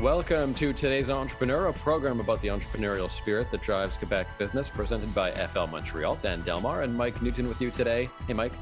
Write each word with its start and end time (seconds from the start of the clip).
Welcome 0.00 0.54
to 0.54 0.72
today's 0.72 1.10
Entrepreneur, 1.10 1.68
a 1.68 1.72
program 1.72 2.18
about 2.18 2.42
the 2.42 2.48
entrepreneurial 2.48 3.10
spirit 3.10 3.50
that 3.52 3.62
drives 3.62 3.96
Quebec 3.96 4.26
business, 4.38 4.68
presented 4.68 5.14
by 5.14 5.30
FL 5.30 5.66
Montreal. 5.66 6.18
Dan 6.22 6.42
Delmar 6.42 6.82
and 6.82 6.96
Mike 6.96 7.22
Newton 7.22 7.46
with 7.48 7.60
you 7.60 7.70
today. 7.70 8.10
Hey, 8.26 8.32
Mike. 8.32 8.52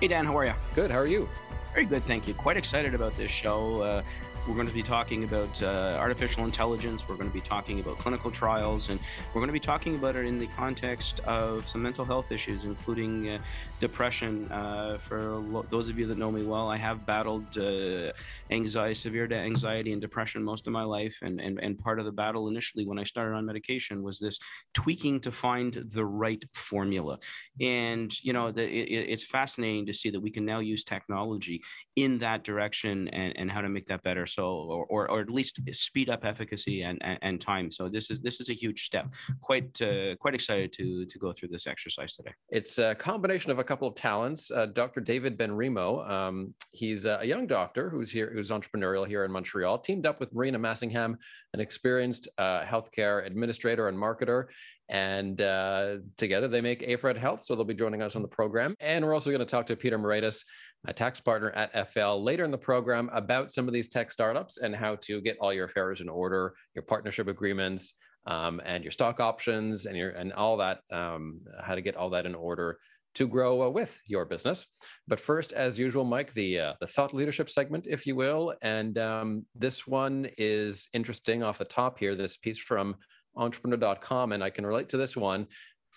Hey, 0.00 0.08
Dan, 0.08 0.26
how 0.26 0.36
are 0.36 0.44
you? 0.44 0.54
Good. 0.74 0.90
How 0.90 0.98
are 0.98 1.06
you? 1.06 1.28
Very 1.72 1.86
good, 1.86 2.04
thank 2.04 2.26
you. 2.26 2.34
Quite 2.34 2.56
excited 2.56 2.94
about 2.94 3.16
this 3.16 3.30
show. 3.30 3.80
Uh, 3.80 4.02
we're 4.48 4.54
going 4.54 4.66
to 4.66 4.72
be 4.72 4.82
talking 4.82 5.24
about 5.24 5.62
uh, 5.62 5.96
artificial 5.98 6.44
intelligence. 6.44 7.06
We're 7.06 7.16
going 7.16 7.28
to 7.28 7.34
be 7.34 7.42
talking 7.42 7.78
about 7.80 7.98
clinical 7.98 8.30
trials, 8.30 8.88
and 8.88 8.98
we're 9.28 9.40
going 9.40 9.48
to 9.48 9.52
be 9.52 9.60
talking 9.60 9.96
about 9.96 10.16
it 10.16 10.24
in 10.24 10.38
the 10.38 10.46
context 10.48 11.20
of 11.20 11.68
some 11.68 11.82
mental 11.82 12.04
health 12.04 12.32
issues, 12.32 12.64
including 12.64 13.28
uh, 13.28 13.38
depression. 13.80 14.50
Uh, 14.50 14.98
for 15.06 15.36
lo- 15.36 15.66
those 15.70 15.88
of 15.88 15.98
you 15.98 16.06
that 16.06 16.16
know 16.16 16.32
me 16.32 16.44
well, 16.44 16.68
I 16.68 16.78
have 16.78 17.04
battled 17.04 17.58
uh, 17.58 18.12
anxiety, 18.50 18.94
severe 18.94 19.30
anxiety 19.30 19.92
and 19.92 20.00
depression 20.00 20.42
most 20.42 20.66
of 20.66 20.72
my 20.72 20.84
life, 20.84 21.16
and, 21.22 21.40
and 21.40 21.58
and 21.60 21.78
part 21.78 21.98
of 21.98 22.06
the 22.06 22.12
battle 22.12 22.48
initially 22.48 22.86
when 22.86 22.98
I 22.98 23.04
started 23.04 23.34
on 23.34 23.44
medication 23.44 24.02
was 24.02 24.18
this 24.18 24.38
tweaking 24.72 25.20
to 25.20 25.32
find 25.32 25.84
the 25.92 26.04
right 26.04 26.42
formula. 26.54 27.18
And 27.60 28.10
you 28.22 28.32
know, 28.32 28.50
the, 28.50 28.62
it, 28.62 29.10
it's 29.10 29.24
fascinating 29.24 29.86
to 29.86 29.94
see 29.94 30.08
that 30.10 30.20
we 30.20 30.30
can 30.30 30.46
now 30.46 30.60
use 30.60 30.82
technology 30.82 31.60
in 31.96 32.18
that 32.18 32.42
direction 32.42 33.08
and, 33.08 33.36
and 33.36 33.50
how 33.50 33.60
to 33.60 33.68
make 33.68 33.86
that 33.86 34.02
better 34.02 34.26
so 34.30 34.44
or, 34.44 34.86
or, 34.86 35.10
or 35.10 35.20
at 35.20 35.30
least 35.30 35.60
speed 35.72 36.10
up 36.10 36.24
efficacy 36.24 36.82
and, 36.82 36.98
and, 37.02 37.18
and 37.22 37.40
time 37.40 37.70
so 37.70 37.88
this 37.88 38.10
is 38.10 38.20
this 38.20 38.40
is 38.40 38.48
a 38.48 38.54
huge 38.54 38.84
step 38.84 39.06
quite 39.40 39.80
uh, 39.82 40.14
quite 40.16 40.34
excited 40.34 40.72
to 40.72 41.04
to 41.06 41.18
go 41.18 41.32
through 41.32 41.48
this 41.48 41.66
exercise 41.66 42.14
today 42.14 42.32
It's 42.50 42.78
a 42.78 42.94
combination 42.94 43.50
of 43.50 43.58
a 43.58 43.64
couple 43.64 43.86
of 43.88 43.94
talents. 43.94 44.50
Uh, 44.50 44.66
Dr. 44.66 45.00
David 45.00 45.38
Benrimoh, 45.38 46.08
um, 46.08 46.54
he's 46.72 47.06
a 47.06 47.20
young 47.24 47.46
doctor 47.46 47.88
who's 47.88 48.10
here, 48.10 48.30
who's 48.32 48.50
entrepreneurial 48.50 49.06
here 49.06 49.24
in 49.24 49.30
Montreal, 49.30 49.78
teamed 49.78 50.06
up 50.06 50.20
with 50.20 50.34
Marina 50.34 50.58
Massingham, 50.58 51.16
an 51.54 51.60
experienced 51.60 52.28
uh, 52.38 52.62
healthcare 52.62 53.24
administrator 53.26 53.88
and 53.88 53.96
marketer. 53.96 54.46
And 54.88 55.40
uh, 55.40 55.98
together 56.16 56.48
they 56.48 56.60
make 56.60 56.82
Aifred 56.82 57.16
Health. 57.16 57.44
So 57.44 57.54
they'll 57.54 57.64
be 57.64 57.74
joining 57.74 58.02
us 58.02 58.16
on 58.16 58.22
the 58.22 58.28
program. 58.28 58.74
And 58.80 59.04
we're 59.04 59.14
also 59.14 59.30
going 59.30 59.38
to 59.38 59.46
talk 59.46 59.66
to 59.68 59.76
Peter 59.76 59.98
Moretis, 59.98 60.44
a 60.86 60.92
tax 60.92 61.20
partner 61.20 61.50
at 61.50 61.90
FL, 61.90 62.22
later 62.22 62.44
in 62.44 62.50
the 62.50 62.58
program 62.58 63.10
about 63.12 63.52
some 63.52 63.66
of 63.68 63.74
these 63.74 63.88
tech 63.88 64.10
startups 64.10 64.58
and 64.58 64.74
how 64.74 64.96
to 64.96 65.20
get 65.20 65.36
all 65.40 65.52
your 65.52 65.66
affairs 65.66 66.00
in 66.00 66.08
order, 66.08 66.54
your 66.74 66.82
partnership 66.82 67.28
agreements, 67.28 67.94
um, 68.26 68.60
and 68.64 68.84
your 68.84 68.90
stock 68.90 69.20
options 69.20 69.86
and 69.86 69.96
your 69.96 70.10
and 70.10 70.32
all 70.32 70.56
that 70.56 70.80
um, 70.90 71.40
how 71.62 71.74
to 71.74 71.80
get 71.80 71.96
all 71.96 72.10
that 72.10 72.26
in 72.26 72.34
order 72.34 72.78
to 73.14 73.26
grow 73.26 73.62
uh, 73.62 73.68
with 73.68 73.98
your 74.06 74.24
business. 74.24 74.66
But 75.08 75.20
first 75.20 75.52
as 75.52 75.78
usual 75.78 76.04
mike 76.04 76.32
the 76.34 76.58
uh, 76.58 76.74
the 76.80 76.86
thought 76.86 77.14
leadership 77.14 77.50
segment 77.50 77.86
if 77.88 78.06
you 78.06 78.16
will. 78.16 78.54
And 78.62 78.98
um, 78.98 79.46
this 79.54 79.86
one 79.86 80.28
is 80.38 80.88
interesting 80.92 81.42
off 81.42 81.58
the 81.58 81.64
top 81.64 81.98
here 81.98 82.14
this 82.14 82.36
piece 82.36 82.58
from 82.58 82.96
entrepreneur.com 83.36 84.32
and 84.32 84.42
i 84.42 84.50
can 84.50 84.66
relate 84.66 84.88
to 84.88 84.96
this 84.96 85.16
one 85.16 85.46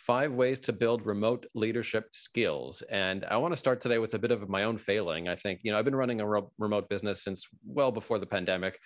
five 0.06 0.34
ways 0.34 0.60
to 0.60 0.74
build 0.74 1.06
remote 1.06 1.46
leadership 1.54 2.10
skills 2.12 2.82
and 2.90 3.26
i 3.26 3.38
want 3.38 3.52
to 3.54 3.58
start 3.58 3.80
today 3.80 3.98
with 3.98 4.14
a 4.14 4.20
bit 4.20 4.32
of 4.32 4.50
my 4.50 4.64
own 4.64 4.78
failing 4.78 5.28
i 5.28 5.36
think 5.36 5.60
you 5.64 5.72
know 5.72 5.80
i've 5.80 5.86
been 5.86 5.96
running 5.96 6.22
a 6.22 6.26
ro- 6.26 6.52
remote 6.58 6.90
business 6.90 7.24
since 7.24 7.48
well 7.66 7.92
before 7.92 8.20
the 8.20 8.26
pandemic 8.26 8.80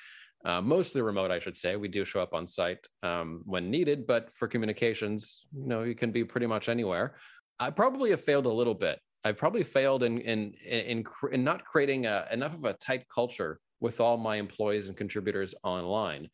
uh, 0.46 0.62
mostly 0.62 1.02
remote, 1.02 1.32
I 1.32 1.40
should 1.40 1.58
say. 1.58 1.76
We 1.76 1.88
do 1.88 2.06
show 2.06 2.22
up 2.22 2.34
on 2.34 2.48
site 2.48 2.88
um, 3.04 3.42
when 3.46 3.72
needed, 3.72 4.06
but 4.06 4.30
for 4.34 4.48
communications, 4.48 5.42
you 5.54 5.68
know, 5.68 5.84
you 5.84 5.96
can 5.96 6.12
be 6.12 6.24
pretty 6.24 6.46
much 6.46 6.70
anywhere. 6.70 7.16
I 7.60 7.70
probably 7.72 8.12
have 8.12 8.24
failed 8.24 8.46
a 8.46 8.52
little 8.52 8.76
bit. 8.76 9.00
I've 9.24 9.38
probably 9.38 9.64
failed 9.64 10.04
in 10.04 10.20
in 10.20 10.54
in, 10.66 11.04
in 11.32 11.44
not 11.44 11.66
creating 11.66 12.06
a, 12.06 12.28
enough 12.32 12.54
of 12.54 12.66
a 12.66 12.74
tight 12.74 13.06
culture 13.14 13.60
with 13.80 14.00
all 14.00 14.18
my 14.18 14.38
employees 14.38 14.88
and 14.88 14.96
contributors 14.96 15.54
online. 15.64 16.30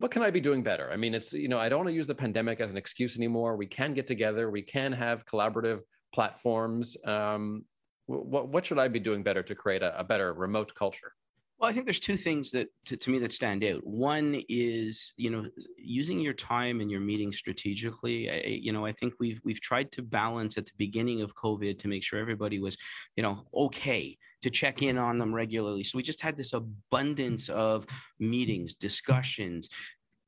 What 0.00 0.10
can 0.10 0.22
I 0.22 0.30
be 0.30 0.40
doing 0.40 0.62
better? 0.62 0.90
I 0.90 0.96
mean, 0.96 1.12
it's 1.12 1.34
you 1.34 1.48
know, 1.48 1.58
I 1.58 1.68
don't 1.68 1.80
want 1.80 1.90
to 1.90 1.94
use 1.94 2.06
the 2.06 2.14
pandemic 2.14 2.58
as 2.60 2.70
an 2.70 2.78
excuse 2.78 3.18
anymore. 3.18 3.56
We 3.56 3.66
can 3.66 3.92
get 3.92 4.06
together. 4.06 4.50
We 4.50 4.62
can 4.62 4.92
have 4.92 5.26
collaborative 5.26 5.80
platforms. 6.14 6.96
Um, 7.04 7.66
what 8.06 8.48
what 8.48 8.64
should 8.64 8.78
I 8.78 8.88
be 8.88 8.98
doing 8.98 9.22
better 9.22 9.42
to 9.42 9.54
create 9.54 9.82
a, 9.82 10.00
a 10.00 10.02
better 10.02 10.32
remote 10.32 10.74
culture? 10.74 11.12
Well, 11.58 11.68
I 11.68 11.74
think 11.74 11.84
there's 11.84 12.00
two 12.00 12.16
things 12.16 12.50
that 12.52 12.68
to, 12.86 12.96
to, 12.96 13.10
me 13.10 13.18
that 13.18 13.34
stand 13.34 13.62
out. 13.62 13.86
One 13.86 14.42
is, 14.48 15.12
you 15.18 15.28
know, 15.28 15.44
using 15.76 16.18
your 16.18 16.32
time 16.32 16.80
and 16.80 16.90
your 16.90 17.00
meetings 17.00 17.36
strategically. 17.36 18.30
I, 18.30 18.36
you 18.46 18.72
know, 18.72 18.86
I 18.86 18.92
think 18.92 19.12
we've 19.20 19.42
we've 19.44 19.60
tried 19.60 19.92
to 19.92 20.02
balance 20.02 20.56
at 20.56 20.64
the 20.64 20.72
beginning 20.78 21.20
of 21.20 21.34
COVID 21.34 21.78
to 21.78 21.88
make 21.88 22.04
sure 22.04 22.18
everybody 22.18 22.58
was, 22.58 22.78
you 23.16 23.22
know, 23.22 23.44
okay 23.52 24.16
to 24.42 24.50
check 24.50 24.82
in 24.82 24.98
on 24.98 25.18
them 25.18 25.34
regularly. 25.34 25.84
So 25.84 25.96
we 25.96 26.02
just 26.02 26.20
had 26.20 26.36
this 26.36 26.52
abundance 26.52 27.48
of 27.48 27.86
meetings, 28.18 28.74
discussions, 28.74 29.68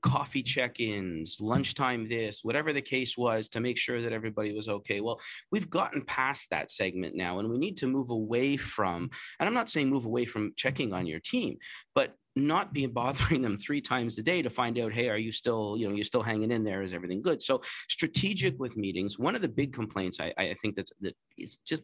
coffee 0.03 0.43
check-ins, 0.43 1.41
lunchtime 1.41 2.09
this, 2.09 2.41
whatever 2.43 2.73
the 2.73 2.83
case 2.83 3.17
was 3.17 3.49
to 3.49 3.61
make 3.61 3.79
sure 3.79 4.03
that 4.03 4.13
everybody 4.13 4.53
was 4.53 4.69
okay. 4.69 5.01
Well, 5.01 5.21
we've 5.51 5.71
gotten 5.71 6.03
past 6.03 6.51
that 6.51 6.71
segment 6.71 7.15
now 7.15 7.39
and 7.39 7.49
we 7.49 7.57
need 7.57 7.77
to 7.79 7.87
move 7.87 8.11
away 8.11 8.57
from 8.57 9.11
and 9.39 9.47
I'm 9.47 9.55
not 9.55 9.71
saying 9.71 9.89
move 9.89 10.05
away 10.05 10.25
from 10.25 10.53
checking 10.57 10.93
on 10.93 11.07
your 11.07 11.21
team, 11.21 11.57
but 11.95 12.17
not 12.35 12.73
be 12.73 12.87
bothering 13.03 13.43
them 13.43 13.57
three 13.57 13.81
times 13.81 14.19
a 14.19 14.23
day 14.23 14.43
to 14.43 14.51
find 14.51 14.79
out 14.79 14.93
hey 14.93 15.09
are 15.09 15.19
you 15.19 15.33
still 15.33 15.77
you 15.77 15.87
know 15.87 15.95
you're 15.95 16.05
still 16.05 16.23
hanging 16.23 16.51
in 16.51 16.65
there 16.65 16.83
is 16.83 16.95
everything 16.95 17.21
good 17.21 17.43
so 17.43 17.61
strategic 17.89 18.59
with 18.59 18.75
meetings 18.75 19.19
one 19.19 19.35
of 19.35 19.43
the 19.43 19.49
big 19.49 19.73
complaints 19.73 20.19
i, 20.19 20.33
I 20.39 20.55
think 20.63 20.77
that's 20.77 20.93
that 21.03 21.15
is 21.37 21.59
just 21.67 21.83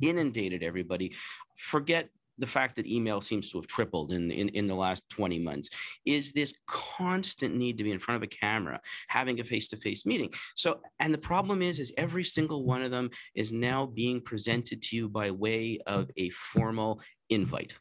inundated 0.00 0.62
everybody. 0.62 1.14
Forget 1.56 2.08
the 2.38 2.46
fact 2.46 2.76
that 2.76 2.86
email 2.86 3.20
seems 3.20 3.50
to 3.50 3.58
have 3.58 3.66
tripled 3.66 4.12
in, 4.12 4.30
in, 4.30 4.48
in 4.50 4.66
the 4.66 4.74
last 4.74 5.02
20 5.10 5.38
months. 5.40 5.68
Is 6.06 6.32
this 6.32 6.54
constant 6.66 7.56
need 7.56 7.76
to 7.78 7.84
be 7.84 7.92
in 7.92 7.98
front 7.98 8.16
of 8.16 8.22
a 8.22 8.28
camera 8.28 8.80
having 9.08 9.40
a 9.40 9.44
face-to-face 9.44 10.06
meeting? 10.06 10.30
So 10.54 10.80
and 11.00 11.12
the 11.12 11.18
problem 11.18 11.62
is 11.62 11.78
is 11.78 11.92
every 11.96 12.24
single 12.24 12.64
one 12.64 12.82
of 12.82 12.90
them 12.90 13.10
is 13.34 13.52
now 13.52 13.86
being 13.86 14.20
presented 14.20 14.82
to 14.82 14.96
you 14.96 15.08
by 15.08 15.30
way 15.30 15.78
of 15.86 16.10
a 16.16 16.30
formal 16.30 17.00
invite. 17.28 17.74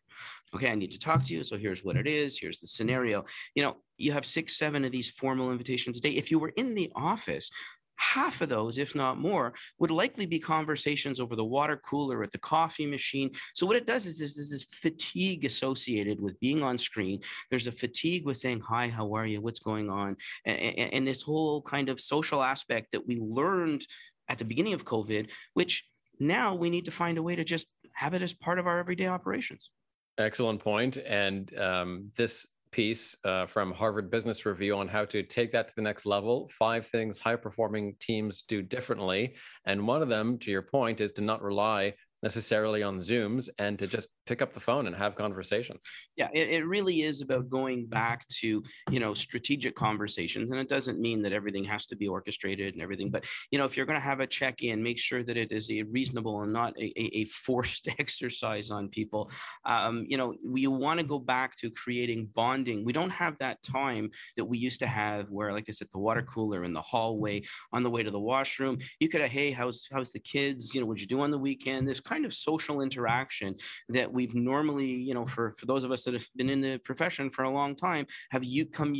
Okay 0.56 0.72
i 0.72 0.76
need 0.76 0.92
to 0.92 1.00
talk 1.00 1.26
to 1.26 1.34
you 1.34 1.44
so 1.44 1.58
here's 1.58 1.84
what 1.84 1.98
it 1.98 2.08
is 2.08 2.40
here's 2.40 2.60
the 2.60 2.68
scenario. 2.68 3.26
You 3.54 3.64
know 3.64 3.78
you 3.98 4.12
have 4.14 4.26
six 4.26 4.58
seven 4.58 4.86
of 4.86 4.92
these 4.92 5.10
formal 5.10 5.52
invitations 5.52 5.98
a 5.98 6.02
day. 6.02 6.12
If 6.12 6.32
you 6.32 6.40
were 6.40 6.54
in 6.58 6.74
the 6.74 6.92
office 6.96 7.50
half 7.98 8.42
of 8.42 8.50
those, 8.50 8.78
if 8.78 8.96
not 8.96 9.20
more, 9.20 9.54
would 9.80 9.92
likely 9.92 10.26
be 10.26 10.40
conversations 10.40 11.20
over 11.20 11.36
the 11.36 11.44
water 11.44 11.78
cooler 11.78 12.24
at 12.24 12.32
the 12.32 12.38
coffee 12.38 12.86
machine. 12.86 13.32
So 13.54 13.66
what 13.66 13.76
it 13.76 13.86
does 13.86 14.06
is 14.06 14.20
there's 14.20 14.36
this 14.36 14.64
fatigue 14.64 15.46
associated 15.46 16.22
with 16.22 16.40
being 16.40 16.64
on 16.64 16.78
screen. 16.78 17.22
There's 17.50 17.68
a 17.68 17.72
fatigue 17.72 18.26
with 18.26 18.38
saying, 18.38 18.62
hi, 18.62 18.88
how 18.88 19.14
are 19.16 19.26
you? 19.26 19.42
What's 19.42 19.60
going 19.60 19.90
on? 19.90 20.16
And, 20.46 20.58
and, 20.58 20.94
and 20.94 21.08
this 21.08 21.22
whole 21.22 21.62
kind 21.62 21.90
of 21.90 22.00
social 22.00 22.42
aspect 22.42 22.92
that 22.92 23.06
we 23.08 23.20
learned 23.20 23.86
at 24.30 24.38
the 24.38 24.46
beginning 24.46 24.74
of 24.74 24.86
COVID, 24.86 25.30
which 25.54 25.84
now 26.20 26.56
we 26.56 26.70
need 26.70 26.86
to 26.86 26.92
find 26.92 27.18
a 27.18 27.24
way 27.24 27.36
to 27.36 27.44
just 27.44 27.68
have 27.94 28.14
it 28.14 28.22
as 28.22 28.34
part 28.34 28.60
of 28.60 28.68
our 28.68 28.80
everyday 28.80 29.08
operations. 29.08 29.72
Excellent 30.18 30.60
point. 30.60 30.98
And 30.98 31.56
um, 31.58 32.12
this 32.16 32.46
piece 32.72 33.16
uh, 33.24 33.46
from 33.46 33.72
Harvard 33.72 34.10
Business 34.10 34.46
Review 34.46 34.76
on 34.78 34.88
how 34.88 35.06
to 35.06 35.24
take 35.24 35.52
that 35.52 35.68
to 35.70 35.76
the 35.76 35.82
next 35.82 36.06
level. 36.06 36.50
Five 36.58 36.88
things 36.88 37.18
high 37.18 37.36
performing 37.36 37.96
teams 38.00 38.44
do 38.48 38.62
differently. 38.62 39.36
And 39.66 39.88
one 39.88 40.02
of 40.02 40.10
them, 40.10 40.38
to 40.40 40.52
your 40.52 40.62
point, 40.62 41.02
is 41.02 41.12
to 41.14 41.22
not 41.22 41.42
rely 41.42 41.94
necessarily 42.24 42.84
on 42.84 43.00
Zooms 43.00 43.50
and 43.60 43.78
to 43.80 43.88
just 43.88 44.10
pick 44.28 44.42
up 44.42 44.54
the 44.54 44.60
phone 44.60 44.88
and 44.88 44.96
have 44.96 45.16
conversations. 45.16 45.82
Yeah, 46.16 46.30
it, 46.34 46.50
it 46.50 46.66
really 46.66 47.02
is 47.02 47.22
about 47.22 47.50
going 47.50 47.86
back 47.86 48.28
to, 48.40 48.64
you 48.92 49.00
know, 49.00 49.14
strategic 49.14 49.76
conversations. 49.76 50.52
And 50.52 50.60
it 50.60 50.70
doesn't 50.70 51.00
mean 51.00 51.22
that 51.24 51.34
everything 51.34 51.64
has 51.64 51.86
to 51.88 51.96
be 51.96 52.08
orchestrated 52.08 52.74
and 52.74 52.84
everything. 52.84 53.10
But, 53.10 53.26
you 53.52 53.58
know, 53.58 53.66
if 53.66 53.78
you're 53.78 53.86
going 53.86 53.98
to 53.98 54.02
have 54.02 54.20
a 54.20 54.28
check 54.28 54.62
in, 54.64 54.84
make 54.84 55.00
sure 55.00 55.24
that 55.24 55.38
it 55.38 55.52
is 55.52 55.72
a 55.72 55.84
reasonable 55.84 56.42
and 56.42 56.54
not 56.54 56.78
a, 56.78 56.94
a, 57.18 57.26
forced 57.26 57.88
exercise 58.00 58.72
on 58.72 58.90
people. 58.90 59.32
Um, 59.66 60.06
you 60.08 60.18
know, 60.18 60.36
we 60.46 60.68
want 60.68 61.00
to 61.00 61.06
go 61.06 61.20
back 61.20 61.56
to 61.58 61.72
creating 61.72 62.30
bonding. 62.36 62.84
We 62.84 62.94
don't 62.94 63.10
have 63.10 63.38
that 63.40 63.64
time 63.64 64.12
that 64.36 64.46
we 64.46 64.58
used 64.58 64.80
to 64.82 64.88
have 64.88 65.30
where, 65.30 65.54
like 65.54 65.66
I 65.70 65.72
said, 65.72 65.88
the 65.92 66.00
water 66.00 66.22
cooler 66.22 66.64
in 66.64 66.74
the 66.74 66.82
hallway 66.82 67.44
on 67.72 67.84
the 67.84 67.90
way 67.90 68.04
to 68.04 68.12
the 68.12 68.20
washroom, 68.20 68.78
you 69.00 69.10
could 69.10 69.22
have, 69.22 69.30
hey, 69.30 69.52
how's, 69.52 69.88
how's 69.92 70.12
the 70.12 70.20
kids? 70.20 70.74
You 70.74 70.82
know, 70.82 70.88
what'd 70.88 71.02
you 71.02 71.08
do 71.08 71.22
on 71.22 71.32
the 71.32 71.38
weekend? 71.38 71.88
This 71.88 72.00
kind 72.00 72.26
of 72.26 72.34
social 72.34 72.82
interaction 72.82 73.56
that 73.90 74.12
we've 74.18 74.36
normally, 74.36 74.88
you 74.88 75.14
know, 75.14 75.26
for, 75.26 75.56
for 75.58 75.66
those 75.68 75.84
of 75.84 75.92
us 75.92 76.04
that 76.06 76.14
have 76.14 76.26
been 76.36 76.50
in 76.50 76.62
the 76.62 76.78
profession 76.80 77.30
for 77.30 77.44
a 77.44 77.50
long 77.50 77.76
time, 77.76 78.06
have 78.32 78.44
you 78.44 78.66
come 78.66 78.96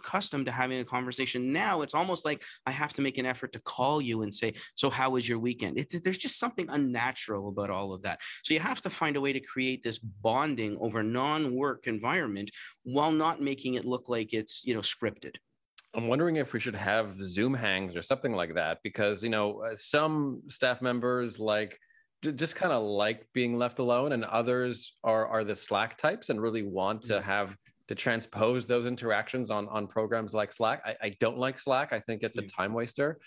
accustomed 0.00 0.46
to 0.46 0.52
having 0.52 0.80
a 0.80 0.84
conversation. 0.84 1.52
Now 1.52 1.82
it's 1.82 1.94
almost 1.94 2.24
like 2.24 2.42
I 2.66 2.72
have 2.72 2.92
to 2.94 3.02
make 3.02 3.18
an 3.18 3.26
effort 3.26 3.52
to 3.52 3.60
call 3.60 4.00
you 4.00 4.22
and 4.22 4.34
say, 4.34 4.54
"So 4.74 4.90
how 4.90 5.10
was 5.10 5.28
your 5.28 5.38
weekend?" 5.38 5.78
It's 5.78 6.00
there's 6.00 6.18
just 6.18 6.38
something 6.38 6.68
unnatural 6.68 7.48
about 7.48 7.70
all 7.70 7.92
of 7.92 8.02
that. 8.02 8.18
So 8.42 8.54
you 8.54 8.60
have 8.60 8.80
to 8.82 8.90
find 8.90 9.16
a 9.16 9.20
way 9.20 9.32
to 9.32 9.40
create 9.40 9.82
this 9.82 9.98
bonding 9.98 10.76
over 10.80 11.02
non-work 11.02 11.86
environment 11.86 12.50
while 12.82 13.12
not 13.12 13.40
making 13.40 13.74
it 13.74 13.84
look 13.84 14.08
like 14.08 14.32
it's 14.32 14.62
you 14.64 14.74
know 14.74 14.80
scripted. 14.80 15.36
I'm 15.94 16.06
wondering 16.06 16.36
if 16.36 16.52
we 16.52 16.60
should 16.60 16.76
have 16.76 17.22
Zoom 17.22 17.52
hangs 17.52 17.96
or 17.96 18.02
something 18.02 18.32
like 18.32 18.54
that 18.54 18.78
because 18.82 19.22
you 19.22 19.30
know 19.30 19.62
uh, 19.64 19.74
some 19.74 20.42
staff 20.48 20.80
members 20.80 21.38
like 21.38 21.78
just 22.22 22.56
kind 22.56 22.72
of 22.72 22.82
like 22.82 23.26
being 23.32 23.56
left 23.56 23.78
alone 23.78 24.12
and 24.12 24.24
others 24.24 24.94
are 25.04 25.26
are 25.26 25.44
the 25.44 25.56
slack 25.56 25.96
types 25.96 26.28
and 26.28 26.40
really 26.40 26.62
want 26.62 27.02
to 27.02 27.14
mm-hmm. 27.14 27.24
have 27.24 27.56
to 27.88 27.94
transpose 27.94 28.66
those 28.66 28.86
interactions 28.86 29.50
on 29.50 29.68
on 29.68 29.86
programs 29.86 30.34
like 30.34 30.52
slack. 30.52 30.82
I, 30.84 30.96
I 31.02 31.16
don't 31.20 31.38
like 31.38 31.58
slack. 31.58 31.92
I 31.92 32.00
think 32.00 32.22
it's 32.22 32.38
a 32.38 32.42
time 32.42 32.72
waster. 32.72 33.18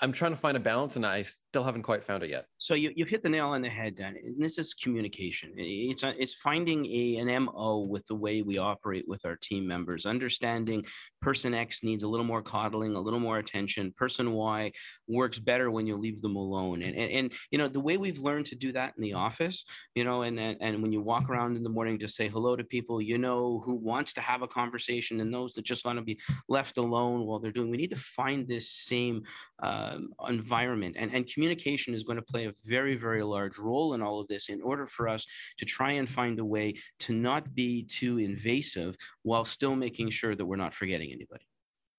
I'm 0.00 0.12
trying 0.12 0.32
to 0.32 0.36
find 0.36 0.56
a 0.56 0.60
balance 0.60 0.96
and 0.96 1.04
I 1.04 1.24
still 1.50 1.64
haven't 1.64 1.82
quite 1.82 2.04
found 2.04 2.22
it 2.22 2.28
yet. 2.28 2.44
So 2.58 2.74
you, 2.74 2.92
you've 2.94 3.08
hit 3.08 3.22
the 3.22 3.30
nail 3.30 3.48
on 3.48 3.62
the 3.62 3.70
head, 3.70 3.96
Dan. 3.96 4.16
And 4.22 4.38
this 4.38 4.58
is 4.58 4.74
communication. 4.74 5.52
It's, 5.56 6.02
a, 6.02 6.14
it's 6.20 6.34
finding 6.34 6.84
a, 6.84 7.16
an 7.16 7.44
MO 7.44 7.86
with 7.88 8.06
the 8.06 8.14
way 8.14 8.42
we 8.42 8.58
operate 8.58 9.08
with 9.08 9.24
our 9.24 9.36
team 9.36 9.66
members, 9.66 10.04
understanding 10.04 10.84
person 11.22 11.54
X 11.54 11.82
needs 11.82 12.02
a 12.02 12.08
little 12.08 12.26
more 12.26 12.42
coddling, 12.42 12.96
a 12.96 13.00
little 13.00 13.18
more 13.18 13.38
attention. 13.38 13.94
Person 13.96 14.32
Y 14.32 14.72
works 15.06 15.38
better 15.38 15.70
when 15.70 15.86
you 15.86 15.96
leave 15.96 16.20
them 16.20 16.36
alone. 16.36 16.82
And, 16.82 16.94
and, 16.94 17.10
and 17.10 17.32
you 17.50 17.56
know, 17.56 17.66
the 17.66 17.80
way 17.80 17.96
we've 17.96 18.18
learned 18.18 18.46
to 18.46 18.54
do 18.54 18.70
that 18.72 18.92
in 18.98 19.02
the 19.02 19.14
office, 19.14 19.64
you 19.94 20.04
know, 20.04 20.22
and, 20.22 20.38
and, 20.38 20.58
and 20.60 20.82
when 20.82 20.92
you 20.92 21.00
walk 21.00 21.30
around 21.30 21.56
in 21.56 21.62
the 21.62 21.70
morning 21.70 21.98
to 22.00 22.08
say 22.08 22.28
hello 22.28 22.56
to 22.56 22.64
people, 22.64 23.00
you 23.00 23.16
know, 23.16 23.62
who 23.64 23.74
wants 23.74 24.12
to 24.14 24.20
have 24.20 24.42
a 24.42 24.48
conversation 24.48 25.20
and 25.20 25.32
those 25.32 25.54
that 25.54 25.64
just 25.64 25.86
want 25.86 25.98
to 25.98 26.04
be 26.04 26.20
left 26.46 26.76
alone 26.76 27.24
while 27.24 27.38
they're 27.38 27.52
doing, 27.52 27.70
we 27.70 27.78
need 27.78 27.90
to 27.90 27.96
find 27.96 28.46
this 28.46 28.70
same 28.70 29.22
um, 29.62 30.10
environment. 30.28 30.96
And, 30.98 31.14
and 31.14 31.26
communication 31.38 31.94
is 31.94 32.02
going 32.02 32.16
to 32.16 32.22
play 32.22 32.46
a 32.46 32.52
very, 32.66 32.96
very 32.96 33.22
large 33.22 33.58
role 33.58 33.94
in 33.94 34.02
all 34.02 34.18
of 34.18 34.26
this 34.26 34.48
in 34.48 34.60
order 34.60 34.88
for 34.88 35.08
us 35.08 35.24
to 35.56 35.64
try 35.64 35.92
and 35.92 36.10
find 36.10 36.40
a 36.40 36.44
way 36.44 36.74
to 36.98 37.12
not 37.14 37.54
be 37.54 37.84
too 37.84 38.18
invasive 38.18 38.96
while 39.22 39.44
still 39.44 39.76
making 39.76 40.10
sure 40.10 40.34
that 40.34 40.44
we're 40.44 40.56
not 40.56 40.74
forgetting 40.74 41.12
anybody. 41.12 41.44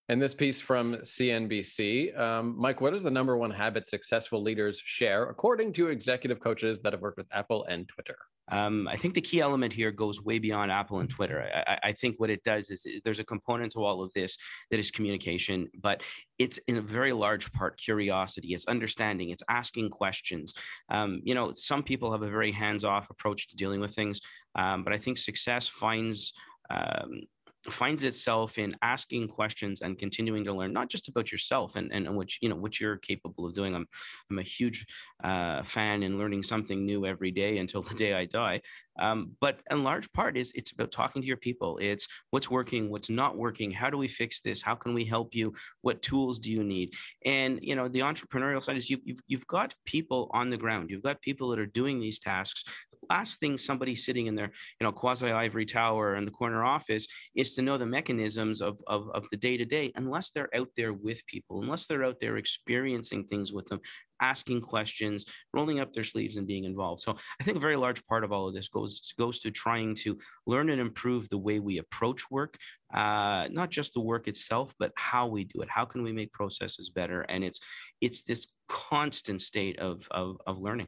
And 0.10 0.22
this 0.22 0.34
piece 0.34 0.60
from 0.60 0.96
CNBC, 0.96 2.20
um, 2.20 2.54
Mike, 2.58 2.82
what 2.82 2.94
is 2.94 3.02
the 3.02 3.12
number 3.12 3.38
one 3.38 3.52
habit 3.52 3.88
successful 3.88 4.42
leaders 4.42 4.82
share 4.84 5.30
according 5.30 5.72
to 5.74 5.88
executive 5.88 6.42
coaches 6.42 6.82
that 6.82 6.92
have 6.92 7.02
worked 7.02 7.18
with 7.18 7.28
Apple 7.32 7.64
and 7.70 7.88
Twitter? 7.88 8.18
Um, 8.52 8.88
I 8.88 8.98
think 8.98 9.14
the 9.14 9.22
key 9.22 9.42
element 9.42 9.74
here 9.74 9.92
goes 9.92 10.22
way 10.22 10.40
beyond 10.40 10.72
Apple 10.72 11.00
and 11.00 11.10
Twitter. 11.10 11.50
I, 11.68 11.80
I, 11.84 11.94
think 11.94 12.20
what 12.20 12.30
it 12.30 12.44
does 12.44 12.70
is 12.70 12.86
there's 13.04 13.20
a 13.20 13.24
component 13.24 13.72
to 13.74 13.84
all 13.84 14.02
of 14.02 14.12
this 14.14 14.38
that 14.72 14.80
is 14.80 14.92
communication, 14.92 15.70
but 15.80 16.02
it's 16.38 16.60
in 16.68 16.78
a 16.78 16.82
very 16.82 17.14
large 17.14 17.52
part 17.52 17.78
curiosity. 17.78 18.54
It's 18.54 18.66
understanding. 18.68 19.30
It's 19.30 19.44
asking 19.50 19.90
questions. 19.90 20.54
Um, 20.90 21.22
you 21.24 21.36
know, 21.36 21.54
some 21.54 21.84
people 21.84 22.12
have 22.12 22.24
a 22.24 22.30
very 22.30 22.52
hands-off 22.52 23.10
approach 23.10 23.48
to 23.50 23.56
dealing 23.56 23.82
with 23.82 23.94
things, 23.94 24.20
um, 24.56 24.84
but 24.84 24.94
I 24.94 24.98
think 24.98 25.18
success 25.18 25.68
finds 25.68 26.34
um, 26.70 27.22
finds 27.70 28.04
itself 28.04 28.58
in 28.58 28.76
asking 28.82 29.28
questions 29.28 29.82
and 29.82 29.98
continuing 29.98 30.46
to 30.46 30.54
learn 30.54 30.72
not 30.72 30.90
just 30.90 31.10
about 31.10 31.32
yourself 31.32 31.76
and, 31.76 31.92
and, 31.92 32.16
which 32.16 32.40
you 32.42 32.50
know 32.50 32.56
what 32.56 32.80
you're 32.80 32.98
capable 32.98 33.46
of 33.46 33.54
doing. 33.54 33.76
I'm 33.76 33.88
i'm 34.30 34.40
a 34.40 34.44
huge 34.44 34.86
uh, 35.24 35.64
fan 35.64 36.04
in 36.04 36.18
learning 36.18 36.44
something 36.44 36.86
new 36.86 37.06
every 37.06 37.32
day 37.32 37.58
until 37.58 37.82
the 37.82 37.96
day 37.96 38.14
i 38.14 38.26
die 38.26 38.62
um, 39.00 39.32
but 39.42 39.60
in 39.72 39.84
large 39.84 40.12
part 40.14 40.38
is 40.38 40.52
it's 40.56 40.72
about 40.72 40.92
talking 40.92 41.22
to 41.22 41.28
your 41.28 41.38
people. 41.38 41.78
It's 41.82 42.08
what's 42.32 42.50
working 42.50 42.90
what's 42.90 43.10
not 43.10 43.38
working. 43.38 43.72
How 43.72 43.90
do 43.90 43.98
we 43.98 44.08
fix 44.08 44.42
this? 44.42 44.62
How 44.62 44.76
can 44.76 44.94
we 44.94 45.06
help 45.06 45.34
you? 45.34 45.54
What 45.82 46.02
tools 46.02 46.40
do 46.40 46.52
you 46.52 46.64
need? 46.64 46.94
And 47.26 47.60
you 47.62 47.76
know 47.76 47.88
the 47.88 48.00
entrepreneurial 48.00 48.64
side 48.64 48.78
is 48.78 48.90
you, 48.90 48.98
you've, 49.04 49.22
you've 49.28 49.48
got 49.48 49.74
people 49.86 50.30
on 50.34 50.50
the 50.50 50.58
ground. 50.58 50.90
You've 50.90 51.04
got 51.04 51.22
people 51.22 51.50
that 51.50 51.60
are 51.60 51.66
doing 51.66 52.00
these 52.00 52.20
tasks. 52.20 52.64
The 52.92 53.14
last 53.14 53.40
thing 53.40 53.58
somebody 53.58 53.96
sitting 53.96 54.28
in 54.28 54.36
their 54.36 54.52
you 54.80 54.86
know 54.86 54.92
quasi 54.92 55.32
ivory 55.32 55.66
tower 55.66 56.16
in 56.16 56.26
the 56.26 56.32
corner 56.32 56.64
office 56.64 57.08
is 57.36 57.54
to 57.56 57.62
know 57.62 57.78
the 57.78 57.86
mechanisms 57.86 58.62
of, 58.62 58.80
of, 58.88 59.10
of 59.14 59.26
the 59.32 59.38
day 59.38 59.58
to 59.58 59.66
day 59.66 59.92
unless 59.96 60.30
they're 60.30 60.56
out 60.56 60.70
there 60.76 60.94
with 60.94 61.26
people 61.26 61.62
unless 61.62 61.86
they're 61.86 62.04
out 62.04 62.20
there 62.20 62.38
experiencing 62.38 63.24
things 63.26 63.54
with 63.54 63.66
them 63.68 63.80
asking 64.22 64.62
questions 64.62 65.26
rolling 65.54 65.80
up 65.80 65.94
their 65.94 66.04
sleeves 66.04 66.38
and 66.38 66.48
being 66.48 66.64
involved 66.64 67.02
so 67.02 67.16
i 67.40 67.44
think 67.44 67.58
a 67.58 67.62
very 67.62 67.76
large 67.76 68.06
part 68.06 68.24
of 68.24 68.32
all 68.32 68.48
of 68.48 68.54
this 68.54 68.68
goes 68.68 69.14
goes 69.18 69.40
to 69.40 69.52
trying 69.52 69.96
to 69.96 70.18
learn 70.46 70.70
and 70.70 70.82
improve 70.82 71.28
the 71.30 71.38
way 71.38 71.60
we 71.60 71.78
approach 71.78 72.30
work 72.30 72.58
uh, 72.94 73.48
not 73.52 73.70
just 73.70 73.94
the 73.94 74.00
work 74.00 74.28
itself 74.28 74.74
but 74.80 74.92
how 74.96 75.28
we 75.28 75.44
do 75.44 75.62
it 75.62 75.70
how 75.70 75.86
can 75.86 76.04
we 76.04 76.12
make 76.12 76.32
processes 76.34 76.90
better 76.90 77.22
and 77.22 77.44
it's 77.44 77.60
it's 78.02 78.24
this 78.24 78.48
constant 78.68 79.42
state 79.42 79.80
of, 79.80 80.08
of, 80.12 80.38
of 80.48 80.60
learning 80.60 80.88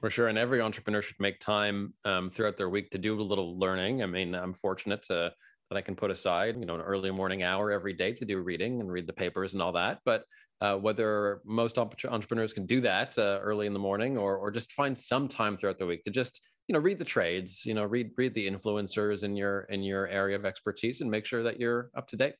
for 0.00 0.08
sure. 0.08 0.28
And 0.28 0.38
every 0.38 0.62
entrepreneur 0.62 1.02
should 1.02 1.20
make 1.20 1.40
time 1.40 1.92
um, 2.06 2.30
throughout 2.30 2.56
their 2.56 2.70
week 2.70 2.90
to 2.90 2.98
do 2.98 3.20
a 3.20 3.22
little 3.22 3.58
learning. 3.58 4.02
I 4.02 4.06
mean, 4.06 4.34
I'm 4.34 4.54
fortunate 4.54 5.02
to, 5.02 5.30
that 5.70 5.76
I 5.76 5.82
can 5.82 5.94
put 5.94 6.10
aside, 6.10 6.56
you 6.58 6.64
know, 6.64 6.74
an 6.74 6.80
early 6.80 7.10
morning 7.10 7.42
hour 7.42 7.70
every 7.70 7.92
day 7.92 8.12
to 8.14 8.24
do 8.24 8.40
reading 8.40 8.80
and 8.80 8.90
read 8.90 9.06
the 9.06 9.12
papers 9.12 9.52
and 9.52 9.62
all 9.62 9.72
that. 9.72 9.98
But 10.06 10.24
uh, 10.60 10.76
whether 10.76 11.40
most 11.44 11.78
entrepreneurs 11.78 12.52
can 12.52 12.66
do 12.66 12.80
that 12.80 13.16
uh, 13.18 13.38
early 13.42 13.66
in 13.66 13.72
the 13.72 13.78
morning 13.78 14.18
or, 14.18 14.36
or 14.36 14.50
just 14.50 14.72
find 14.72 14.96
some 14.96 15.26
time 15.28 15.56
throughout 15.56 15.78
the 15.78 15.86
week 15.86 16.04
to 16.04 16.10
just, 16.10 16.40
you 16.68 16.72
know, 16.72 16.78
read 16.78 16.98
the 16.98 17.04
trades, 17.04 17.64
you 17.64 17.74
know, 17.74 17.84
read, 17.84 18.10
read 18.16 18.34
the 18.34 18.50
influencers 18.50 19.22
in 19.22 19.36
your, 19.36 19.62
in 19.70 19.82
your 19.82 20.06
area 20.08 20.36
of 20.36 20.44
expertise 20.44 21.00
and 21.00 21.10
make 21.10 21.24
sure 21.24 21.42
that 21.42 21.58
you're 21.58 21.90
up 21.96 22.06
to 22.08 22.16
date. 22.16 22.34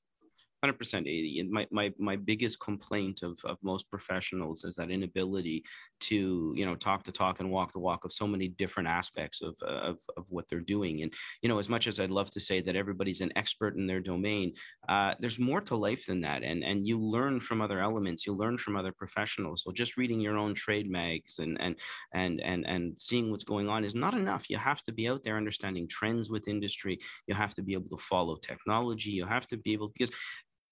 Hundred 0.62 0.74
percent, 0.78 1.06
eighty. 1.06 1.42
My 1.50 1.66
my 1.70 1.90
my 1.98 2.16
biggest 2.16 2.60
complaint 2.60 3.22
of 3.22 3.38
of 3.46 3.56
most 3.62 3.88
professionals 3.88 4.62
is 4.62 4.76
that 4.76 4.90
inability 4.90 5.64
to 6.00 6.52
you 6.54 6.66
know 6.66 6.74
talk 6.74 7.02
the 7.02 7.12
talk 7.12 7.40
and 7.40 7.50
walk 7.50 7.72
the 7.72 7.78
walk 7.78 8.04
of 8.04 8.12
so 8.12 8.26
many 8.26 8.48
different 8.48 8.86
aspects 8.86 9.40
of 9.40 9.56
of 9.62 9.96
of 10.18 10.26
what 10.28 10.50
they're 10.50 10.60
doing. 10.60 11.00
And 11.00 11.14
you 11.40 11.48
know, 11.48 11.58
as 11.58 11.70
much 11.70 11.86
as 11.86 11.98
I'd 11.98 12.10
love 12.10 12.30
to 12.32 12.40
say 12.40 12.60
that 12.60 12.76
everybody's 12.76 13.22
an 13.22 13.32
expert 13.36 13.76
in 13.76 13.86
their 13.86 14.00
domain, 14.00 14.52
uh, 14.86 15.14
there's 15.18 15.38
more 15.38 15.62
to 15.62 15.76
life 15.76 16.04
than 16.04 16.20
that. 16.20 16.42
And 16.42 16.62
and 16.62 16.86
you 16.86 17.00
learn 17.00 17.40
from 17.40 17.62
other 17.62 17.80
elements. 17.80 18.26
You 18.26 18.34
learn 18.34 18.58
from 18.58 18.76
other 18.76 18.92
professionals. 18.92 19.62
So 19.62 19.72
just 19.72 19.96
reading 19.96 20.20
your 20.20 20.36
own 20.36 20.54
trade 20.54 20.90
mags 20.90 21.38
and 21.38 21.58
and 21.58 21.74
and 22.12 22.38
and 22.42 22.66
and 22.66 22.94
seeing 22.98 23.30
what's 23.30 23.44
going 23.44 23.70
on 23.70 23.82
is 23.82 23.94
not 23.94 24.12
enough. 24.12 24.50
You 24.50 24.58
have 24.58 24.82
to 24.82 24.92
be 24.92 25.08
out 25.08 25.24
there 25.24 25.38
understanding 25.38 25.88
trends 25.88 26.28
with 26.28 26.48
industry. 26.48 27.00
You 27.26 27.34
have 27.34 27.54
to 27.54 27.62
be 27.62 27.72
able 27.72 27.88
to 27.96 28.02
follow 28.02 28.36
technology. 28.36 29.08
You 29.08 29.24
have 29.24 29.46
to 29.46 29.56
be 29.56 29.72
able 29.72 29.88
because 29.88 30.10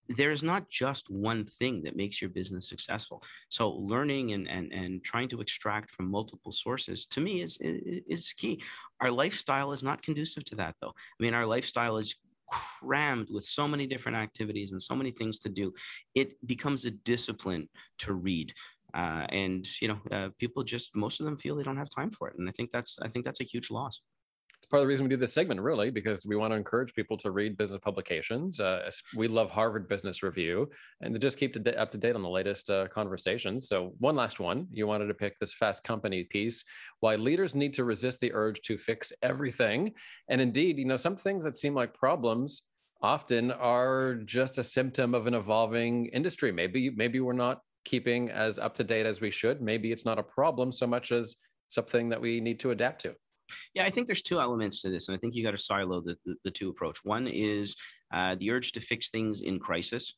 there 0.09 0.31
is 0.31 0.43
not 0.43 0.69
just 0.69 1.11
one 1.11 1.45
thing 1.45 1.83
that 1.83 1.97
makes 1.97 2.21
your 2.21 2.31
business 2.31 2.69
successful. 2.69 3.23
So 3.49 3.71
learning 3.71 4.33
and 4.33 4.49
and 4.49 4.73
and 4.73 5.05
trying 5.05 5.29
to 5.31 5.41
extract 5.41 5.91
from 5.91 6.11
multiple 6.11 6.53
sources 6.53 7.07
to 7.07 7.21
me 7.21 7.43
is 7.43 7.59
is 7.61 8.33
key. 8.33 8.63
Our 9.01 9.11
lifestyle 9.11 9.73
is 9.73 9.83
not 9.83 10.03
conducive 10.03 10.45
to 10.47 10.57
that 10.57 10.77
though. 10.81 10.95
I 11.21 11.23
mean, 11.23 11.35
our 11.35 11.47
lifestyle 11.47 11.99
is 11.99 12.15
crammed 12.51 13.29
with 13.31 13.45
so 13.45 13.69
many 13.69 13.87
different 13.87 14.17
activities 14.17 14.73
and 14.73 14.81
so 14.81 14.95
many 14.95 15.11
things 15.11 15.39
to 15.41 15.51
do. 15.51 15.73
It 16.15 16.35
becomes 16.47 16.87
a 16.87 16.91
discipline 16.91 17.69
to 17.99 18.15
read. 18.15 18.55
Uh, 18.95 19.27
and 19.29 19.67
you 19.83 19.89
know, 19.89 19.99
uh, 20.11 20.29
people 20.39 20.65
just 20.65 20.97
most 20.97 21.21
of 21.21 21.27
them 21.27 21.37
feel 21.37 21.55
they 21.55 21.63
don't 21.63 21.77
have 21.77 21.91
time 21.91 22.11
for 22.11 22.29
it, 22.29 22.39
and 22.39 22.49
I 22.49 22.53
think 22.53 22.71
that's 22.73 22.99
I 23.03 23.09
think 23.09 23.25
that's 23.25 23.41
a 23.41 23.45
huge 23.45 23.71
loss 23.71 24.01
part 24.71 24.81
of 24.81 24.85
the 24.85 24.89
reason 24.89 25.05
we 25.05 25.11
do 25.11 25.17
this 25.17 25.33
segment, 25.33 25.61
really, 25.61 25.91
because 25.91 26.27
we 26.27 26.37
want 26.37 26.53
to 26.53 26.57
encourage 26.57 26.95
people 26.95 27.17
to 27.19 27.31
read 27.31 27.57
business 27.57 27.81
publications. 27.83 28.61
Uh, 28.61 28.91
we 29.17 29.29
love 29.29 29.51
Harvard 29.51 29.89
Business 29.89 30.23
Review 30.23 30.69
and 31.01 31.15
to 31.15 31.19
just 31.19 31.39
keep 31.39 31.53
to 31.55 31.81
up 31.81 31.91
to 31.91 31.99
date 31.99 32.15
on 32.15 32.23
the 32.23 32.29
latest 32.29 32.69
uh, 32.71 32.89
conversations. 32.89 33.69
So, 33.69 33.95
one 33.99 34.17
last 34.17 34.41
one. 34.41 34.67
You 34.71 34.87
wanted 34.87 35.07
to 35.07 35.15
pick 35.15 35.39
this 35.39 35.55
Fast 35.55 35.85
Company 35.85 36.25
piece 36.25 36.65
why 37.01 37.17
leaders 37.17 37.55
need 37.55 37.73
to 37.75 37.85
resist 37.85 38.21
the 38.21 38.33
urge 38.35 38.61
to 38.63 38.77
fix 38.77 39.13
everything. 39.23 39.93
And 40.29 40.41
indeed, 40.41 40.79
you 40.79 40.85
know, 40.85 40.97
some 40.97 41.17
things 41.17 41.45
that 41.45 41.57
seem 41.57 41.75
like 41.75 41.95
problems 41.95 42.63
often 43.03 43.53
are 43.53 44.17
just 44.25 44.59
a 44.59 44.65
symptom 44.65 45.15
of 45.15 45.27
an 45.27 45.35
evolving 45.35 46.07
industry. 46.07 46.53
Maybe, 46.53 46.91
maybe 46.91 47.21
we're 47.21 47.33
not 47.33 47.61
keeping 47.85 48.31
as 48.31 48.59
up 48.59 48.75
to 48.75 48.85
date 48.85 49.07
as 49.07 49.21
we 49.21 49.31
should. 49.31 49.63
Maybe 49.63 49.93
it's 49.93 50.05
not 50.05 50.19
a 50.19 50.23
problem 50.23 50.73
so 50.73 50.87
much 50.87 51.13
as 51.13 51.37
something 51.69 52.09
that 52.09 52.21
we 52.21 52.41
need 52.41 52.61
to 52.61 52.71
adapt 52.71 53.03
to. 53.03 53.15
Yeah, 53.75 53.85
I 53.85 53.91
think 53.91 54.07
there's 54.07 54.23
two 54.23 54.41
elements 54.41 54.83
to 54.83 54.91
this, 54.91 55.09
and 55.09 55.17
I 55.17 55.19
think 55.19 55.35
you 55.35 55.45
got 55.45 55.53
to 55.53 55.59
silo 55.59 56.01
the, 56.01 56.17
the, 56.25 56.35
the, 56.45 56.51
two 56.51 56.69
approach. 56.69 57.05
One 57.05 57.27
is 57.27 57.77
uh, 58.13 58.37
the 58.37 58.51
urge 58.51 58.73
to 58.73 58.81
fix 58.81 59.11
things 59.11 59.41
in 59.41 59.59
crisis. 59.59 60.15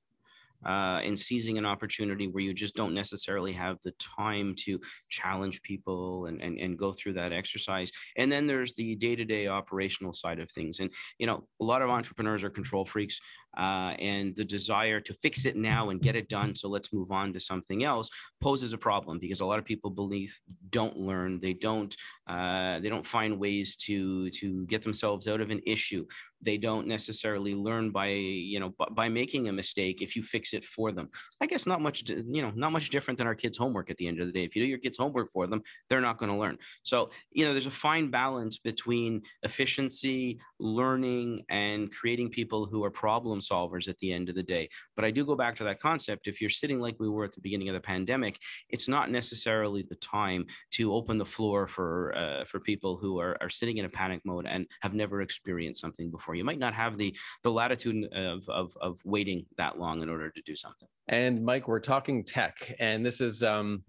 Uh, 0.67 1.01
and 1.03 1.19
seizing 1.19 1.57
an 1.57 1.65
opportunity 1.65 2.29
where 2.29 2.43
you 2.43 2.53
just 2.53 2.75
don't 2.75 2.93
necessarily 2.93 3.51
have 3.51 3.79
the 3.83 3.93
time 3.93 4.55
to 4.55 4.79
challenge 5.09 5.63
people 5.63 6.27
and, 6.27 6.43
and, 6.43 6.59
and 6.59 6.79
go 6.79 6.93
through 6.93 7.15
that 7.15 7.33
exercise. 7.33 7.91
And 8.19 8.31
then 8.31 8.47
there's 8.47 8.75
the 8.75 8.95
day 8.95 9.17
to 9.17 9.25
day 9.25 9.47
operational 9.47 10.13
side 10.13 10.39
of 10.39 10.51
things. 10.51 10.81
And, 10.81 10.91
you 11.17 11.27
know, 11.27 11.47
a 11.63 11.65
lot 11.65 11.81
of 11.81 11.89
entrepreneurs 11.89 12.45
are 12.45 12.51
control 12.51 12.85
freaks. 12.85 13.23
Uh, 13.57 13.95
and 13.99 14.35
the 14.37 14.45
desire 14.45 15.01
to 15.01 15.15
fix 15.15 15.45
it 15.45 15.57
now 15.57 15.91
and 15.91 16.01
get 16.01 16.17
it 16.17 16.29
done. 16.29 16.55
So 16.55 16.69
let's 16.69 16.93
move 16.93 17.11
on 17.11 17.33
to 17.33 17.41
something 17.41 17.85
else 17.85 18.11
poses 18.41 18.73
a 18.73 18.79
problem 18.79 19.19
because 19.19 19.41
a 19.41 19.47
lot 19.47 19.59
of 19.59 19.65
people 19.65 19.91
believe 19.91 20.39
don't 20.71 20.97
learn, 20.97 21.41
they 21.41 21.53
don't, 21.53 21.95
uh, 22.29 22.81
they 22.81 22.89
don't 22.89 23.07
find 23.07 23.39
ways 23.39 23.77
to 23.77 24.31
to 24.31 24.65
get 24.67 24.83
themselves 24.83 25.27
out 25.29 25.41
of 25.41 25.51
an 25.51 25.61
issue. 25.67 26.07
They 26.43 26.57
don't 26.57 26.87
necessarily 26.87 27.55
learn 27.55 27.91
by 27.91 28.09
you 28.09 28.61
know 28.61 28.75
by 28.93 29.09
making 29.09 29.49
a 29.49 29.53
mistake 29.53 30.01
if 30.01 30.17
you 30.17 30.23
fix 30.23 30.55
it 30.55 30.65
for 30.65 30.93
them. 30.93 31.09
I 31.41 31.47
guess 31.47 31.67
not 31.67 31.81
much 31.81 32.09
you 32.09 32.43
know 32.43 32.53
not 32.55 32.73
much 32.73 32.91
different 32.91 33.19
than 33.19 33.27
our 33.27 33.35
kids 33.35 33.59
homework 33.59 33.91
at 33.91 33.97
the 33.97 34.09
end 34.09 34.21
of 34.21 34.27
the 34.27 34.33
day. 34.33 34.45
If 34.45 34.57
you 34.57 34.63
do 34.63 34.69
your 34.69 34.79
kids 34.79 34.97
homework 34.99 35.31
for 35.33 35.47
them 35.47 35.63
they're 35.89 36.01
not 36.01 36.19
going 36.19 36.31
to 36.31 36.39
learn. 36.39 36.59
So 36.83 37.11
you 37.31 37.45
know 37.45 37.53
there's 37.53 37.67
a 37.67 37.71
fine 37.71 38.11
balance 38.11 38.59
between 38.59 39.23
efficiency 39.43 40.41
learning 40.59 41.45
and 41.49 41.93
creating 41.93 42.31
people 42.31 42.67
who 42.67 42.85
are 42.85 42.91
problem 42.91 43.40
solvers 43.41 43.89
at 43.89 43.99
the 43.99 44.13
end 44.13 44.29
of 44.29 44.35
the 44.35 44.43
day 44.43 44.69
but 44.97 45.05
i 45.05 45.11
do 45.11 45.25
go 45.25 45.35
back 45.35 45.57
to 45.57 45.65
that 45.65 45.81
concept 45.81 46.27
if 46.27 46.41
you're 46.41 46.51
sitting 46.51 46.81
like 46.81 46.97
we 46.99 47.09
were 47.09 47.25
at 47.25 47.33
the 47.33 47.41
beginning 47.41 47.69
of 47.69 47.75
the 47.75 47.81
pandemic 47.81 48.39
it's 48.69 48.89
not 48.89 49.11
necessarily 49.11 49.85
the 49.89 49.97
time 49.97 50.47
to 50.71 50.93
open 50.93 51.19
the 51.19 51.25
floor 51.25 51.67
for 51.67 52.17
uh, 52.17 52.45
for 52.45 52.61
people 52.61 52.97
who 52.97 53.19
are, 53.19 53.37
are 53.41 53.51
sitting 53.51 53.79
in 53.79 53.85
a 53.85 53.89
panic 53.89 54.21
mode 54.25 54.47
and 54.47 54.67
have 54.83 54.95
never 54.95 55.23
experienced 55.23 55.81
something 55.81 56.11
before. 56.11 56.35
You 56.35 56.45
might 56.45 56.59
not 56.59 56.75
have 56.75 56.99
the 56.99 57.17
the 57.43 57.51
latitude 57.51 58.13
of, 58.13 58.49
of, 58.49 58.73
of 58.81 58.99
waiting 59.05 59.47
that 59.57 59.79
long 59.79 60.03
in 60.03 60.09
order 60.09 60.31
to 60.31 60.43
do 60.43 60.57
something. 60.57 60.89
And 61.09 61.45
Mike, 61.45 61.69
we're 61.69 61.81
talking 61.81 62.25
tech, 62.25 62.75
and 62.79 63.05
this 63.05 63.21
is 63.21 63.43
um, 63.43 63.83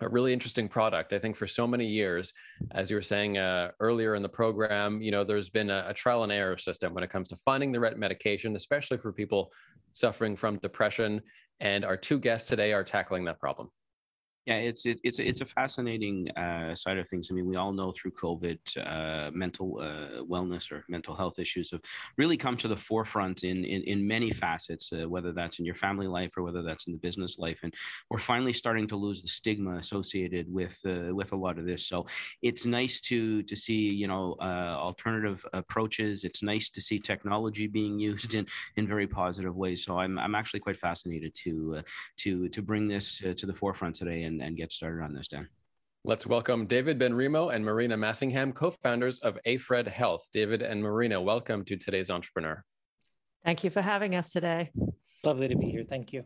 a 0.00 0.08
really 0.08 0.32
interesting 0.32 0.68
product. 0.68 1.12
I 1.12 1.18
think 1.18 1.36
for 1.36 1.46
so 1.46 1.66
many 1.66 1.86
years, 1.86 2.32
as 2.72 2.90
you 2.90 2.96
were 2.96 3.02
saying 3.02 3.38
uh, 3.38 3.70
earlier 3.80 4.14
in 4.14 4.22
the 4.22 4.28
program, 4.28 5.00
you 5.00 5.10
know, 5.10 5.24
there's 5.24 5.50
been 5.50 5.70
a, 5.70 5.84
a 5.88 5.94
trial 5.94 6.22
and 6.22 6.32
error 6.32 6.56
system 6.56 6.94
when 6.94 7.04
it 7.04 7.10
comes 7.10 7.28
to 7.28 7.36
finding 7.36 7.72
the 7.72 7.80
right 7.80 7.96
medication, 7.96 8.56
especially 8.56 8.98
for 8.98 9.12
people 9.12 9.52
suffering 9.92 10.36
from 10.36 10.58
depression. 10.58 11.20
And 11.60 11.84
our 11.84 11.96
two 11.96 12.18
guests 12.18 12.48
today 12.48 12.72
are 12.72 12.84
tackling 12.84 13.24
that 13.26 13.38
problem. 13.38 13.70
Yeah, 14.46 14.56
it's 14.56 14.86
it, 14.86 14.98
it's 15.04 15.18
it's 15.18 15.42
a 15.42 15.44
fascinating 15.44 16.30
uh, 16.30 16.74
side 16.74 16.96
of 16.96 17.06
things. 17.06 17.28
I 17.30 17.34
mean, 17.34 17.46
we 17.46 17.56
all 17.56 17.74
know 17.74 17.92
through 17.92 18.12
COVID, 18.12 18.58
uh, 18.78 19.30
mental 19.32 19.78
uh, 19.80 20.22
wellness 20.24 20.72
or 20.72 20.82
mental 20.88 21.14
health 21.14 21.38
issues 21.38 21.70
have 21.72 21.82
really 22.16 22.38
come 22.38 22.56
to 22.56 22.66
the 22.68 22.76
forefront 22.76 23.44
in 23.44 23.64
in, 23.66 23.82
in 23.82 24.06
many 24.08 24.30
facets, 24.30 24.92
uh, 24.94 25.06
whether 25.06 25.32
that's 25.32 25.58
in 25.58 25.66
your 25.66 25.74
family 25.74 26.06
life 26.06 26.32
or 26.38 26.42
whether 26.42 26.62
that's 26.62 26.86
in 26.86 26.92
the 26.94 26.98
business 26.98 27.38
life. 27.38 27.58
And 27.62 27.74
we're 28.08 28.18
finally 28.18 28.54
starting 28.54 28.88
to 28.88 28.96
lose 28.96 29.20
the 29.20 29.28
stigma 29.28 29.76
associated 29.76 30.50
with 30.50 30.78
uh, 30.86 31.14
with 31.14 31.32
a 31.32 31.36
lot 31.36 31.58
of 31.58 31.66
this. 31.66 31.86
So 31.86 32.06
it's 32.40 32.64
nice 32.64 33.00
to 33.02 33.42
to 33.42 33.54
see 33.54 33.90
you 33.90 34.08
know 34.08 34.36
uh, 34.40 34.74
alternative 34.88 35.44
approaches. 35.52 36.24
It's 36.24 36.42
nice 36.42 36.70
to 36.70 36.80
see 36.80 36.98
technology 36.98 37.66
being 37.66 37.98
used 37.98 38.32
in 38.34 38.46
in 38.76 38.86
very 38.88 39.06
positive 39.06 39.54
ways. 39.54 39.84
So 39.84 39.98
I'm 39.98 40.18
I'm 40.18 40.34
actually 40.34 40.60
quite 40.60 40.78
fascinated 40.78 41.34
to 41.44 41.82
to 42.20 42.48
to 42.48 42.62
bring 42.62 42.88
this 42.88 43.18
to 43.36 43.46
the 43.46 43.54
forefront 43.54 43.96
today 43.96 44.29
and, 44.30 44.40
and 44.40 44.56
get 44.56 44.72
started 44.72 45.02
on 45.02 45.12
this, 45.12 45.28
Dan. 45.28 45.48
Let's 46.04 46.26
welcome 46.26 46.66
David 46.66 46.98
Benrimoh 46.98 47.54
and 47.54 47.62
Marina 47.62 47.96
Massingham, 47.96 48.54
co-founders 48.54 49.18
of 49.18 49.38
Aifred 49.44 49.86
Health. 49.86 50.28
David 50.32 50.62
and 50.62 50.82
Marina, 50.82 51.20
welcome 51.20 51.64
to 51.66 51.76
today's 51.76 52.08
Entrepreneur. 52.10 52.64
Thank 53.44 53.64
you 53.64 53.70
for 53.70 53.82
having 53.82 54.14
us 54.14 54.32
today. 54.32 54.70
Lovely 55.24 55.48
to 55.48 55.56
be 55.56 55.66
here. 55.66 55.84
Thank 55.86 56.12
you. 56.12 56.24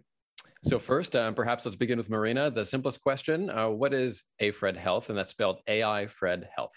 So 0.62 0.78
first, 0.78 1.16
uh, 1.16 1.32
perhaps 1.32 1.64
let's 1.64 1.76
begin 1.76 1.98
with 1.98 2.08
Marina. 2.08 2.50
The 2.50 2.64
simplest 2.64 3.00
question, 3.00 3.50
uh, 3.50 3.68
what 3.68 3.92
is 3.92 4.22
Aifred 4.38 4.76
Health? 4.76 5.08
And 5.08 5.18
that's 5.18 5.32
spelled 5.32 5.60
AI 5.66 6.06
Fred 6.06 6.48
Health. 6.54 6.74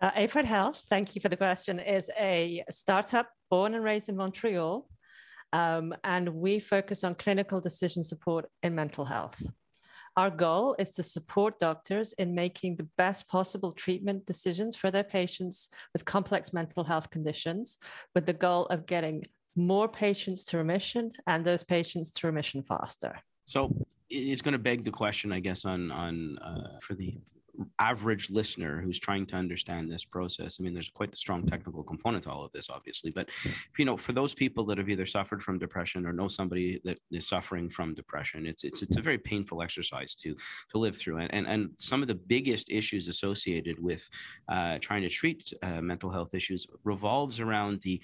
Uh, 0.00 0.10
Aifred 0.14 0.44
Health, 0.44 0.84
thank 0.88 1.14
you 1.14 1.20
for 1.20 1.28
the 1.28 1.36
question, 1.36 1.80
is 1.80 2.10
a 2.18 2.64
startup 2.70 3.28
born 3.50 3.74
and 3.74 3.82
raised 3.82 4.08
in 4.08 4.16
Montreal. 4.16 4.88
Um, 5.52 5.94
and 6.02 6.28
we 6.28 6.58
focus 6.58 7.04
on 7.04 7.14
clinical 7.14 7.60
decision 7.60 8.02
support 8.04 8.46
in 8.62 8.74
mental 8.74 9.04
health. 9.04 9.42
Our 10.16 10.30
goal 10.30 10.76
is 10.78 10.92
to 10.92 11.02
support 11.02 11.58
doctors 11.58 12.12
in 12.14 12.34
making 12.34 12.76
the 12.76 12.88
best 12.96 13.26
possible 13.26 13.72
treatment 13.72 14.26
decisions 14.26 14.76
for 14.76 14.90
their 14.92 15.02
patients 15.02 15.70
with 15.92 16.04
complex 16.04 16.52
mental 16.52 16.84
health 16.84 17.10
conditions, 17.10 17.78
with 18.14 18.24
the 18.24 18.32
goal 18.32 18.66
of 18.66 18.86
getting 18.86 19.24
more 19.56 19.88
patients 19.88 20.44
to 20.46 20.58
remission 20.58 21.10
and 21.26 21.44
those 21.44 21.64
patients 21.64 22.12
to 22.12 22.26
remission 22.28 22.62
faster. 22.62 23.18
So 23.46 23.74
it's 24.08 24.42
going 24.42 24.52
to 24.52 24.58
beg 24.58 24.84
the 24.84 24.90
question, 24.90 25.32
I 25.32 25.40
guess, 25.40 25.64
on 25.64 25.90
on 25.90 26.38
uh, 26.38 26.78
for 26.80 26.94
the 26.94 27.18
average 27.78 28.30
listener 28.30 28.80
who's 28.80 28.98
trying 28.98 29.26
to 29.26 29.36
understand 29.36 29.90
this 29.90 30.04
process. 30.04 30.58
I 30.58 30.62
mean, 30.62 30.74
there's 30.74 30.90
quite 30.90 31.12
a 31.12 31.16
strong 31.16 31.46
technical 31.46 31.82
component 31.82 32.24
to 32.24 32.30
all 32.30 32.44
of 32.44 32.52
this, 32.52 32.68
obviously. 32.70 33.10
But 33.10 33.28
you 33.78 33.84
know, 33.84 33.96
for 33.96 34.12
those 34.12 34.34
people 34.34 34.64
that 34.66 34.78
have 34.78 34.88
either 34.88 35.06
suffered 35.06 35.42
from 35.42 35.58
depression 35.58 36.06
or 36.06 36.12
know 36.12 36.28
somebody 36.28 36.80
that 36.84 36.98
is 37.10 37.26
suffering 37.26 37.70
from 37.70 37.94
depression, 37.94 38.46
it's 38.46 38.64
it's 38.64 38.82
it's 38.82 38.96
a 38.96 39.02
very 39.02 39.18
painful 39.18 39.62
exercise 39.62 40.14
to 40.16 40.34
to 40.70 40.78
live 40.78 40.96
through. 40.96 41.18
And 41.18 41.32
and, 41.32 41.46
and 41.46 41.70
some 41.76 42.02
of 42.02 42.08
the 42.08 42.14
biggest 42.14 42.70
issues 42.70 43.08
associated 43.08 43.82
with 43.82 44.08
uh, 44.48 44.78
trying 44.80 45.02
to 45.02 45.08
treat 45.08 45.52
uh, 45.62 45.80
mental 45.80 46.10
health 46.10 46.34
issues 46.34 46.66
revolves 46.84 47.40
around 47.40 47.80
the 47.82 48.00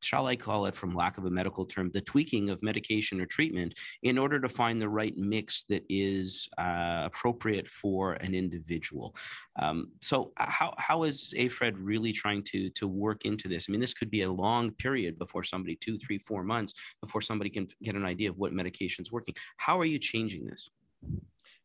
shall 0.00 0.26
I 0.26 0.36
call 0.36 0.66
it, 0.66 0.76
from 0.76 0.94
lack 0.94 1.18
of 1.18 1.24
a 1.24 1.30
medical 1.30 1.64
term, 1.64 1.90
the 1.92 2.00
tweaking 2.00 2.50
of 2.50 2.62
medication 2.62 3.20
or 3.20 3.26
treatment 3.26 3.74
in 4.02 4.18
order 4.18 4.40
to 4.40 4.48
find 4.48 4.80
the 4.80 4.88
right 4.88 5.16
mix 5.16 5.64
that 5.68 5.84
is 5.88 6.48
uh, 6.58 7.02
appropriate 7.04 7.68
for 7.68 8.14
an 8.14 8.34
individual. 8.34 9.14
Um, 9.60 9.90
so, 10.00 10.32
uh, 10.36 10.46
how, 10.48 10.74
how 10.78 11.02
is 11.04 11.34
Aifred 11.36 11.74
really 11.78 12.12
trying 12.12 12.42
to, 12.44 12.70
to 12.70 12.86
work 12.86 13.24
into 13.24 13.48
this? 13.48 13.66
I 13.68 13.72
mean, 13.72 13.80
this 13.80 13.94
could 13.94 14.10
be 14.10 14.22
a 14.22 14.30
long 14.30 14.70
period 14.72 15.18
before 15.18 15.42
somebody, 15.42 15.76
two, 15.76 15.98
three, 15.98 16.18
four 16.18 16.42
months, 16.42 16.74
before 17.02 17.20
somebody 17.20 17.50
can 17.50 17.68
get 17.82 17.94
an 17.94 18.04
idea 18.04 18.30
of 18.30 18.38
what 18.38 18.52
medication 18.52 19.02
is 19.02 19.12
working. 19.12 19.34
How 19.56 19.78
are 19.80 19.84
you 19.84 19.98
changing 19.98 20.46
this? 20.46 20.70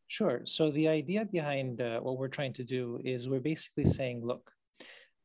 Sure. 0.08 0.42
So, 0.44 0.70
the 0.70 0.88
idea 0.88 1.24
behind 1.24 1.80
uh, 1.80 2.00
what 2.00 2.18
we're 2.18 2.28
trying 2.28 2.52
to 2.54 2.64
do 2.64 3.00
is 3.04 3.28
we're 3.28 3.40
basically 3.40 3.84
saying, 3.84 4.24
look, 4.24 4.50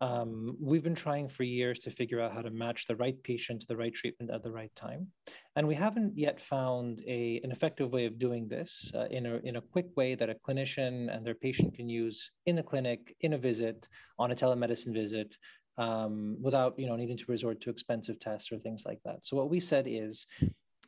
um, 0.01 0.56
we've 0.62 0.84
been 0.84 0.96
trying 0.96 1.27
for 1.27 1.44
years 1.44 1.79
to 1.79 1.91
figure 1.91 2.22
out 2.22 2.34
how 2.34 2.41
to 2.41 2.50
match 2.50 2.88
the 2.88 2.96
right 2.96 3.22
patient 3.24 3.62
to 3.62 3.68
the 3.68 3.75
right 3.75 3.94
treatment 3.94 4.32
at 4.32 4.44
the 4.44 4.51
right 4.51 4.74
time. 4.75 5.08
And 5.56 5.68
we 5.68 5.75
haven't 5.75 6.18
yet 6.18 6.39
found 6.39 7.03
a, 7.06 7.41
an 7.44 7.51
effective 7.51 7.91
way 7.91 8.06
of 8.06 8.18
doing 8.18 8.48
this 8.48 8.91
uh, 8.96 9.08
in, 9.12 9.25
a, 9.25 9.36
in 9.44 9.58
a 9.58 9.62
quick 9.62 9.88
way 9.98 10.15
that 10.15 10.29
a 10.29 10.36
clinician 10.36 11.13
and 11.13 11.25
their 11.25 11.36
patient 11.36 11.75
can 11.75 11.89
use 11.89 12.32
in 12.46 12.56
the 12.56 12.63
clinic, 12.63 13.15
in 13.22 13.34
a 13.34 13.38
visit, 13.38 13.89
on 14.18 14.32
a 14.32 14.36
telemedicine 14.36 14.94
visit, 14.94 15.36
um, 15.77 16.38
without 16.41 16.79
you 16.79 16.88
know, 16.88 16.96
needing 16.96 17.18
to 17.18 17.25
resort 17.27 17.60
to 17.62 17.70
expensive 17.70 18.20
tests 18.20 18.51
or 18.51 18.58
things 18.60 18.84
like 18.86 19.00
that. 19.03 19.25
So 19.25 19.36
what 19.36 19.50
we 19.50 19.60
said 19.60 19.86
is, 19.88 20.25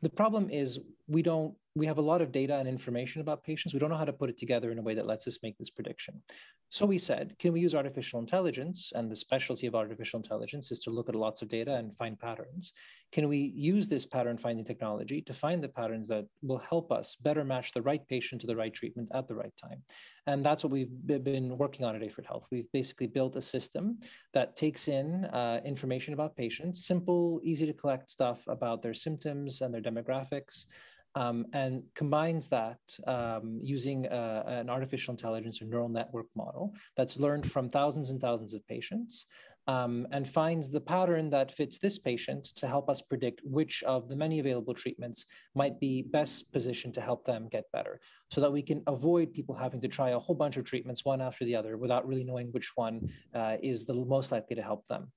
the 0.00 0.08
problem 0.08 0.50
is 0.50 0.80
we 1.06 1.22
don't 1.22 1.54
we 1.74 1.86
have 1.86 1.98
a 1.98 2.02
lot 2.02 2.20
of 2.20 2.32
data 2.32 2.56
and 2.56 2.68
information 2.68 3.20
about 3.20 3.44
patients. 3.44 3.72
We 3.72 3.80
don't 3.80 3.90
know 3.90 3.96
how 3.96 4.04
to 4.04 4.12
put 4.12 4.28
it 4.30 4.38
together 4.38 4.70
in 4.70 4.78
a 4.78 4.82
way 4.82 4.94
that 4.94 5.06
lets 5.06 5.26
us 5.26 5.38
make 5.42 5.56
this 5.56 5.70
prediction. 5.70 6.22
So 6.68 6.86
we 6.86 6.96
said, 6.96 7.36
can 7.38 7.52
we 7.52 7.60
use 7.60 7.74
artificial 7.74 8.18
intelligence? 8.18 8.92
And 8.94 9.10
the 9.10 9.16
specialty 9.16 9.66
of 9.66 9.74
artificial 9.74 10.18
intelligence 10.18 10.72
is 10.72 10.78
to 10.80 10.90
look 10.90 11.10
at 11.10 11.14
lots 11.14 11.42
of 11.42 11.48
data 11.48 11.74
and 11.74 11.94
find 11.94 12.18
patterns. 12.18 12.72
Can 13.10 13.28
we 13.28 13.52
use 13.54 13.88
this 13.88 14.06
pattern 14.06 14.38
finding 14.38 14.64
technology 14.64 15.20
to 15.22 15.34
find 15.34 15.62
the 15.62 15.68
patterns 15.68 16.08
that 16.08 16.24
will 16.42 16.58
help 16.58 16.90
us 16.90 17.16
better 17.16 17.44
match 17.44 17.72
the 17.72 17.82
right 17.82 18.06
patient 18.08 18.40
to 18.40 18.46
the 18.46 18.56
right 18.56 18.72
treatment 18.72 19.10
at 19.14 19.28
the 19.28 19.34
right 19.34 19.52
time? 19.62 19.82
And 20.26 20.44
that's 20.44 20.64
what 20.64 20.72
we've 20.72 20.88
been 21.06 21.58
working 21.58 21.84
on 21.84 21.94
at 21.94 22.02
Aifred 22.02 22.26
Health. 22.26 22.46
We've 22.50 22.72
basically 22.72 23.06
built 23.06 23.36
a 23.36 23.42
system 23.42 23.98
that 24.32 24.56
takes 24.56 24.88
in 24.88 25.26
uh, 25.26 25.60
information 25.66 26.14
about 26.14 26.36
patients, 26.36 26.86
simple, 26.86 27.38
easy 27.42 27.66
to 27.66 27.74
collect 27.74 28.10
stuff 28.10 28.42
about 28.46 28.80
their 28.80 28.94
symptoms 28.94 29.60
and 29.60 29.74
their 29.74 29.82
demographics, 29.82 30.66
um, 31.14 31.46
and 31.52 31.82
combines 31.94 32.48
that 32.48 32.78
um, 33.06 33.60
using 33.62 34.06
uh, 34.06 34.44
an 34.46 34.70
artificial 34.70 35.12
intelligence 35.12 35.60
or 35.60 35.66
neural 35.66 35.88
network 35.88 36.26
model 36.34 36.74
that's 36.96 37.18
learned 37.18 37.50
from 37.50 37.68
thousands 37.68 38.10
and 38.10 38.20
thousands 38.20 38.54
of 38.54 38.66
patients 38.66 39.26
um, 39.68 40.06
and 40.10 40.28
finds 40.28 40.68
the 40.68 40.80
pattern 40.80 41.30
that 41.30 41.52
fits 41.52 41.78
this 41.78 41.98
patient 41.98 42.44
to 42.56 42.66
help 42.66 42.88
us 42.88 43.00
predict 43.00 43.40
which 43.44 43.82
of 43.84 44.08
the 44.08 44.16
many 44.16 44.40
available 44.40 44.74
treatments 44.74 45.26
might 45.54 45.78
be 45.78 46.02
best 46.02 46.50
positioned 46.52 46.94
to 46.94 47.00
help 47.00 47.24
them 47.24 47.48
get 47.48 47.70
better 47.72 48.00
so 48.30 48.40
that 48.40 48.52
we 48.52 48.62
can 48.62 48.82
avoid 48.86 49.32
people 49.32 49.54
having 49.54 49.80
to 49.80 49.88
try 49.88 50.10
a 50.10 50.18
whole 50.18 50.34
bunch 50.34 50.56
of 50.56 50.64
treatments 50.64 51.04
one 51.04 51.20
after 51.20 51.44
the 51.44 51.54
other 51.54 51.76
without 51.76 52.06
really 52.06 52.24
knowing 52.24 52.48
which 52.48 52.72
one 52.74 53.08
uh, 53.34 53.56
is 53.62 53.84
the 53.84 53.94
most 53.94 54.32
likely 54.32 54.56
to 54.56 54.62
help 54.62 54.86
them. 54.88 55.12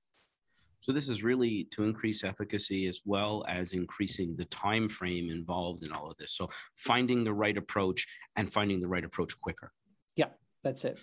So 0.86 0.92
this 0.92 1.08
is 1.08 1.24
really 1.24 1.66
to 1.72 1.82
increase 1.82 2.22
efficacy 2.22 2.86
as 2.86 3.00
well 3.04 3.44
as 3.48 3.72
increasing 3.72 4.36
the 4.36 4.44
time 4.44 4.88
frame 4.88 5.30
involved 5.30 5.82
in 5.82 5.90
all 5.90 6.08
of 6.08 6.16
this. 6.16 6.36
So 6.36 6.48
finding 6.76 7.24
the 7.24 7.34
right 7.34 7.56
approach 7.56 8.06
and 8.36 8.52
finding 8.52 8.78
the 8.80 8.86
right 8.86 9.04
approach 9.04 9.36
quicker. 9.40 9.72
Yeah, 10.14 10.28
that's 10.62 10.84
it. 10.84 10.96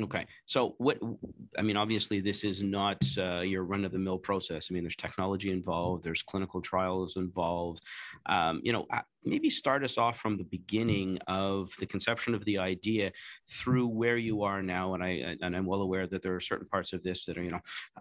Okay. 0.00 0.24
So 0.46 0.74
what 0.78 0.98
I 1.58 1.60
mean, 1.60 1.76
obviously, 1.76 2.22
this 2.22 2.44
is 2.44 2.62
not 2.62 3.04
uh, 3.18 3.40
your 3.40 3.64
run-of-the-mill 3.64 4.18
process. 4.18 4.68
I 4.70 4.72
mean, 4.72 4.84
there's 4.84 4.96
technology 4.96 5.50
involved, 5.50 6.02
there's 6.02 6.22
clinical 6.22 6.62
trials 6.62 7.18
involved. 7.18 7.82
Um, 8.24 8.62
you 8.64 8.72
know, 8.72 8.86
maybe 9.24 9.50
start 9.50 9.84
us 9.84 9.98
off 9.98 10.18
from 10.18 10.36
the 10.36 10.44
beginning 10.44 11.18
of 11.26 11.70
the 11.78 11.86
conception 11.86 12.34
of 12.34 12.44
the 12.44 12.58
idea 12.58 13.12
through 13.48 13.88
where 13.88 14.16
you 14.16 14.42
are 14.42 14.62
now. 14.62 14.94
And 14.94 15.02
I 15.02 15.36
and 15.40 15.56
I'm 15.56 15.66
well 15.66 15.82
aware 15.82 16.06
that 16.06 16.22
there 16.22 16.34
are 16.34 16.40
certain 16.40 16.66
parts 16.66 16.92
of 16.92 17.02
this 17.02 17.24
that 17.26 17.36
are 17.36 17.42
you 17.42 17.50
know 17.50 17.60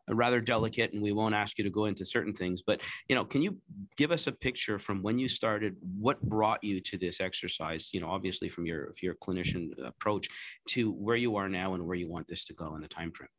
rather 0.10 0.42
delicate, 0.42 0.94
and 0.94 1.02
we 1.02 1.12
won't 1.12 1.36
ask 1.36 1.58
you 1.58 1.64
to 1.64 1.70
go 1.70 1.86
into 1.86 2.06
certain 2.06 2.34
things. 2.34 2.62
But 2.62 2.82
you 3.08 3.16
know, 3.16 3.26
can 3.26 3.42
you 3.42 3.58
give 3.96 4.12
us 4.12 4.28
a 4.28 4.32
picture 4.32 4.80
from 4.80 5.02
when 5.02 5.20
you 5.20 5.28
started? 5.28 5.76
What 6.00 6.22
brought 6.22 6.64
you 6.64 6.82
to 6.82 6.98
this 6.98 7.20
exercise? 7.20 7.90
You 7.94 8.02
know, 8.02 8.10
obviously 8.10 8.50
from 8.50 8.66
your 8.66 8.94
your 9.02 9.16
clinician 9.16 9.72
approach 9.86 10.30
to 10.70 10.92
where 10.92 11.18
you 11.18 11.36
are 11.36 11.50
now 11.50 11.74
and 11.74 11.86
where 11.86 11.96
you 11.96 12.10
want 12.10 12.28
this 12.28 12.46
to 12.46 12.54
go 12.54 12.76
in 12.76 12.84
a 12.84 12.88
time 12.88 13.12
frame. 13.12 13.30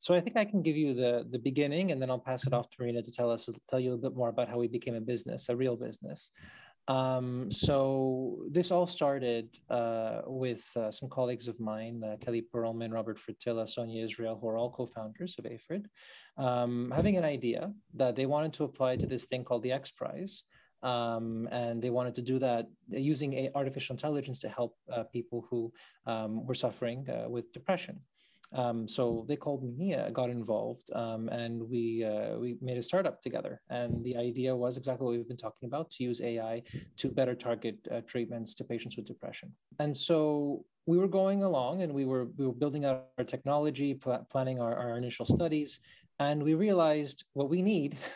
So 0.00 0.14
I 0.14 0.20
think 0.20 0.36
I 0.36 0.44
can 0.44 0.62
give 0.62 0.76
you 0.76 0.94
the 0.94 1.26
the 1.28 1.38
beginning, 1.38 1.90
and 1.90 2.00
then 2.00 2.10
I'll 2.10 2.18
pass 2.18 2.46
it 2.46 2.52
off 2.52 2.70
to 2.70 2.76
Marina 2.80 3.02
to 3.02 3.12
tell 3.12 3.30
us 3.30 3.48
tell 3.68 3.80
you 3.80 3.90
a 3.90 3.92
little 3.94 4.10
bit 4.10 4.16
more 4.16 4.28
about 4.28 4.48
how 4.48 4.58
we 4.58 4.68
became 4.68 4.94
a 4.94 5.00
business, 5.00 5.48
a 5.48 5.56
real 5.56 5.76
business. 5.76 6.30
Um, 6.88 7.50
so 7.50 8.38
this 8.50 8.70
all 8.70 8.86
started 8.86 9.50
uh, 9.68 10.22
with 10.26 10.64
uh, 10.74 10.90
some 10.90 11.10
colleagues 11.10 11.46
of 11.46 11.60
mine, 11.60 12.02
uh, 12.02 12.16
Kelly 12.16 12.42
Perlman, 12.52 12.92
Robert 12.92 13.18
Fratila, 13.18 13.68
Sonia 13.68 14.02
Israel, 14.02 14.38
who 14.40 14.48
are 14.48 14.56
all 14.56 14.70
co-founders 14.70 15.36
of 15.38 15.44
Aifred, 15.44 15.86
um, 16.38 16.90
having 16.96 17.18
an 17.18 17.24
idea 17.24 17.72
that 17.94 18.16
they 18.16 18.24
wanted 18.24 18.54
to 18.54 18.64
apply 18.64 18.96
to 18.96 19.06
this 19.06 19.26
thing 19.26 19.44
called 19.44 19.62
the 19.62 19.72
X 19.72 19.90
Prize. 19.90 20.44
Um, 20.82 21.48
and 21.50 21.82
they 21.82 21.90
wanted 21.90 22.14
to 22.14 22.22
do 22.22 22.38
that 22.38 22.66
using 22.88 23.50
artificial 23.54 23.94
intelligence 23.94 24.38
to 24.40 24.48
help 24.48 24.76
uh, 24.92 25.02
people 25.02 25.44
who 25.50 25.72
um, 26.06 26.46
were 26.46 26.54
suffering 26.54 27.04
uh, 27.10 27.28
with 27.28 27.52
depression. 27.52 28.00
Um, 28.52 28.88
so 28.88 29.26
they 29.28 29.36
called 29.36 29.62
me, 29.76 29.94
uh, 29.94 30.08
got 30.10 30.30
involved, 30.30 30.90
um, 30.94 31.28
and 31.28 31.68
we 31.68 32.04
uh, 32.04 32.38
we 32.38 32.56
made 32.62 32.78
a 32.78 32.82
startup 32.82 33.20
together. 33.20 33.60
And 33.68 34.02
the 34.02 34.16
idea 34.16 34.56
was 34.56 34.76
exactly 34.76 35.04
what 35.04 35.16
we've 35.16 35.28
been 35.28 35.36
talking 35.36 35.66
about: 35.66 35.90
to 35.92 36.04
use 36.04 36.20
AI 36.22 36.62
to 36.96 37.08
better 37.08 37.34
target 37.34 37.76
uh, 37.90 38.00
treatments 38.06 38.54
to 38.54 38.64
patients 38.64 38.96
with 38.96 39.06
depression. 39.06 39.52
And 39.80 39.94
so 39.94 40.64
we 40.86 40.96
were 40.96 41.08
going 41.08 41.42
along, 41.42 41.82
and 41.82 41.92
we 41.92 42.06
were 42.06 42.28
we 42.38 42.46
were 42.46 42.54
building 42.54 42.86
out 42.86 43.08
our 43.18 43.24
technology, 43.24 43.94
pl- 43.94 44.26
planning 44.30 44.60
our, 44.60 44.74
our 44.74 44.96
initial 44.96 45.26
studies, 45.26 45.80
and 46.18 46.42
we 46.42 46.54
realized 46.54 47.24
what 47.34 47.50
we 47.50 47.62
need. 47.62 47.96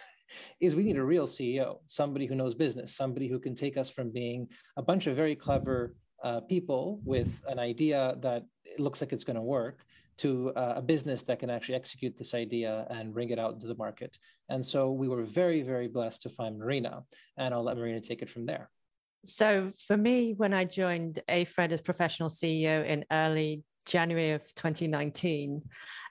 is 0.61 0.75
we 0.75 0.83
need 0.83 0.97
a 0.97 1.05
real 1.05 1.27
CEO, 1.27 1.77
somebody 1.85 2.25
who 2.25 2.35
knows 2.35 2.55
business, 2.55 2.97
somebody 2.97 3.29
who 3.29 3.39
can 3.39 3.55
take 3.55 3.77
us 3.77 3.91
from 3.91 4.11
being 4.11 4.49
a 4.79 4.83
bunch 4.83 5.07
of 5.07 5.15
very 5.15 5.37
clever 5.37 5.95
uh, 6.25 6.41
people 6.41 7.03
with 7.05 7.43
an 7.49 7.59
idea 7.59 8.17
that 8.23 8.47
looks 8.79 9.03
like 9.03 9.13
it's 9.13 9.25
going 9.25 9.37
to 9.37 9.43
work 9.43 9.85
to 10.19 10.53
uh, 10.57 10.75
a 10.77 10.83
business 10.83 11.23
that 11.23 11.39
can 11.39 11.51
actually 11.51 11.75
execute 11.75 12.17
this 12.17 12.35
idea 12.35 12.87
and 12.91 13.13
bring 13.13 13.31
it 13.31 13.39
out 13.39 13.55
into 13.55 13.67
the 13.67 13.75
market. 13.77 14.17
And 14.49 14.65
so 14.65 14.91
we 14.91 15.09
were 15.09 15.25
very, 15.25 15.63
very 15.63 15.89
blessed 15.89 16.23
to 16.23 16.29
find 16.29 16.59
Marina, 16.59 17.05
and 17.37 17.55
I'll 17.55 17.65
let 17.65 17.77
Marina 17.77 18.01
take 18.01 18.23
it 18.23 18.31
from 18.31 18.47
there. 18.47 18.71
So 19.25 19.71
for 19.87 19.97
me, 19.97 20.35
when 20.37 20.53
I 20.53 20.65
joined 20.65 21.21
Aifred 21.29 21.73
as 21.73 21.81
professional 21.81 22.29
CEO 22.29 22.85
in 22.85 23.05
early 23.13 23.63
January 23.87 24.33
of 24.33 24.43
2019, 24.55 25.63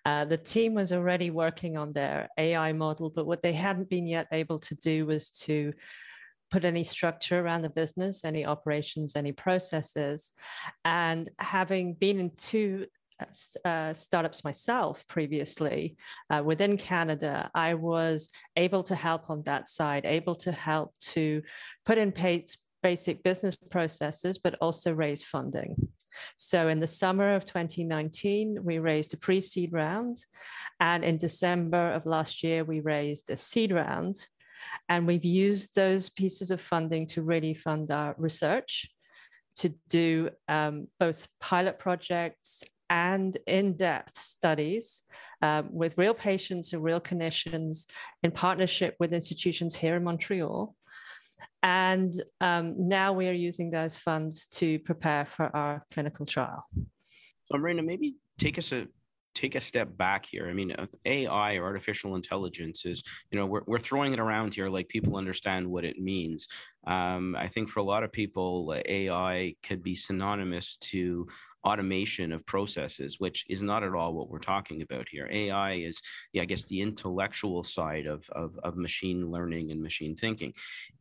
uh, 0.06 0.26
the 0.26 0.38
team 0.38 0.74
was 0.74 0.92
already 0.92 1.30
working 1.30 1.78
on 1.78 1.92
their 1.92 2.30
AI 2.38 2.72
model, 2.74 3.10
but 3.10 3.28
what 3.28 3.42
they 3.42 3.54
hadn't 3.54 3.90
been 3.90 4.08
yet 4.08 4.28
able 4.32 4.60
to 4.60 4.76
do 4.76 5.06
was 5.06 5.30
to 5.30 5.74
put 6.52 6.66
any 6.66 6.84
structure 6.84 7.40
around 7.40 7.62
the 7.62 7.70
business, 7.70 8.26
any 8.26 8.46
operations, 8.46 9.16
any 9.16 9.32
processes. 9.32 10.34
And 10.84 11.30
having 11.40 11.94
been 11.94 12.20
in 12.20 12.32
two 12.36 12.88
uh, 13.66 13.94
startups 13.94 14.44
myself 14.44 15.08
previously 15.08 15.98
uh, 16.30 16.42
within 16.44 16.78
Canada, 16.78 17.50
I 17.54 17.74
was 17.74 18.30
able 18.56 18.84
to 18.84 18.96
help 18.96 19.30
on 19.30 19.44
that 19.44 19.70
side, 19.70 20.06
able 20.06 20.36
to 20.36 20.52
help 20.52 20.94
to 21.14 21.42
put 21.86 21.98
in 21.98 22.12
place 22.12 22.58
basic 22.84 23.24
business 23.24 23.56
processes, 23.70 24.38
but 24.38 24.56
also 24.62 24.94
raise 24.94 25.24
funding. 25.24 25.76
So 26.38 26.68
in 26.68 26.80
the 26.80 26.88
summer 26.88 27.36
of 27.36 27.46
2019, 27.46 28.58
we 28.64 28.80
raised 28.80 29.14
a 29.14 29.18
pre 29.18 29.40
seed 29.42 29.72
round. 29.72 30.26
And 30.80 31.04
in 31.04 31.18
December 31.18 31.92
of 31.92 32.06
last 32.06 32.44
year, 32.44 32.64
we 32.64 32.80
raised 32.80 33.30
a 33.30 33.38
seed 33.38 33.72
round. 33.72 34.16
And 34.90 35.08
we've 35.08 35.26
used 35.26 35.76
those 35.76 36.10
pieces 36.10 36.52
of 36.52 36.62
funding 36.62 37.06
to 37.08 37.24
really 37.24 37.54
fund 37.54 37.92
our 37.92 38.16
research 38.18 38.90
to 39.56 39.74
do 39.90 40.30
um, 40.48 40.88
both 41.00 41.28
pilot 41.40 41.80
projects 41.80 42.64
and 42.92 43.38
in-depth 43.48 44.18
studies 44.18 45.04
um, 45.42 45.70
with 45.72 45.98
real 45.98 46.14
patients 46.14 46.74
and 46.74 46.84
real 46.84 47.00
clinicians 47.00 47.86
in 48.22 48.32
partnership 48.32 48.98
with 49.00 49.14
institutions 49.14 49.76
here 49.78 49.96
in 49.96 50.04
Montreal. 50.04 50.76
And 51.64 52.14
um, 52.42 52.76
now 52.78 53.14
we 53.14 53.30
are 53.30 53.34
using 53.34 53.72
those 53.72 53.98
funds 53.98 54.46
to 54.48 54.78
prepare 54.80 55.26
for 55.26 55.56
our 55.56 55.86
clinical 55.94 56.26
trial. 56.26 56.66
So, 57.46 57.58
Marina, 57.58 57.82
maybe 57.82 58.16
take 58.38 58.58
us 58.58 58.74
a 58.74 58.88
take 59.34 59.56
a 59.56 59.62
step 59.62 59.96
back 59.96 60.26
here. 60.26 60.50
I 60.50 60.54
mean, 60.54 60.74
uh, 60.74 60.88
AI 61.06 61.56
or 61.56 61.64
artificial 61.64 62.16
intelligence 62.16 62.86
is, 62.86 63.02
you 63.32 63.40
know, 63.40 63.46
we're, 63.46 63.62
we're 63.66 63.80
throwing 63.80 64.12
it 64.12 64.20
around 64.20 64.54
here 64.54 64.68
like 64.68 64.90
people 64.90 65.16
understand 65.16 65.66
what 65.66 65.86
it 65.86 65.98
means. 65.98 66.50
Um, 66.86 67.36
I 67.38 67.48
think 67.48 67.70
for 67.70 67.80
a 67.80 67.84
lot 67.84 68.04
of 68.04 68.12
people, 68.12 68.76
AI 68.86 69.56
could 69.64 69.82
be 69.82 69.96
synonymous 69.96 70.76
to 70.92 71.28
automation 71.64 72.32
of 72.32 72.46
processes, 72.46 73.20
which 73.20 73.46
is 73.50 73.62
not 73.62 73.84
at 73.84 73.94
all 73.94 74.14
what 74.14 74.30
we're 74.30 74.40
talking 74.40 74.82
about 74.82 75.08
here. 75.10 75.28
AI 75.32 75.74
is, 75.74 76.02
yeah, 76.34 76.42
I 76.42 76.46
guess, 76.46 76.66
the 76.66 76.82
intellectual 76.82 77.64
side 77.64 78.08
of, 78.08 78.28
of, 78.32 78.58
of 78.64 78.78
machine 78.78 79.30
learning 79.30 79.72
and 79.72 79.82
machine 79.82 80.16
thinking. 80.16 80.54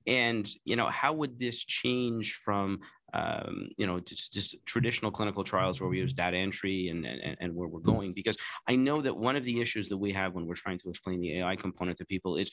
And, 0.07 0.51
you 0.65 0.77
know, 0.77 0.89
how 0.89 1.13
would 1.15 1.39
this 1.39 1.65
change 1.65 2.35
from 2.35 2.81
um, 3.13 3.71
you 3.77 3.87
know, 3.87 3.99
just, 3.99 4.33
just, 4.33 4.55
traditional 4.67 5.11
clinical 5.11 5.43
trials 5.43 5.81
where 5.81 5.91
we 5.91 5.99
use 5.99 6.13
data 6.13 6.37
entry 6.37 6.89
and, 6.89 7.05
and, 7.05 7.37
and 7.41 7.55
where 7.55 7.69
we're 7.69 7.81
going. 7.81 8.13
Because 8.13 8.37
I 8.69 8.77
know 8.77 9.03
that 9.03 9.17
one 9.17 9.37
of 9.37 9.45
the 9.45 9.61
issues 9.61 9.89
that 9.89 9.97
we 9.97 10.13
have 10.13 10.35
when 10.35 10.47
we're 10.47 10.55
trying 10.55 10.79
to 10.79 10.91
explain 10.91 11.21
the 11.21 11.41
AI 11.41 11.57
component 11.57 11.99
to 11.99 12.05
people 12.05 12.37
is 12.37 12.51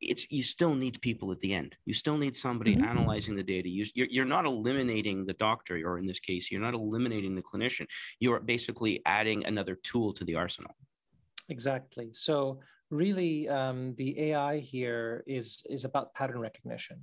it's 0.00 0.30
you 0.30 0.42
still 0.42 0.74
need 0.74 1.00
people 1.00 1.32
at 1.32 1.40
the 1.40 1.54
end. 1.54 1.74
You 1.84 1.94
still 1.94 2.16
need 2.16 2.36
somebody 2.36 2.74
mm-hmm. 2.74 2.84
analyzing 2.84 3.36
the 3.36 3.42
data. 3.42 3.68
You, 3.68 3.86
you're, 3.94 4.08
you're 4.08 4.24
not 4.24 4.44
eliminating 4.44 5.24
the 5.24 5.32
doctor, 5.34 5.76
or 5.84 5.98
in 5.98 6.06
this 6.06 6.20
case, 6.20 6.50
you're 6.50 6.60
not 6.60 6.74
eliminating 6.74 7.34
the 7.34 7.42
clinician. 7.42 7.86
You're 8.20 8.40
basically 8.40 9.02
adding 9.06 9.44
another 9.46 9.76
tool 9.76 10.12
to 10.14 10.24
the 10.24 10.34
arsenal. 10.34 10.74
Exactly. 11.48 12.10
So 12.12 12.60
really, 12.90 13.48
um, 13.48 13.94
the 13.96 14.30
AI 14.30 14.58
here 14.58 15.24
is 15.26 15.62
is 15.68 15.84
about 15.84 16.14
pattern 16.14 16.40
recognition. 16.40 17.00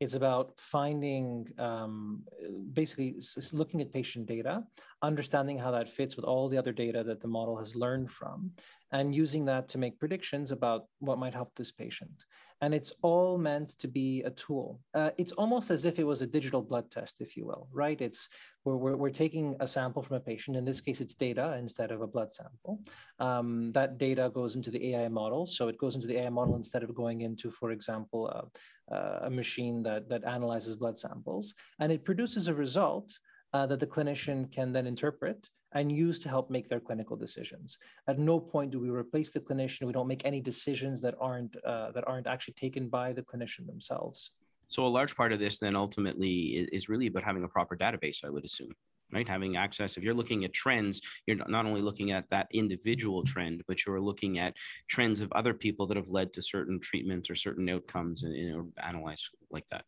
It's 0.00 0.14
about 0.14 0.52
finding, 0.58 1.48
um, 1.58 2.24
basically, 2.72 3.16
looking 3.52 3.80
at 3.80 3.92
patient 3.92 4.26
data, 4.26 4.64
understanding 5.02 5.58
how 5.58 5.70
that 5.70 5.88
fits 5.88 6.16
with 6.16 6.24
all 6.24 6.48
the 6.48 6.58
other 6.58 6.72
data 6.72 7.04
that 7.04 7.20
the 7.20 7.28
model 7.28 7.56
has 7.56 7.76
learned 7.76 8.10
from, 8.10 8.50
and 8.92 9.14
using 9.14 9.44
that 9.46 9.68
to 9.68 9.78
make 9.78 9.98
predictions 9.98 10.50
about 10.50 10.86
what 10.98 11.18
might 11.18 11.34
help 11.34 11.54
this 11.54 11.70
patient. 11.70 12.24
And 12.64 12.72
it's 12.72 12.94
all 13.02 13.36
meant 13.36 13.70
to 13.82 13.86
be 13.86 14.22
a 14.22 14.30
tool. 14.30 14.80
Uh, 14.94 15.10
it's 15.18 15.32
almost 15.32 15.70
as 15.70 15.84
if 15.84 15.98
it 15.98 16.04
was 16.04 16.22
a 16.22 16.26
digital 16.26 16.62
blood 16.62 16.90
test, 16.90 17.16
if 17.20 17.36
you 17.36 17.44
will, 17.44 17.68
right? 17.70 18.00
It's 18.00 18.30
we're, 18.64 18.76
we're, 18.76 18.96
we're 18.96 19.10
taking 19.10 19.54
a 19.60 19.68
sample 19.68 20.02
from 20.02 20.16
a 20.16 20.20
patient. 20.20 20.56
In 20.56 20.64
this 20.64 20.80
case, 20.80 21.02
it's 21.02 21.12
data 21.12 21.56
instead 21.58 21.90
of 21.90 22.00
a 22.00 22.06
blood 22.06 22.32
sample. 22.32 22.80
Um, 23.18 23.70
that 23.72 23.98
data 23.98 24.30
goes 24.32 24.56
into 24.56 24.70
the 24.70 24.94
AI 24.94 25.08
model. 25.08 25.46
So 25.46 25.68
it 25.68 25.76
goes 25.76 25.94
into 25.94 26.06
the 26.06 26.18
AI 26.20 26.30
model 26.30 26.56
instead 26.56 26.82
of 26.82 26.94
going 26.94 27.20
into, 27.20 27.50
for 27.50 27.70
example, 27.70 28.50
a 28.90 29.28
machine 29.28 29.82
that, 29.82 30.08
that 30.08 30.24
analyzes 30.24 30.74
blood 30.76 30.98
samples. 30.98 31.54
And 31.80 31.92
it 31.92 32.02
produces 32.02 32.48
a 32.48 32.54
result 32.54 33.12
uh, 33.52 33.66
that 33.66 33.78
the 33.78 33.86
clinician 33.86 34.50
can 34.50 34.72
then 34.72 34.86
interpret 34.86 35.50
and 35.74 35.90
use 35.90 36.18
to 36.20 36.28
help 36.28 36.50
make 36.50 36.68
their 36.68 36.80
clinical 36.80 37.16
decisions. 37.16 37.78
At 38.08 38.18
no 38.18 38.38
point 38.40 38.70
do 38.70 38.80
we 38.80 38.88
replace 38.88 39.30
the 39.30 39.40
clinician. 39.40 39.86
We 39.86 39.92
don't 39.92 40.08
make 40.08 40.24
any 40.24 40.40
decisions 40.40 41.00
that 41.02 41.14
aren't 41.20 41.56
uh, 41.64 41.90
that 41.92 42.06
aren't 42.06 42.26
actually 42.26 42.54
taken 42.54 42.88
by 42.88 43.12
the 43.12 43.22
clinician 43.22 43.66
themselves. 43.66 44.30
So 44.68 44.86
a 44.86 44.88
large 44.88 45.14
part 45.14 45.32
of 45.32 45.38
this 45.38 45.58
then 45.58 45.76
ultimately 45.76 46.66
is 46.72 46.88
really 46.88 47.08
about 47.08 47.22
having 47.22 47.44
a 47.44 47.48
proper 47.48 47.76
database, 47.76 48.24
I 48.24 48.30
would 48.30 48.44
assume, 48.44 48.72
right? 49.12 49.28
Having 49.28 49.56
access. 49.56 49.96
If 49.96 50.02
you're 50.02 50.14
looking 50.14 50.44
at 50.44 50.54
trends, 50.54 51.00
you're 51.26 51.36
not 51.48 51.66
only 51.66 51.82
looking 51.82 52.12
at 52.12 52.24
that 52.30 52.48
individual 52.52 53.22
trend, 53.24 53.62
but 53.68 53.84
you're 53.84 54.00
looking 54.00 54.38
at 54.38 54.54
trends 54.88 55.20
of 55.20 55.30
other 55.32 55.54
people 55.54 55.86
that 55.88 55.96
have 55.96 56.08
led 56.08 56.32
to 56.32 56.42
certain 56.42 56.80
treatments 56.80 57.28
or 57.28 57.36
certain 57.36 57.68
outcomes 57.68 58.22
and 58.22 58.34
you 58.34 58.50
know, 58.50 58.68
analyze 58.82 59.28
like 59.50 59.68
that. 59.68 59.84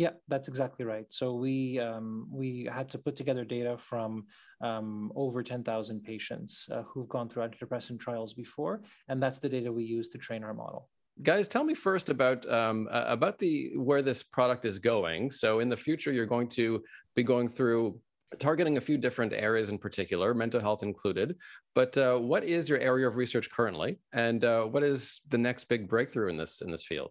Yeah, 0.00 0.12
that's 0.28 0.48
exactly 0.48 0.86
right. 0.86 1.04
So 1.10 1.34
we 1.34 1.78
um, 1.78 2.26
we 2.32 2.66
had 2.72 2.88
to 2.88 2.96
put 2.96 3.16
together 3.16 3.44
data 3.44 3.76
from 3.76 4.24
um, 4.62 5.12
over 5.14 5.42
10,000 5.42 6.02
patients 6.02 6.66
uh, 6.72 6.84
who've 6.84 7.06
gone 7.10 7.28
through 7.28 7.42
antidepressant 7.46 8.00
trials 8.00 8.32
before, 8.32 8.80
and 9.08 9.22
that's 9.22 9.40
the 9.40 9.48
data 9.50 9.70
we 9.70 9.84
use 9.84 10.08
to 10.08 10.16
train 10.16 10.42
our 10.42 10.54
model. 10.54 10.88
Guys, 11.22 11.48
tell 11.48 11.64
me 11.64 11.74
first 11.74 12.08
about 12.08 12.50
um, 12.50 12.88
about 12.90 13.38
the 13.38 13.72
where 13.76 14.00
this 14.00 14.22
product 14.22 14.64
is 14.64 14.78
going. 14.78 15.30
So 15.30 15.60
in 15.60 15.68
the 15.68 15.76
future, 15.76 16.12
you're 16.12 16.24
going 16.24 16.48
to 16.60 16.82
be 17.14 17.22
going 17.22 17.50
through 17.50 18.00
targeting 18.38 18.78
a 18.78 18.80
few 18.80 18.96
different 18.96 19.34
areas 19.34 19.68
in 19.68 19.76
particular, 19.76 20.32
mental 20.32 20.60
health 20.60 20.82
included. 20.82 21.36
But 21.74 21.94
uh, 21.98 22.16
what 22.16 22.42
is 22.42 22.70
your 22.70 22.78
area 22.78 23.06
of 23.06 23.16
research 23.16 23.50
currently, 23.50 23.98
and 24.14 24.46
uh, 24.46 24.64
what 24.64 24.82
is 24.82 25.20
the 25.28 25.36
next 25.36 25.64
big 25.64 25.90
breakthrough 25.90 26.30
in 26.30 26.38
this 26.38 26.62
in 26.62 26.70
this 26.70 26.86
field? 26.86 27.10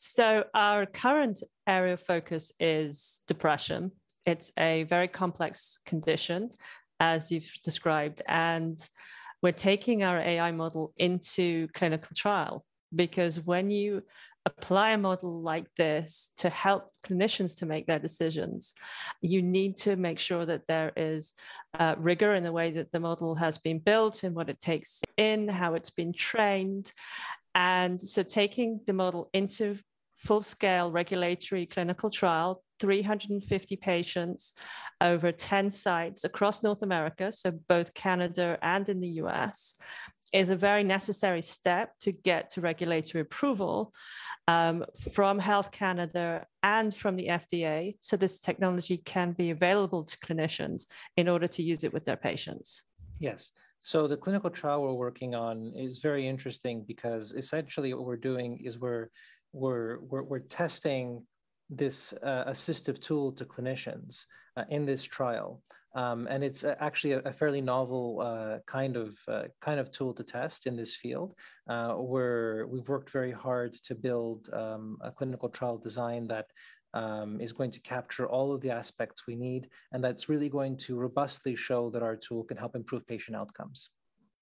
So, 0.00 0.44
our 0.54 0.86
current 0.86 1.42
area 1.66 1.94
of 1.94 2.00
focus 2.00 2.52
is 2.60 3.20
depression. 3.26 3.90
It's 4.24 4.52
a 4.56 4.84
very 4.84 5.08
complex 5.08 5.80
condition, 5.86 6.50
as 7.00 7.32
you've 7.32 7.50
described, 7.64 8.22
and 8.28 8.78
we're 9.42 9.50
taking 9.50 10.04
our 10.04 10.20
AI 10.20 10.52
model 10.52 10.92
into 10.98 11.66
clinical 11.74 12.10
trial 12.14 12.64
because 12.94 13.40
when 13.40 13.70
you 13.72 14.02
apply 14.46 14.92
a 14.92 14.98
model 14.98 15.42
like 15.42 15.66
this 15.76 16.30
to 16.38 16.48
help 16.48 16.92
clinicians 17.04 17.58
to 17.58 17.66
make 17.66 17.86
their 17.88 17.98
decisions, 17.98 18.74
you 19.20 19.42
need 19.42 19.76
to 19.78 19.96
make 19.96 20.20
sure 20.20 20.46
that 20.46 20.66
there 20.68 20.92
is 20.96 21.34
uh, 21.78 21.96
rigor 21.98 22.34
in 22.34 22.44
the 22.44 22.52
way 22.52 22.70
that 22.70 22.92
the 22.92 23.00
model 23.00 23.34
has 23.34 23.58
been 23.58 23.80
built 23.80 24.22
and 24.22 24.34
what 24.34 24.48
it 24.48 24.60
takes 24.60 25.02
in, 25.16 25.48
how 25.48 25.74
it's 25.74 25.90
been 25.90 26.12
trained. 26.12 26.92
And 27.54 28.00
so 28.00 28.22
taking 28.22 28.80
the 28.86 28.92
model 28.92 29.28
into 29.32 29.76
full 30.18 30.40
scale 30.40 30.90
regulatory 30.90 31.66
clinical 31.66 32.10
trial, 32.10 32.62
350 32.80 33.76
patients 33.76 34.54
over 35.00 35.32
10 35.32 35.70
sites 35.70 36.24
across 36.24 36.62
North 36.62 36.82
America, 36.82 37.32
so 37.32 37.52
both 37.68 37.94
Canada 37.94 38.58
and 38.62 38.88
in 38.88 39.00
the 39.00 39.08
US, 39.22 39.74
is 40.32 40.50
a 40.50 40.56
very 40.56 40.84
necessary 40.84 41.42
step 41.42 41.92
to 42.00 42.12
get 42.12 42.50
to 42.50 42.60
regulatory 42.60 43.22
approval 43.22 43.94
um, 44.46 44.84
from 45.12 45.38
Health 45.38 45.70
Canada 45.70 46.46
and 46.62 46.94
from 46.94 47.16
the 47.16 47.28
FDA, 47.28 47.96
so 48.00 48.16
this 48.16 48.40
technology 48.40 48.98
can 48.98 49.32
be 49.32 49.50
available 49.50 50.04
to 50.04 50.18
clinicians 50.18 50.86
in 51.16 51.28
order 51.28 51.46
to 51.46 51.62
use 51.62 51.84
it 51.84 51.92
with 51.92 52.04
their 52.04 52.16
patients. 52.16 52.84
Yes. 53.18 53.52
So 53.82 54.06
the 54.06 54.16
clinical 54.16 54.50
trial 54.50 54.82
we're 54.82 54.92
working 54.92 55.34
on 55.34 55.72
is 55.74 55.98
very 55.98 56.26
interesting 56.28 56.84
because 56.86 57.32
essentially 57.32 57.94
what 57.94 58.04
we're 58.04 58.16
doing 58.16 58.60
is 58.64 58.78
we're 58.78 59.08
we're 59.52 59.98
we're, 60.00 60.22
we're 60.22 60.38
testing 60.40 61.22
this 61.70 62.14
uh, 62.22 62.44
assistive 62.48 63.00
tool 63.00 63.32
to 63.32 63.44
clinicians 63.44 64.24
uh, 64.56 64.64
in 64.70 64.86
this 64.86 65.04
trial. 65.04 65.62
Um, 65.94 66.26
and 66.28 66.44
it's 66.44 66.64
actually 66.64 67.12
a, 67.12 67.20
a 67.20 67.32
fairly 67.32 67.60
novel 67.60 68.20
uh, 68.20 68.58
kind 68.66 68.96
of 68.96 69.18
uh, 69.26 69.44
kind 69.60 69.80
of 69.80 69.90
tool 69.90 70.12
to 70.14 70.22
test 70.22 70.66
in 70.66 70.76
this 70.76 70.94
field. 70.94 71.34
Uh, 71.68 71.94
where 71.94 72.66
we've 72.66 72.88
worked 72.88 73.10
very 73.10 73.32
hard 73.32 73.72
to 73.84 73.94
build 73.94 74.48
um, 74.52 74.98
a 75.00 75.10
clinical 75.10 75.48
trial 75.48 75.78
design 75.78 76.26
that 76.28 76.46
um, 76.94 77.40
is 77.40 77.52
going 77.52 77.70
to 77.70 77.80
capture 77.80 78.26
all 78.28 78.54
of 78.54 78.60
the 78.60 78.70
aspects 78.70 79.26
we 79.26 79.34
need, 79.34 79.68
and 79.92 80.02
that's 80.02 80.28
really 80.28 80.48
going 80.48 80.76
to 80.76 80.96
robustly 80.96 81.56
show 81.56 81.90
that 81.90 82.02
our 82.02 82.16
tool 82.16 82.44
can 82.44 82.56
help 82.56 82.76
improve 82.76 83.06
patient 83.06 83.36
outcomes. 83.36 83.90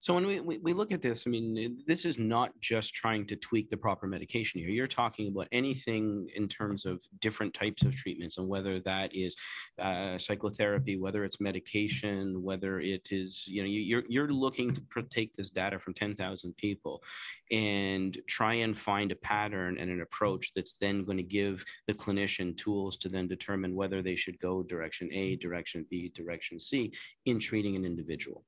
So 0.01 0.15
when 0.15 0.27
we, 0.27 0.41
we, 0.41 0.59
we, 0.59 0.73
look 0.73 0.93
at 0.93 1.01
this, 1.01 1.25
I 1.27 1.31
mean, 1.31 1.79
this 1.87 2.05
is 2.05 2.19
not 2.19 2.53
just 2.61 2.95
trying 2.95 3.27
to 3.29 3.37
tweak 3.37 3.71
the 3.71 3.77
proper 3.77 4.07
medication 4.07 4.61
here. 4.61 4.69
You're 4.69 4.87
talking 4.87 5.29
about 5.29 5.49
anything 5.53 6.29
in 6.37 6.49
terms 6.49 6.85
of 6.85 7.01
different 7.21 7.55
types 7.55 7.83
of 7.83 7.95
treatments 7.97 8.37
and 8.37 8.47
whether 8.47 8.79
that 8.81 9.15
is 9.15 9.35
uh, 9.81 10.19
psychotherapy, 10.19 10.99
whether 10.99 11.25
it's 11.25 11.41
medication, 11.41 12.43
whether 12.43 12.79
it 12.79 13.09
is, 13.11 13.45
you 13.49 13.63
know, 13.63 13.69
you're, 13.69 14.05
you're 14.09 14.33
looking 14.33 14.75
to 14.75 15.03
take 15.11 15.35
this 15.35 15.51
data 15.51 15.79
from 15.79 15.95
10,000 15.95 16.57
people 16.57 17.03
and 17.51 18.19
try 18.29 18.55
and 18.55 18.79
find 18.79 19.11
a 19.13 19.17
pattern 19.17 19.79
and 19.79 19.91
an 19.91 20.03
approach 20.03 20.53
that's 20.55 20.75
then 20.81 21.05
going 21.05 21.17
to 21.17 21.23
give 21.23 21.65
the 21.87 21.95
clinician 21.95 22.57
tools 22.57 22.99
to 22.99 23.09
then 23.09 23.27
determine 23.27 23.75
whether 23.75 24.03
they 24.03 24.15
should 24.15 24.39
go 24.41 24.63
direction 24.63 25.09
A, 25.13 25.37
direction 25.37 25.87
B, 25.91 26.13
direction 26.15 26.59
C 26.59 26.93
in 27.25 27.41
treating 27.41 27.77
an 27.77 27.85
individual. 27.85 28.45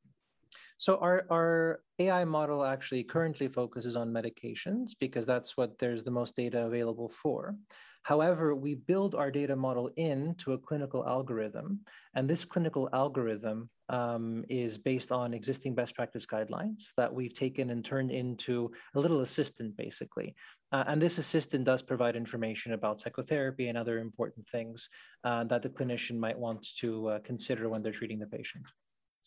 So 0.79 0.97
our, 0.99 1.27
our 1.29 1.81
AI 1.99 2.25
model 2.25 2.65
actually 2.65 3.03
currently 3.03 3.49
focuses 3.49 3.97
on 3.97 4.13
medications 4.13 4.93
because 4.99 5.27
that's 5.27 5.57
what 5.57 5.77
there's 5.79 6.05
the 6.05 6.13
most 6.13 6.37
data 6.37 6.67
available 6.67 7.09
for. 7.09 7.57
However, 8.05 8.55
we 8.55 8.77
build 8.77 9.17
our 9.17 9.31
data 9.31 9.57
model 9.57 9.91
into 9.97 10.53
a 10.53 10.59
clinical 10.59 11.07
algorithm, 11.07 11.81
and 12.15 12.31
this 12.31 12.45
clinical 12.45 12.89
algorithm 12.93 13.69
um, 13.91 14.45
is 14.49 14.79
based 14.79 15.13
on 15.13 15.35
existing 15.35 15.75
best 15.75 15.95
practice 15.95 16.25
guidelines 16.25 16.93
that 16.97 17.13
we've 17.13 17.35
taken 17.35 17.71
and 17.71 17.85
turned 17.85 18.11
into 18.11 18.71
a 18.95 19.01
little 19.01 19.21
assistant, 19.21 19.77
basically. 19.77 20.35
Uh, 20.73 20.85
and 20.87 21.03
this 21.03 21.19
assistant 21.19 21.65
does 21.65 21.83
provide 21.83 22.17
information 22.17 22.73
about 22.73 23.01
psychotherapy 23.01 23.69
and 23.69 23.77
other 23.77 23.99
important 23.99 24.49
things 24.49 24.89
uh, 25.25 25.45
that 25.45 25.63
the 25.63 25.69
clinician 25.69 26.17
might 26.17 26.39
want 26.39 26.67
to 26.79 27.09
uh, 27.09 27.19
consider 27.21 27.69
when 27.69 27.83
they're 27.83 27.93
treating 27.93 28.21
the 28.21 28.27
patient. 28.27 28.65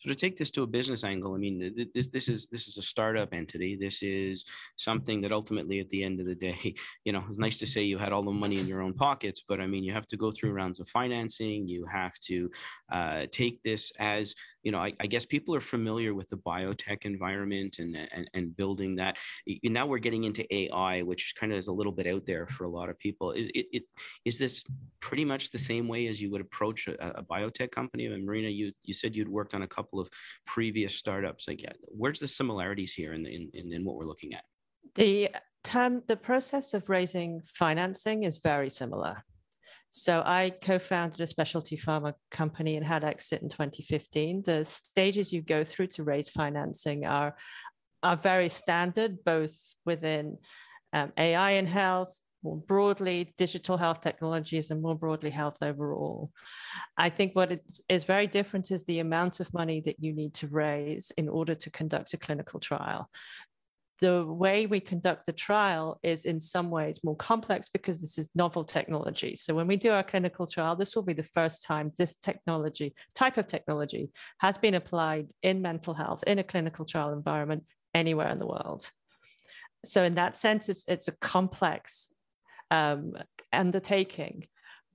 So 0.02 0.08
to 0.08 0.16
take 0.16 0.36
this 0.36 0.50
to 0.52 0.64
a 0.64 0.66
business 0.66 1.04
angle, 1.04 1.34
I 1.34 1.38
mean, 1.38 1.88
this 1.94 2.08
this 2.08 2.28
is 2.28 2.48
this 2.50 2.66
is 2.66 2.76
a 2.76 2.82
startup 2.82 3.32
entity. 3.32 3.76
This 3.76 4.02
is 4.02 4.44
something 4.74 5.20
that 5.20 5.30
ultimately, 5.30 5.78
at 5.78 5.88
the 5.90 6.02
end 6.02 6.18
of 6.18 6.26
the 6.26 6.34
day, 6.34 6.74
you 7.04 7.12
know, 7.12 7.22
it's 7.28 7.38
nice 7.38 7.60
to 7.60 7.68
say 7.68 7.84
you 7.84 7.98
had 7.98 8.12
all 8.12 8.24
the 8.24 8.32
money 8.32 8.58
in 8.58 8.66
your 8.66 8.82
own 8.82 8.94
pockets, 8.94 9.44
but 9.48 9.60
I 9.60 9.68
mean, 9.68 9.84
you 9.84 9.92
have 9.92 10.08
to 10.08 10.16
go 10.16 10.32
through 10.32 10.54
rounds 10.54 10.80
of 10.80 10.88
financing. 10.88 11.68
You 11.68 11.86
have 11.86 12.18
to 12.26 12.50
uh, 12.92 13.26
take 13.30 13.62
this 13.62 13.92
as 14.00 14.34
you 14.62 14.72
know, 14.72 14.78
I, 14.78 14.92
I, 15.00 15.06
guess 15.06 15.24
people 15.24 15.54
are 15.54 15.60
familiar 15.60 16.14
with 16.14 16.28
the 16.28 16.36
biotech 16.36 17.04
environment 17.04 17.78
and, 17.78 17.96
and, 17.96 18.30
and 18.34 18.56
building 18.56 18.96
that. 18.96 19.16
Now 19.64 19.86
we're 19.86 19.98
getting 19.98 20.24
into 20.24 20.46
AI, 20.54 21.02
which 21.02 21.34
kind 21.38 21.52
of 21.52 21.58
is 21.58 21.66
a 21.66 21.72
little 21.72 21.92
bit 21.92 22.06
out 22.06 22.26
there 22.26 22.46
for 22.46 22.64
a 22.64 22.68
lot 22.68 22.88
of 22.88 22.98
people. 22.98 23.32
Is, 23.32 23.50
it, 23.54 23.66
it, 23.72 23.82
is 24.24 24.38
this 24.38 24.62
pretty 25.00 25.24
much 25.24 25.50
the 25.50 25.58
same 25.58 25.88
way 25.88 26.06
as 26.06 26.20
you 26.20 26.30
would 26.30 26.40
approach 26.40 26.86
a, 26.88 27.18
a 27.18 27.22
biotech 27.22 27.72
company? 27.72 28.08
Mean, 28.08 28.24
Marina, 28.24 28.48
you, 28.48 28.72
you 28.82 28.94
said 28.94 29.16
you'd 29.16 29.28
worked 29.28 29.54
on 29.54 29.62
a 29.62 29.68
couple 29.68 29.98
of 29.98 30.08
previous 30.46 30.94
startups. 30.94 31.48
Like, 31.48 31.64
where's 31.86 32.20
the 32.20 32.28
similarities 32.28 32.92
here 32.92 33.14
in, 33.14 33.26
in, 33.26 33.50
in, 33.54 33.72
in 33.72 33.84
what 33.84 33.96
we're 33.96 34.04
looking 34.04 34.34
at? 34.34 34.44
The 34.94 35.30
term, 35.64 36.02
the 36.06 36.16
process 36.16 36.74
of 36.74 36.88
raising 36.88 37.40
financing 37.44 38.24
is 38.24 38.38
very 38.38 38.70
similar. 38.70 39.24
So 39.94 40.22
I 40.24 40.48
co-founded 40.48 41.20
a 41.20 41.26
specialty 41.26 41.76
pharma 41.76 42.14
company 42.30 42.76
and 42.76 42.84
had 42.84 43.04
exit 43.04 43.42
in 43.42 43.50
2015. 43.50 44.42
The 44.42 44.64
stages 44.64 45.34
you 45.34 45.42
go 45.42 45.64
through 45.64 45.88
to 45.88 46.02
raise 46.02 46.30
financing 46.30 47.04
are 47.06 47.36
are 48.02 48.16
very 48.16 48.48
standard, 48.48 49.22
both 49.22 49.54
within 49.84 50.38
um, 50.94 51.12
AI 51.18 51.52
and 51.52 51.68
health, 51.68 52.18
more 52.42 52.56
broadly 52.56 53.34
digital 53.36 53.76
health 53.76 54.00
technologies, 54.00 54.70
and 54.70 54.80
more 54.80 54.96
broadly 54.96 55.30
health 55.30 55.58
overall. 55.62 56.30
I 56.96 57.10
think 57.10 57.36
what 57.36 57.60
is 57.90 58.04
very 58.04 58.26
different 58.26 58.70
is 58.70 58.84
the 58.86 59.00
amount 59.00 59.40
of 59.40 59.52
money 59.52 59.82
that 59.82 59.96
you 60.00 60.14
need 60.14 60.32
to 60.34 60.48
raise 60.48 61.12
in 61.18 61.28
order 61.28 61.54
to 61.54 61.70
conduct 61.70 62.14
a 62.14 62.16
clinical 62.16 62.60
trial 62.60 63.10
the 64.02 64.26
way 64.26 64.66
we 64.66 64.80
conduct 64.80 65.26
the 65.26 65.32
trial 65.32 66.00
is 66.02 66.24
in 66.24 66.40
some 66.40 66.70
ways 66.70 67.04
more 67.04 67.14
complex 67.14 67.68
because 67.68 68.00
this 68.00 68.18
is 68.18 68.30
novel 68.34 68.64
technology. 68.64 69.36
So 69.36 69.54
when 69.54 69.68
we 69.68 69.76
do 69.76 69.92
our 69.92 70.02
clinical 70.02 70.44
trial, 70.44 70.74
this 70.74 70.96
will 70.96 71.04
be 71.04 71.12
the 71.12 71.22
first 71.22 71.62
time 71.62 71.92
this 71.98 72.16
technology, 72.16 72.96
type 73.14 73.38
of 73.38 73.46
technology, 73.46 74.10
has 74.38 74.58
been 74.58 74.74
applied 74.74 75.30
in 75.44 75.62
mental 75.62 75.94
health 75.94 76.24
in 76.26 76.40
a 76.40 76.42
clinical 76.42 76.84
trial 76.84 77.12
environment 77.12 77.62
anywhere 77.94 78.28
in 78.28 78.40
the 78.40 78.46
world. 78.46 78.90
So 79.84 80.02
in 80.02 80.16
that 80.16 80.36
sense, 80.36 80.68
it's, 80.68 80.84
it's 80.88 81.06
a 81.06 81.12
complex 81.12 82.12
um, 82.72 83.12
undertaking, 83.52 84.48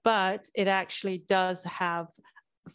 but 0.04 0.50
it 0.54 0.68
actually 0.68 1.20
does 1.30 1.64
have 1.64 2.08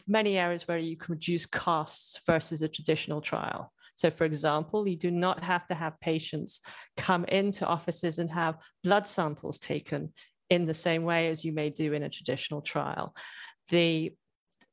many 0.07 0.39
areas 0.39 0.67
where 0.67 0.79
you 0.79 0.97
can 0.97 1.13
reduce 1.13 1.45
costs 1.45 2.19
versus 2.25 2.63
a 2.63 2.67
traditional 2.67 3.21
trial. 3.21 3.71
So, 4.03 4.09
for 4.09 4.25
example, 4.25 4.85
you 4.85 4.97
do 4.97 5.11
not 5.11 5.41
have 5.45 5.65
to 5.67 5.73
have 5.73 5.97
patients 6.01 6.59
come 6.97 7.23
into 7.23 7.65
offices 7.65 8.19
and 8.19 8.29
have 8.29 8.57
blood 8.83 9.07
samples 9.07 9.57
taken 9.57 10.11
in 10.49 10.65
the 10.65 10.73
same 10.73 11.03
way 11.03 11.29
as 11.29 11.45
you 11.45 11.53
may 11.53 11.69
do 11.69 11.93
in 11.93 12.03
a 12.03 12.09
traditional 12.09 12.61
trial. 12.61 13.15
The 13.69 14.13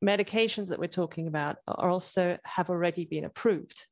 medications 0.04 0.66
that 0.66 0.80
we're 0.80 0.88
talking 0.88 1.28
about 1.28 1.58
are 1.68 1.88
also 1.88 2.38
have 2.44 2.70
already 2.70 3.04
been 3.04 3.24
approved. 3.24 3.86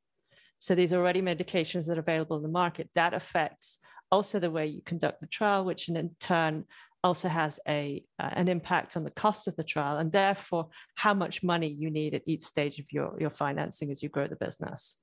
So 0.57 0.75
these 0.75 0.91
are 0.91 0.99
already 0.99 1.21
medications 1.21 1.85
that 1.85 1.97
are 1.97 2.01
available 2.01 2.35
in 2.35 2.43
the 2.43 2.49
market. 2.49 2.89
That 2.95 3.13
affects 3.13 3.77
also 4.11 4.39
the 4.39 4.51
way 4.51 4.67
you 4.67 4.81
conduct 4.81 5.21
the 5.21 5.27
trial, 5.27 5.63
which 5.63 5.87
in 5.87 6.11
turn 6.19 6.65
also 7.01 7.29
has 7.29 7.61
a 7.65 8.03
uh, 8.19 8.31
an 8.33 8.49
impact 8.49 8.97
on 8.97 9.05
the 9.05 9.11
cost 9.11 9.47
of 9.47 9.55
the 9.55 9.63
trial 9.63 9.99
and 9.99 10.11
therefore 10.11 10.67
how 10.95 11.13
much 11.13 11.43
money 11.43 11.69
you 11.69 11.89
need 11.89 12.13
at 12.13 12.23
each 12.25 12.43
stage 12.43 12.77
of 12.77 12.91
your, 12.91 13.15
your 13.21 13.29
financing 13.29 13.89
as 13.89 14.03
you 14.03 14.09
grow 14.09 14.27
the 14.27 14.35
business. 14.35 14.97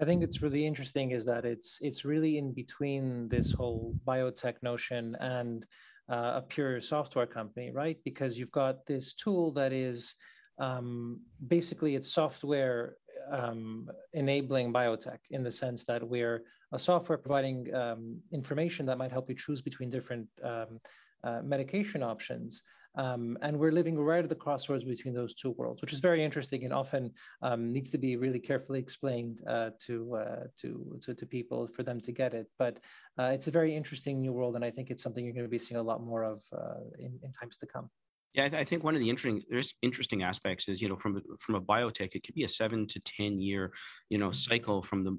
I 0.00 0.04
think 0.04 0.22
it's 0.22 0.42
really 0.42 0.66
interesting 0.66 1.12
is 1.12 1.24
that 1.26 1.44
it's 1.44 1.78
it's 1.80 2.04
really 2.04 2.38
in 2.38 2.52
between 2.52 3.28
this 3.28 3.52
whole 3.52 3.94
biotech 4.06 4.54
notion 4.62 5.16
and 5.20 5.64
uh, 6.10 6.32
a 6.36 6.44
pure 6.48 6.80
software 6.80 7.26
company, 7.26 7.70
right? 7.70 7.96
Because 8.04 8.36
you've 8.36 8.50
got 8.50 8.86
this 8.86 9.14
tool 9.14 9.52
that 9.52 9.72
is 9.72 10.14
um, 10.58 11.20
basically 11.46 11.94
it's 11.94 12.12
software 12.12 12.96
um, 13.30 13.88
enabling 14.12 14.72
biotech 14.72 15.18
in 15.30 15.42
the 15.42 15.50
sense 15.50 15.84
that 15.84 16.06
we're 16.06 16.42
a 16.72 16.78
software 16.78 17.18
providing 17.18 17.72
um, 17.74 18.20
information 18.32 18.84
that 18.86 18.98
might 18.98 19.12
help 19.12 19.28
you 19.28 19.36
choose 19.36 19.62
between 19.62 19.90
different 19.90 20.26
um, 20.42 20.80
uh, 21.22 21.40
medication 21.42 22.02
options. 22.02 22.62
Um, 22.96 23.36
and 23.42 23.58
we're 23.58 23.72
living 23.72 23.98
right 23.98 24.22
at 24.22 24.28
the 24.28 24.34
crossroads 24.34 24.84
between 24.84 25.14
those 25.14 25.34
two 25.34 25.50
worlds, 25.50 25.82
which 25.82 25.92
is 25.92 26.00
very 26.00 26.24
interesting 26.24 26.64
and 26.64 26.72
often 26.72 27.12
um, 27.42 27.72
needs 27.72 27.90
to 27.90 27.98
be 27.98 28.16
really 28.16 28.38
carefully 28.38 28.78
explained 28.78 29.40
uh, 29.48 29.70
to, 29.86 30.16
uh, 30.16 30.44
to, 30.60 31.00
to, 31.02 31.14
to 31.14 31.26
people 31.26 31.66
for 31.66 31.82
them 31.82 32.00
to 32.00 32.12
get 32.12 32.34
it. 32.34 32.46
But 32.58 32.78
uh, 33.18 33.30
it's 33.34 33.48
a 33.48 33.50
very 33.50 33.74
interesting 33.74 34.20
new 34.20 34.32
world, 34.32 34.54
and 34.54 34.64
I 34.64 34.70
think 34.70 34.90
it's 34.90 35.02
something 35.02 35.24
you're 35.24 35.34
going 35.34 35.46
to 35.46 35.50
be 35.50 35.58
seeing 35.58 35.80
a 35.80 35.82
lot 35.82 36.02
more 36.02 36.22
of 36.22 36.42
uh, 36.52 36.80
in, 36.98 37.18
in 37.22 37.32
times 37.32 37.56
to 37.58 37.66
come. 37.66 37.90
Yeah, 38.34 38.48
I 38.52 38.64
think 38.64 38.82
one 38.82 38.96
of 38.96 39.00
the 39.00 39.08
interesting 39.08 39.42
there's 39.48 39.74
interesting 39.80 40.24
aspects 40.24 40.66
is 40.66 40.82
you 40.82 40.88
know 40.88 40.96
from 40.96 41.22
from 41.38 41.54
a 41.54 41.60
biotech 41.60 42.16
it 42.16 42.24
could 42.24 42.34
be 42.34 42.42
a 42.42 42.48
seven 42.48 42.84
to 42.88 42.98
ten 43.00 43.40
year 43.40 43.72
you 44.10 44.18
know 44.18 44.30
mm-hmm. 44.30 44.34
cycle 44.34 44.82
from 44.82 45.04
the 45.04 45.16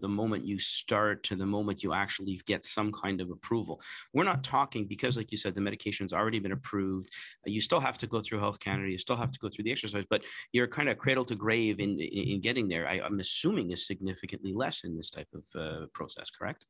the 0.00 0.08
moment 0.08 0.44
you 0.44 0.58
start 0.58 1.22
to 1.24 1.36
the 1.36 1.46
moment 1.46 1.84
you 1.84 1.94
actually 1.94 2.40
get 2.46 2.64
some 2.64 2.90
kind 2.90 3.20
of 3.20 3.30
approval. 3.30 3.80
We're 4.12 4.24
not 4.24 4.42
talking 4.42 4.88
because 4.88 5.16
like 5.16 5.30
you 5.30 5.38
said 5.38 5.54
the 5.54 5.60
medication's 5.60 6.12
already 6.12 6.40
been 6.40 6.50
approved. 6.50 7.08
You 7.46 7.60
still 7.60 7.80
have 7.80 7.96
to 7.98 8.08
go 8.08 8.20
through 8.20 8.40
Health 8.40 8.58
Canada. 8.58 8.90
You 8.90 8.98
still 8.98 9.16
have 9.16 9.30
to 9.30 9.38
go 9.38 9.48
through 9.48 9.62
the 9.62 9.72
exercise, 9.72 10.04
but 10.10 10.22
you're 10.50 10.66
kind 10.66 10.88
of 10.88 10.98
cradle 10.98 11.24
to 11.26 11.36
grave 11.36 11.78
in 11.78 12.00
in 12.00 12.40
getting 12.40 12.66
there. 12.66 12.88
I, 12.88 13.06
am 13.06 13.20
assuming 13.20 13.70
is 13.70 13.86
significantly 13.86 14.52
less 14.52 14.82
in 14.82 14.96
this 14.96 15.10
type 15.10 15.28
of 15.32 15.44
uh, 15.54 15.86
process. 15.94 16.28
Correct? 16.30 16.66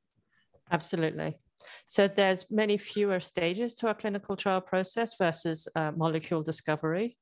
Absolutely. 0.70 1.38
So 1.86 2.08
there's 2.08 2.46
many 2.50 2.76
fewer 2.76 3.20
stages 3.20 3.74
to 3.76 3.88
our 3.88 3.94
clinical 3.94 4.36
trial 4.36 4.60
process 4.60 5.16
versus 5.18 5.68
uh, 5.74 5.92
molecule 5.96 6.42
discovery. 6.42 7.16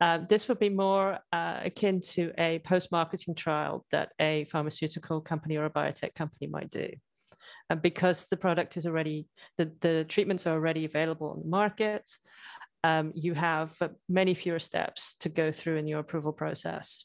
Uh, 0.00 0.18
this 0.28 0.48
would 0.48 0.58
be 0.58 0.68
more 0.68 1.18
uh, 1.32 1.60
akin 1.64 2.00
to 2.02 2.30
a 2.38 2.58
post-marketing 2.60 3.34
trial 3.34 3.84
that 3.90 4.12
a 4.20 4.44
pharmaceutical 4.44 5.20
company 5.20 5.56
or 5.56 5.64
a 5.64 5.70
biotech 5.70 6.14
company 6.14 6.46
might 6.46 6.70
do. 6.70 6.88
And 7.70 7.80
because 7.80 8.26
the 8.28 8.36
product 8.36 8.76
is 8.76 8.86
already, 8.86 9.26
the, 9.56 9.72
the 9.80 10.04
treatments 10.04 10.46
are 10.46 10.54
already 10.54 10.84
available 10.84 11.30
on 11.30 11.40
the 11.40 11.48
market, 11.48 12.10
um, 12.84 13.12
you 13.14 13.34
have 13.34 13.76
many 14.08 14.34
fewer 14.34 14.58
steps 14.58 15.16
to 15.20 15.28
go 15.28 15.50
through 15.50 15.76
in 15.76 15.88
your 15.88 16.00
approval 16.00 16.32
process. 16.32 17.04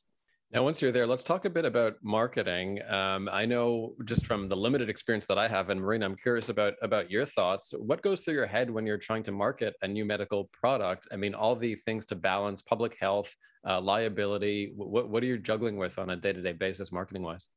Now, 0.54 0.64
once 0.64 0.82
you're 0.82 0.92
there, 0.92 1.08
let's 1.08 1.24
talk 1.24 1.46
a 1.46 1.50
bit 1.50 1.64
about 1.64 1.96
marketing. 2.04 2.82
Um, 2.90 3.30
I 3.32 3.46
know 3.46 3.96
just 4.04 4.26
from 4.26 4.50
the 4.50 4.56
limited 4.56 4.90
experience 4.90 5.26
that 5.28 5.38
I 5.38 5.48
have, 5.48 5.70
and 5.70 5.80
Marina, 5.80 6.06
I'm 6.06 6.18
curious 6.18 6.50
about 6.50 6.74
about 6.82 7.10
your 7.10 7.24
thoughts. 7.24 7.74
What 7.78 8.02
goes 8.02 8.20
through 8.20 8.34
your 8.34 8.48
head 8.48 8.70
when 8.70 8.86
you're 8.86 8.98
trying 8.98 9.24
to 9.24 9.32
market 9.32 9.76
a 9.82 9.88
new 9.88 10.04
medical 10.04 10.50
product? 10.52 11.08
I 11.10 11.16
mean, 11.16 11.34
all 11.34 11.56
the 11.56 11.76
things 11.76 12.06
to 12.08 12.16
balance 12.16 12.62
public 12.62 12.98
health, 13.00 13.34
uh, 13.66 13.80
liability. 13.80 14.74
What 14.76 15.08
what 15.08 15.24
are 15.24 15.26
you 15.26 15.38
juggling 15.38 15.78
with 15.78 15.98
on 15.98 16.10
a 16.10 16.18
day 16.18 16.34
to 16.34 16.42
day 16.42 16.52
basis, 16.52 16.92
marketing 16.92 17.24
wise? 17.24 17.48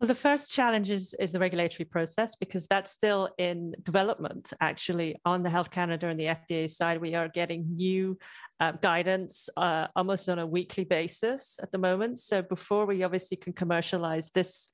Well, 0.00 0.08
the 0.08 0.14
first 0.14 0.50
challenge 0.50 0.90
is, 0.90 1.14
is 1.20 1.30
the 1.30 1.38
regulatory 1.38 1.84
process 1.84 2.34
because 2.34 2.66
that's 2.66 2.90
still 2.90 3.28
in 3.36 3.74
development. 3.82 4.50
Actually, 4.58 5.20
on 5.26 5.42
the 5.42 5.50
Health 5.50 5.70
Canada 5.70 6.06
and 6.06 6.18
the 6.18 6.24
FDA 6.24 6.70
side, 6.70 6.98
we 7.02 7.14
are 7.14 7.28
getting 7.28 7.76
new 7.76 8.16
uh, 8.60 8.72
guidance 8.72 9.50
uh, 9.58 9.88
almost 9.94 10.30
on 10.30 10.38
a 10.38 10.46
weekly 10.46 10.84
basis 10.84 11.60
at 11.62 11.70
the 11.70 11.76
moment. 11.76 12.18
So 12.18 12.40
before 12.40 12.86
we 12.86 13.02
obviously 13.02 13.36
can 13.36 13.52
commercialize 13.52 14.30
this 14.30 14.72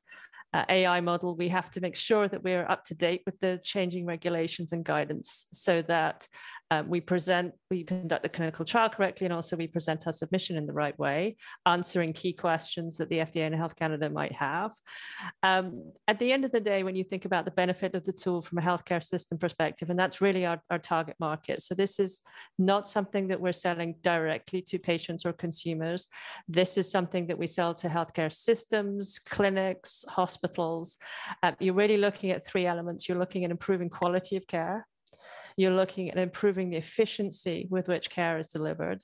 uh, 0.53 0.65
AI 0.69 1.01
model, 1.01 1.35
we 1.35 1.49
have 1.49 1.73
to 1.73 1.81
make 1.81 1.97
sure 1.97 2.29
that 2.29 2.45
we're 2.45 2.65
up 2.69 2.85
to 2.85 2.95
date 2.95 3.23
with 3.27 3.39
the 3.41 3.59
changing 3.65 4.07
regulations 4.07 4.71
and 4.71 4.85
guidance 4.85 5.47
so 5.53 5.83
that 5.83 6.29
um, 6.71 6.89
we 6.89 7.01
present, 7.01 7.53
we 7.71 7.85
conduct 7.85 8.23
the 8.23 8.29
clinical 8.29 8.65
trial 8.65 8.89
correctly, 8.89 9.25
and 9.25 9.35
also 9.35 9.57
we 9.57 9.69
present 9.69 10.07
our 10.07 10.13
submission 10.13 10.57
in 10.57 10.67
the 10.67 10.73
right 10.73 10.99
way, 10.99 11.37
answering 11.65 12.13
key 12.13 12.33
questions 12.33 12.97
that 12.97 13.09
the 13.09 13.19
FDA 13.19 13.47
and 13.47 13.55
Health 13.55 13.77
Canada 13.77 14.11
might 14.11 14.33
have. 14.33 14.73
Um, 15.43 15.93
at 16.09 16.19
the 16.19 16.33
end 16.33 16.45
of 16.45 16.51
the 16.51 16.61
day, 16.61 16.83
when 16.83 16.97
you 16.97 17.05
think 17.05 17.25
about 17.25 17.45
the 17.45 17.53
benefit 17.53 17.95
of 17.95 18.05
the 18.05 18.13
tool 18.13 18.43
from 18.43 18.59
a 18.59 18.63
healthcare 18.63 19.03
system 19.03 19.39
perspective, 19.39 19.91
and 19.91 19.99
that's 19.99 20.21
really 20.21 20.45
our, 20.45 20.61
our 20.71 20.79
target 20.79 21.17
market. 21.21 21.63
So 21.63 21.75
this 21.75 22.01
is 22.01 22.23
not 22.59 22.89
something 22.89 23.29
that 23.29 23.41
we're 23.41 23.53
selling 23.53 23.95
directly 24.03 24.61
to 24.63 24.79
patients 24.79 25.25
or 25.25 25.33
consumers. 25.33 26.09
This 26.49 26.77
is 26.77 26.91
something 26.91 27.29
that 27.29 27.39
we 27.39 27.47
sell 27.47 27.75
to 27.75 27.89
healthcare 27.89 28.33
systems, 28.33 29.21
clinics, 29.21 30.05
hospitals. 30.09 30.97
Um, 31.45 31.55
you're 31.61 31.75
really 31.75 31.97
looking 31.97 32.33
at 32.33 32.45
three 32.45 32.67
elements. 32.67 33.09
You're 33.09 33.19
looking 33.19 33.45
at 33.45 33.51
improving 33.53 33.89
quality 33.89 34.37
of 34.37 34.47
care 34.49 34.87
you're 35.57 35.71
looking 35.71 36.11
at 36.11 36.19
improving 36.19 36.71
the 36.71 36.77
efficiency 36.77 37.67
with 37.71 37.89
which 37.89 38.11
care 38.11 38.39
is 38.39 38.49
delivered, 38.49 39.03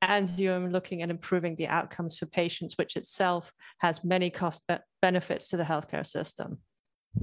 and 0.00 0.30
you're 0.38 0.70
looking 0.70 1.02
at 1.02 1.10
improving 1.10 1.56
the 1.56 1.66
outcomes 1.66 2.16
for 2.16 2.26
patients, 2.26 2.78
which 2.78 2.96
itself 2.96 3.52
has 3.78 4.04
many 4.04 4.30
cost 4.30 4.64
benefits 5.02 5.48
to 5.48 5.56
the 5.56 5.64
healthcare 5.64 6.06
system 6.06 6.58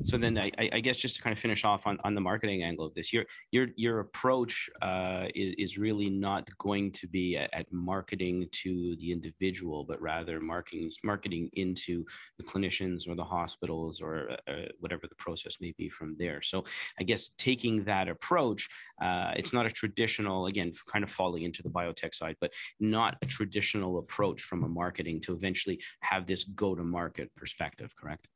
so 0.04 0.18
then 0.18 0.38
I, 0.38 0.52
I, 0.74 0.80
guess 0.80 0.98
just 0.98 1.16
to 1.18 1.22
kind 1.22 1.36
of 1.36 1.40
finish 1.40 1.64
off 1.64 1.88
on, 1.88 1.98
on 2.04 2.16
the 2.16 2.22
marketing 2.22 2.64
angle 2.64 2.86
of 2.86 2.94
this, 2.94 3.14
your 3.14 3.26
your 3.52 3.68
your 3.76 4.00
approach 4.00 4.70
uh, 4.82 5.26
is, 5.34 5.56
is 5.58 5.78
really 5.78 6.10
not 6.10 6.48
going 6.58 6.92
to 6.94 7.08
be 7.08 7.38
at, 7.38 7.50
at, 7.54 7.72
marketing 7.72 8.48
to 8.64 8.96
the 8.98 9.12
individual, 9.12 9.84
but 9.84 10.02
rather 10.02 10.40
marketing 10.40 10.92
marketing 11.04 11.50
into 11.54 12.04
the 12.38 12.44
clinicians 12.44 13.08
or 13.08 13.16
the 13.16 13.24
hospitals 13.24 14.02
or 14.02 14.32
uh, 14.32 14.52
uh, 14.52 14.66
whatever 14.80 15.08
the 15.08 15.16
process 15.16 15.58
may 15.62 15.74
be 15.78 15.90
from 15.90 16.16
there. 16.18 16.42
So 16.42 16.66
I 17.00 17.04
guess 17.04 17.32
taking 17.38 17.84
that 17.86 18.08
approach, 18.08 18.68
uh, 19.02 19.32
it's 19.36 19.54
not 19.54 19.66
a 19.66 19.72
traditional 19.72 20.48
again 20.48 20.74
kind 20.92 21.04
of 21.04 21.12
falling 21.12 21.44
into 21.44 21.64
the 21.64 21.70
biotech 21.70 22.14
side, 22.14 22.36
but 22.42 22.52
not 22.80 23.18
a 23.22 23.26
traditional 23.26 24.00
approach 24.00 24.42
from 24.42 24.64
a 24.64 24.68
marketing 24.68 25.22
to 25.22 25.34
eventually 25.34 25.80
have 26.02 26.26
this 26.26 26.44
go 26.44 26.76
to 26.76 26.84
market 26.84 27.32
perspective. 27.36 27.92
Correct? 27.96 28.28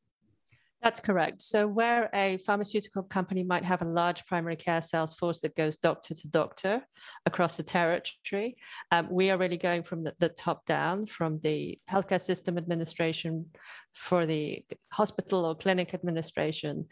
That's 0.81 1.01
correct. 1.01 1.41
So, 1.41 1.67
where 1.67 2.09
a 2.13 2.37
pharmaceutical 2.37 3.03
company 3.03 3.43
might 3.43 3.65
have 3.65 3.81
a 3.81 3.85
large 3.85 4.25
primary 4.25 4.55
care 4.55 4.81
sales 4.81 5.13
force 5.13 5.41
that 5.41 5.55
goes 5.55 5.75
doctor 5.75 6.13
to 6.13 6.27
doctor 6.29 6.81
across 7.25 7.57
the 7.57 7.63
territory, 7.63 8.55
um, 8.91 9.09
we 9.11 9.29
are 9.29 9.37
really 9.37 9.57
going 9.57 9.83
from 9.83 10.05
the, 10.05 10.13
the, 10.19 10.29
top 10.29 10.65
down, 10.65 11.05
from 11.05 11.39
the 11.41 11.77
healthcare 11.91 12.21
system 12.21 12.57
administration 12.57 13.47
for 13.93 14.25
the 14.25 14.63
hospital 14.93 15.43
or 15.43 15.53
clinic 15.53 15.93
administration 15.93 16.85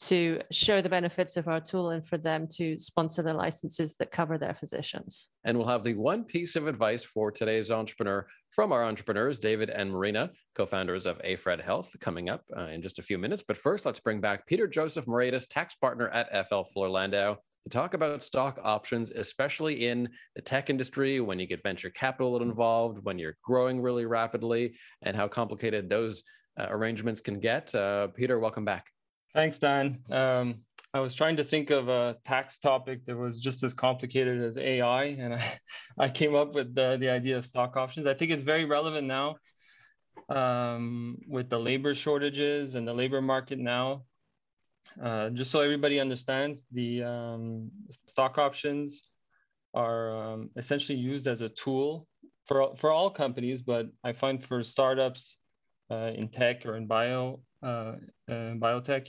to 0.00 0.40
show 0.50 0.80
the 0.80 0.88
benefits 0.88 1.36
of 1.36 1.46
our 1.46 1.60
tool 1.60 1.90
and 1.90 2.04
for 2.06 2.16
them 2.16 2.46
to 2.46 2.78
sponsor 2.78 3.22
the 3.22 3.34
licenses 3.34 3.96
that 3.98 4.10
cover 4.10 4.38
their 4.38 4.54
physicians. 4.54 5.28
And 5.44 5.58
we'll 5.58 5.66
have 5.66 5.84
the 5.84 5.94
one 5.94 6.24
piece 6.24 6.56
of 6.56 6.66
advice 6.66 7.04
for 7.04 7.30
today's 7.30 7.70
entrepreneur 7.70 8.26
from 8.48 8.72
our 8.72 8.82
entrepreneurs, 8.84 9.38
David 9.38 9.68
and 9.68 9.90
Marina, 9.90 10.30
co 10.56 10.64
founders 10.64 11.04
of 11.04 11.20
Aifred 11.22 11.60
Health, 11.60 11.94
coming 12.00 12.30
up 12.30 12.44
uh, 12.56 12.68
in 12.68 12.80
just 12.80 12.98
a 12.98 13.02
few 13.02 13.18
minutes. 13.18 13.44
But 13.46 13.58
first, 13.58 13.84
let's 13.84 14.00
bring 14.00 14.22
back 14.22 14.46
Peter 14.46 14.66
Joseph 14.66 15.06
Moretus, 15.06 15.46
tax 15.46 15.74
partner 15.74 16.08
at 16.08 16.48
FL 16.48 16.62
Fuller 16.62 16.88
Landau. 16.88 17.36
To 17.64 17.68
talk 17.68 17.92
about 17.92 18.22
stock 18.22 18.58
options, 18.64 19.10
especially 19.10 19.86
in 19.86 20.08
the 20.34 20.40
tech 20.40 20.70
industry, 20.70 21.20
when 21.20 21.38
you 21.38 21.46
get 21.46 21.62
venture 21.62 21.90
capital 21.90 22.40
involved, 22.40 23.04
when 23.04 23.18
you're 23.18 23.36
growing 23.44 23.82
really 23.82 24.06
rapidly, 24.06 24.74
and 25.02 25.14
how 25.14 25.28
complicated 25.28 25.90
those 25.90 26.24
uh, 26.58 26.68
arrangements 26.70 27.20
can 27.20 27.38
get. 27.38 27.74
Uh, 27.74 28.06
Peter, 28.08 28.38
welcome 28.38 28.64
back. 28.64 28.86
Thanks, 29.34 29.58
Dan. 29.58 30.02
Um, 30.10 30.64
I 30.92 30.98
was 30.98 31.14
trying 31.14 31.36
to 31.36 31.44
think 31.44 31.70
of 31.70 31.88
a 31.88 32.16
tax 32.24 32.58
topic 32.58 33.04
that 33.06 33.16
was 33.16 33.40
just 33.40 33.62
as 33.62 33.72
complicated 33.72 34.42
as 34.42 34.58
AI, 34.58 35.04
and 35.04 35.34
I, 35.34 35.58
I 35.98 36.08
came 36.08 36.34
up 36.34 36.54
with 36.54 36.74
the, 36.74 36.96
the 36.98 37.10
idea 37.10 37.36
of 37.38 37.46
stock 37.46 37.76
options. 37.76 38.06
I 38.06 38.14
think 38.14 38.32
it's 38.32 38.42
very 38.42 38.64
relevant 38.64 39.06
now 39.06 39.36
um, 40.28 41.18
with 41.28 41.48
the 41.48 41.58
labor 41.58 41.94
shortages 41.94 42.74
and 42.74 42.86
the 42.86 42.94
labor 42.94 43.22
market 43.22 43.58
now. 43.58 44.02
Uh, 45.00 45.30
just 45.30 45.52
so 45.52 45.60
everybody 45.60 46.00
understands, 46.00 46.66
the 46.72 47.04
um, 47.04 47.70
stock 48.06 48.38
options 48.38 49.02
are 49.72 50.32
um, 50.32 50.50
essentially 50.56 50.98
used 50.98 51.28
as 51.28 51.40
a 51.40 51.48
tool 51.48 52.08
for, 52.46 52.74
for 52.76 52.90
all 52.90 53.10
companies, 53.10 53.62
but 53.62 53.86
I 54.02 54.12
find 54.12 54.42
for 54.42 54.64
startups 54.64 55.36
uh, 55.88 56.10
in 56.16 56.28
tech 56.28 56.66
or 56.66 56.76
in 56.76 56.88
bio, 56.88 57.40
biotech 57.62 59.08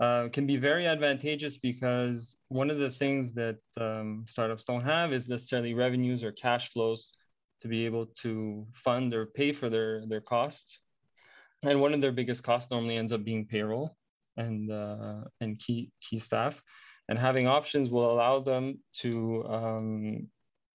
uh, 0.00 0.28
can 0.32 0.46
be 0.46 0.56
very 0.56 0.86
advantageous 0.86 1.58
because 1.58 2.36
one 2.48 2.70
of 2.70 2.78
the 2.78 2.90
things 2.90 3.32
that 3.34 3.58
um, 3.80 4.24
startups 4.26 4.64
don't 4.64 4.82
have 4.82 5.12
is 5.12 5.28
necessarily 5.28 5.74
revenues 5.74 6.24
or 6.24 6.32
cash 6.32 6.72
flows 6.72 7.12
to 7.60 7.68
be 7.68 7.86
able 7.86 8.06
to 8.06 8.66
fund 8.74 9.14
or 9.14 9.26
pay 9.26 9.52
for 9.52 9.70
their, 9.70 10.04
their 10.06 10.20
costs. 10.20 10.80
And 11.62 11.80
one 11.80 11.94
of 11.94 12.00
their 12.00 12.10
biggest 12.10 12.42
costs 12.42 12.70
normally 12.70 12.96
ends 12.96 13.12
up 13.12 13.22
being 13.22 13.46
payroll 13.46 13.96
and, 14.36 14.72
uh, 14.72 15.20
and 15.40 15.58
key, 15.60 15.92
key 16.00 16.18
staff. 16.18 16.60
And 17.08 17.18
having 17.18 17.46
options 17.46 17.88
will 17.88 18.10
allow 18.10 18.40
them 18.40 18.80
to 19.00 19.44
um, 19.48 20.28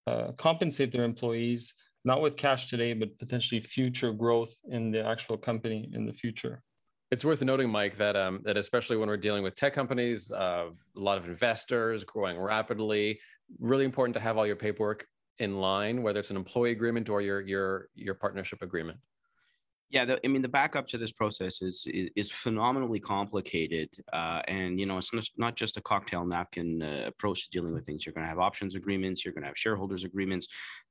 uh, 0.06 0.32
compensate 0.38 0.94
their 0.94 1.04
employees, 1.04 1.74
not 2.06 2.22
with 2.22 2.38
cash 2.38 2.70
today, 2.70 2.94
but 2.94 3.18
potentially 3.20 3.60
future 3.60 4.14
growth 4.14 4.56
in 4.70 4.92
the 4.92 5.06
actual 5.06 5.38
company 5.38 5.90
in 5.94 6.06
the 6.06 6.14
future. 6.14 6.62
It's 7.10 7.24
worth 7.24 7.42
noting, 7.42 7.70
Mike, 7.70 7.96
that 7.98 8.18
um, 8.18 8.42
that 8.44 8.58
especially 8.58 8.98
when 8.98 9.08
we're 9.08 9.16
dealing 9.16 9.42
with 9.42 9.56
tech 9.56 9.74
companies, 9.74 10.30
uh, 10.32 10.66
a 10.96 11.00
lot 11.00 11.18
of 11.18 11.26
investors 11.26 12.04
growing 12.04 12.38
rapidly, 12.38 13.20
really 13.60 13.86
important 13.86 14.14
to 14.16 14.20
have 14.20 14.38
all 14.38 14.46
your 14.46 14.58
paperwork 14.58 15.08
in 15.40 15.58
line, 15.58 16.04
whether 16.04 16.20
it's 16.20 16.32
an 16.32 16.36
employee 16.36 16.72
agreement 16.72 17.08
or 17.08 17.22
your 17.22 17.40
your 17.42 17.90
your 17.96 18.14
partnership 18.14 18.62
agreement. 18.62 18.98
Yeah, 19.90 20.04
the, 20.04 20.20
I 20.26 20.28
mean, 20.28 20.42
the 20.42 20.50
backup 20.50 20.86
to 20.88 20.98
this 20.98 21.14
process 21.14 21.62
is 21.62 21.88
is, 21.88 22.10
is 22.18 22.30
phenomenally 22.30 23.00
complicated, 23.00 23.90
uh, 24.12 24.42
and 24.46 24.78
you 24.78 24.86
know, 24.86 24.98
it's 24.98 25.14
not, 25.14 25.30
not 25.38 25.56
just 25.56 25.78
a 25.78 25.82
cocktail 25.82 26.26
napkin 26.26 26.84
uh, 26.84 27.04
approach 27.08 27.46
to 27.46 27.50
dealing 27.52 27.74
with 27.74 27.86
things. 27.86 28.06
You're 28.06 28.12
going 28.12 28.26
to 28.26 28.30
have 28.30 28.40
options 28.40 28.76
agreements, 28.76 29.24
you're 29.24 29.34
going 29.34 29.44
to 29.44 29.48
have 29.48 29.58
shareholders 29.58 30.04
agreements. 30.04 30.48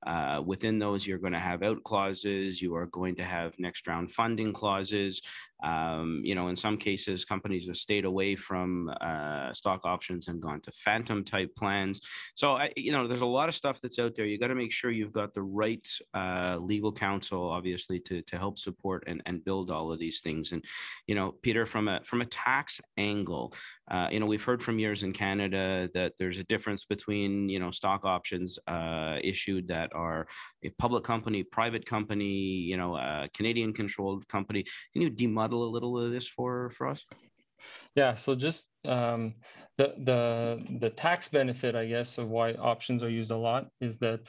Uh, 0.07 0.43
within 0.47 0.79
those, 0.79 1.07
you're 1.07 1.19
going 1.19 1.35
to 1.35 1.39
have 1.39 1.63
out 1.63 1.85
clauses. 1.85 2.63
You 2.63 2.75
are 2.75 2.87
going 2.87 3.17
to 3.17 3.25
have 3.25 3.53
next 3.59 3.87
round 3.87 4.13
funding 4.13 4.55
clauses. 4.55 5.21
Um, 5.63 6.21
you 6.25 6.35
know, 6.35 6.49
in 6.49 6.57
some 6.57 6.77
cases, 6.77 7.25
companies 7.25 7.67
have 7.67 7.77
stayed 7.77 8.05
away 8.05 8.37
from 8.37 8.91
uh, 9.01 9.53
stock 9.53 9.85
options 9.85 10.29
and 10.29 10.41
gone 10.41 10.61
to 10.63 10.73
phantom 10.73 11.25
type 11.25 11.55
plans. 11.57 12.01
So, 12.35 12.57
I, 12.57 12.73
you 12.77 12.93
know, 12.93 13.09
there's 13.09 13.23
a 13.23 13.27
lot 13.27 13.49
of 13.49 13.55
stuff 13.55 13.81
that's 13.81 13.99
out 13.99 14.15
there. 14.15 14.27
You 14.27 14.39
got 14.39 14.49
to 14.49 14.55
make 14.55 14.73
sure 14.73 14.91
you've 14.91 15.13
got 15.13 15.35
the 15.35 15.43
right 15.43 15.89
uh, 16.15 16.59
legal 16.61 16.93
counsel, 16.93 17.51
obviously, 17.51 18.01
to 18.01 18.23
to 18.23 18.39
help 18.39 18.59
support 18.59 19.05
and, 19.07 19.23
and 19.27 19.45
build 19.45 19.71
all 19.71 19.93
of 19.93 19.99
these 19.99 20.21
things. 20.21 20.53
And, 20.53 20.65
you 21.07 21.15
know, 21.15 21.33
Peter, 21.43 21.67
from 21.67 21.89
a 21.89 22.01
from 22.05 22.21
a 22.21 22.27
tax 22.27 22.81
angle, 22.97 23.55
uh, 23.91 24.09
you 24.11 24.21
know, 24.21 24.27
we've 24.27 24.43
heard 24.43 24.63
from 24.63 24.79
years 24.79 25.03
in 25.03 25.13
Canada 25.13 25.89
that 25.95 26.13
there's 26.19 26.39
a 26.39 26.45
difference 26.45 26.85
between, 26.85 27.49
you 27.49 27.59
know, 27.59 27.71
stock 27.71 28.05
options 28.05 28.59
uh, 28.67 29.17
issued 29.23 29.69
that 29.69 29.95
are 29.95 30.27
a 30.65 30.71
public 30.71 31.05
company, 31.05 31.43
private 31.43 31.87
company, 31.87 32.25
you 32.27 32.77
know, 32.77 32.97
a 32.97 33.29
Canadian 33.35 33.73
controlled 33.73 34.27
company. 34.29 34.65
Can 34.93 35.03
you 35.03 35.11
demuddle 35.47 35.67
a 35.67 35.73
little 35.73 35.99
of 35.99 36.11
this 36.13 36.27
for, 36.27 36.71
for 36.71 36.89
us? 36.89 37.05
Yeah, 37.95 38.15
so 38.15 38.35
just 38.35 38.65
um, 38.85 39.35
the, 39.79 39.95
the, 39.99 40.65
the 40.81 40.91
tax 40.91 41.29
benefit, 41.29 41.75
I 41.75 41.87
guess, 41.87 42.19
of 42.19 42.29
why 42.29 42.53
options 42.53 43.03
are 43.03 43.11
used 43.11 43.31
a 43.31 43.37
lot 43.37 43.69
is 43.81 43.99
that 43.99 44.21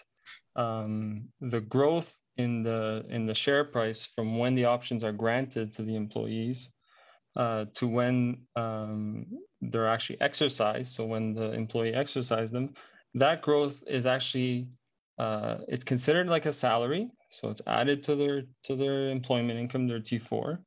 um, 0.56 1.30
the 1.40 1.62
growth 1.62 2.14
in 2.38 2.64
the 2.64 3.04
in 3.10 3.26
the 3.26 3.34
share 3.34 3.64
price 3.64 4.08
from 4.16 4.38
when 4.38 4.56
the 4.56 4.66
options 4.66 5.04
are 5.04 5.12
granted 5.12 5.76
to 5.76 5.82
the 5.82 5.96
employees 5.96 6.70
uh, 7.36 7.66
to 7.76 7.88
when 7.88 8.38
um, 8.56 9.26
they're 9.62 9.88
actually 9.88 10.20
exercised. 10.22 10.92
So 10.94 11.06
when 11.06 11.34
the 11.34 11.52
employee 11.52 11.94
exercises 11.94 12.52
them, 12.52 12.74
that 13.16 13.42
growth 13.42 13.82
is 13.88 14.06
actually 14.06 14.68
uh, 15.18 15.58
it's 15.68 15.84
considered 15.84 16.28
like 16.28 16.46
a 16.46 16.54
salary. 16.54 17.10
So 17.32 17.50
it's 17.50 17.62
added 17.68 18.04
to 18.06 18.16
their 18.16 18.44
to 18.64 18.76
their 18.76 19.10
employment 19.10 19.60
income, 19.60 19.88
their 19.88 20.00
T4. 20.00 20.60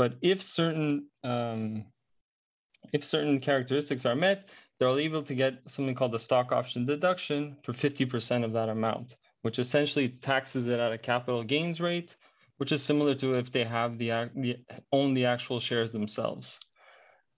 But 0.00 0.14
if 0.22 0.40
certain 0.40 1.08
um, 1.24 1.84
if 2.90 3.04
certain 3.04 3.38
characteristics 3.38 4.06
are 4.06 4.16
met, 4.16 4.48
they're 4.78 4.98
able 4.98 5.22
to 5.24 5.34
get 5.34 5.58
something 5.66 5.94
called 5.94 6.12
the 6.12 6.18
stock 6.18 6.52
option 6.52 6.86
deduction 6.86 7.58
for 7.62 7.74
50% 7.74 8.42
of 8.42 8.54
that 8.54 8.70
amount, 8.70 9.16
which 9.42 9.58
essentially 9.58 10.08
taxes 10.08 10.68
it 10.68 10.80
at 10.80 10.90
a 10.90 10.96
capital 10.96 11.44
gains 11.44 11.82
rate, 11.82 12.16
which 12.56 12.72
is 12.72 12.82
similar 12.82 13.14
to 13.16 13.34
if 13.34 13.52
they 13.52 13.62
have 13.62 13.98
the, 13.98 14.30
the 14.36 14.56
own 14.90 15.12
the 15.12 15.26
actual 15.26 15.60
shares 15.60 15.92
themselves. 15.92 16.58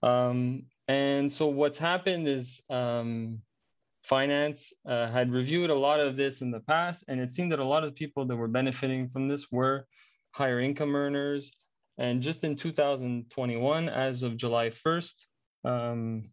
Um, 0.01 0.67
and 0.87 1.29
so 1.29 1.47
what's 1.47 1.77
happened 1.77 2.29
is 2.29 2.61
um, 2.69 3.41
finance 4.03 4.71
uh, 4.87 5.11
had 5.11 5.33
reviewed 5.33 5.69
a 5.69 5.75
lot 5.75 5.99
of 5.99 6.15
this 6.15 6.39
in 6.39 6.49
the 6.49 6.61
past, 6.61 7.03
and 7.09 7.19
it 7.19 7.33
seemed 7.33 7.51
that 7.51 7.59
a 7.59 7.71
lot 7.75 7.83
of 7.83 7.93
people 7.93 8.25
that 8.27 8.37
were 8.37 8.47
benefiting 8.47 9.09
from 9.09 9.27
this 9.27 9.51
were 9.51 9.85
higher 10.31 10.61
income 10.61 10.95
earners. 10.95 11.51
And 11.97 12.21
just 12.21 12.43
in 12.43 12.55
2021, 12.55 13.89
as 13.89 14.23
of 14.23 14.37
July 14.37 14.69
1st, 14.69 15.13
um, 15.63 16.29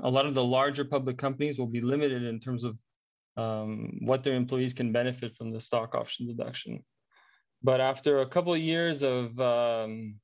a 0.00 0.10
lot 0.10 0.26
of 0.26 0.34
the 0.34 0.44
larger 0.44 0.84
public 0.84 1.18
companies 1.18 1.58
will 1.58 1.66
be 1.66 1.80
limited 1.80 2.22
in 2.22 2.40
terms 2.40 2.64
of 2.64 2.76
um, 3.36 3.98
what 4.00 4.24
their 4.24 4.34
employees 4.34 4.74
can 4.74 4.92
benefit 4.92 5.36
from 5.36 5.52
the 5.52 5.60
stock 5.60 5.94
option 5.94 6.26
deduction. 6.26 6.84
But 7.62 7.80
after 7.80 8.20
a 8.20 8.26
couple 8.26 8.52
of 8.52 8.60
years 8.60 9.02
of 9.02 9.38
um, 9.40 10.16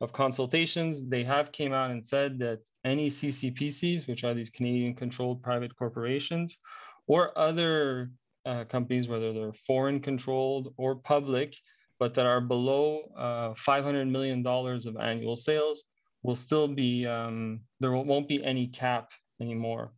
of 0.00 0.12
consultations, 0.12 1.08
they 1.08 1.22
have 1.22 1.52
came 1.52 1.72
out 1.72 1.92
and 1.92 2.04
said 2.04 2.38
that 2.40 2.58
any 2.84 3.08
CCPCs, 3.08 4.08
which 4.08 4.24
are 4.24 4.34
these 4.34 4.50
Canadian 4.50 4.94
controlled 4.94 5.42
private 5.42 5.76
corporations, 5.76 6.58
or 7.06 7.36
other 7.38 8.10
uh, 8.44 8.64
companies, 8.64 9.08
whether 9.08 9.32
they're 9.32 9.52
foreign 9.52 10.00
controlled 10.00 10.74
or 10.76 10.96
public, 10.96 11.54
but 11.98 12.14
that 12.14 12.26
are 12.26 12.40
below 12.40 13.02
uh, 13.16 13.54
$500 13.54 14.10
million 14.10 14.46
of 14.46 14.96
annual 15.00 15.36
sales, 15.36 15.84
will 16.22 16.36
still 16.36 16.68
be, 16.68 17.06
um, 17.06 17.60
there 17.80 17.92
won't 17.92 18.28
be 18.28 18.44
any 18.44 18.68
cap 18.68 19.10
anymore 19.40 19.92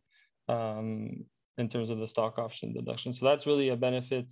um, 0.49 1.23
in 1.57 1.69
terms 1.69 1.89
of 1.89 1.99
the 1.99 2.07
stock 2.07 2.37
option 2.37 2.73
deduction. 2.73 3.13
So 3.13 3.25
that's 3.25 3.45
really 3.45 3.69
a 3.69 3.75
benefit 3.75 4.25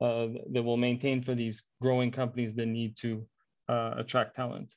uh, 0.00 0.28
that 0.52 0.62
will 0.62 0.76
maintain 0.76 1.22
for 1.22 1.34
these 1.34 1.62
growing 1.82 2.10
companies 2.10 2.54
that 2.54 2.66
need 2.66 2.96
to 2.98 3.26
uh, 3.68 3.94
attract 3.98 4.36
talent. 4.36 4.74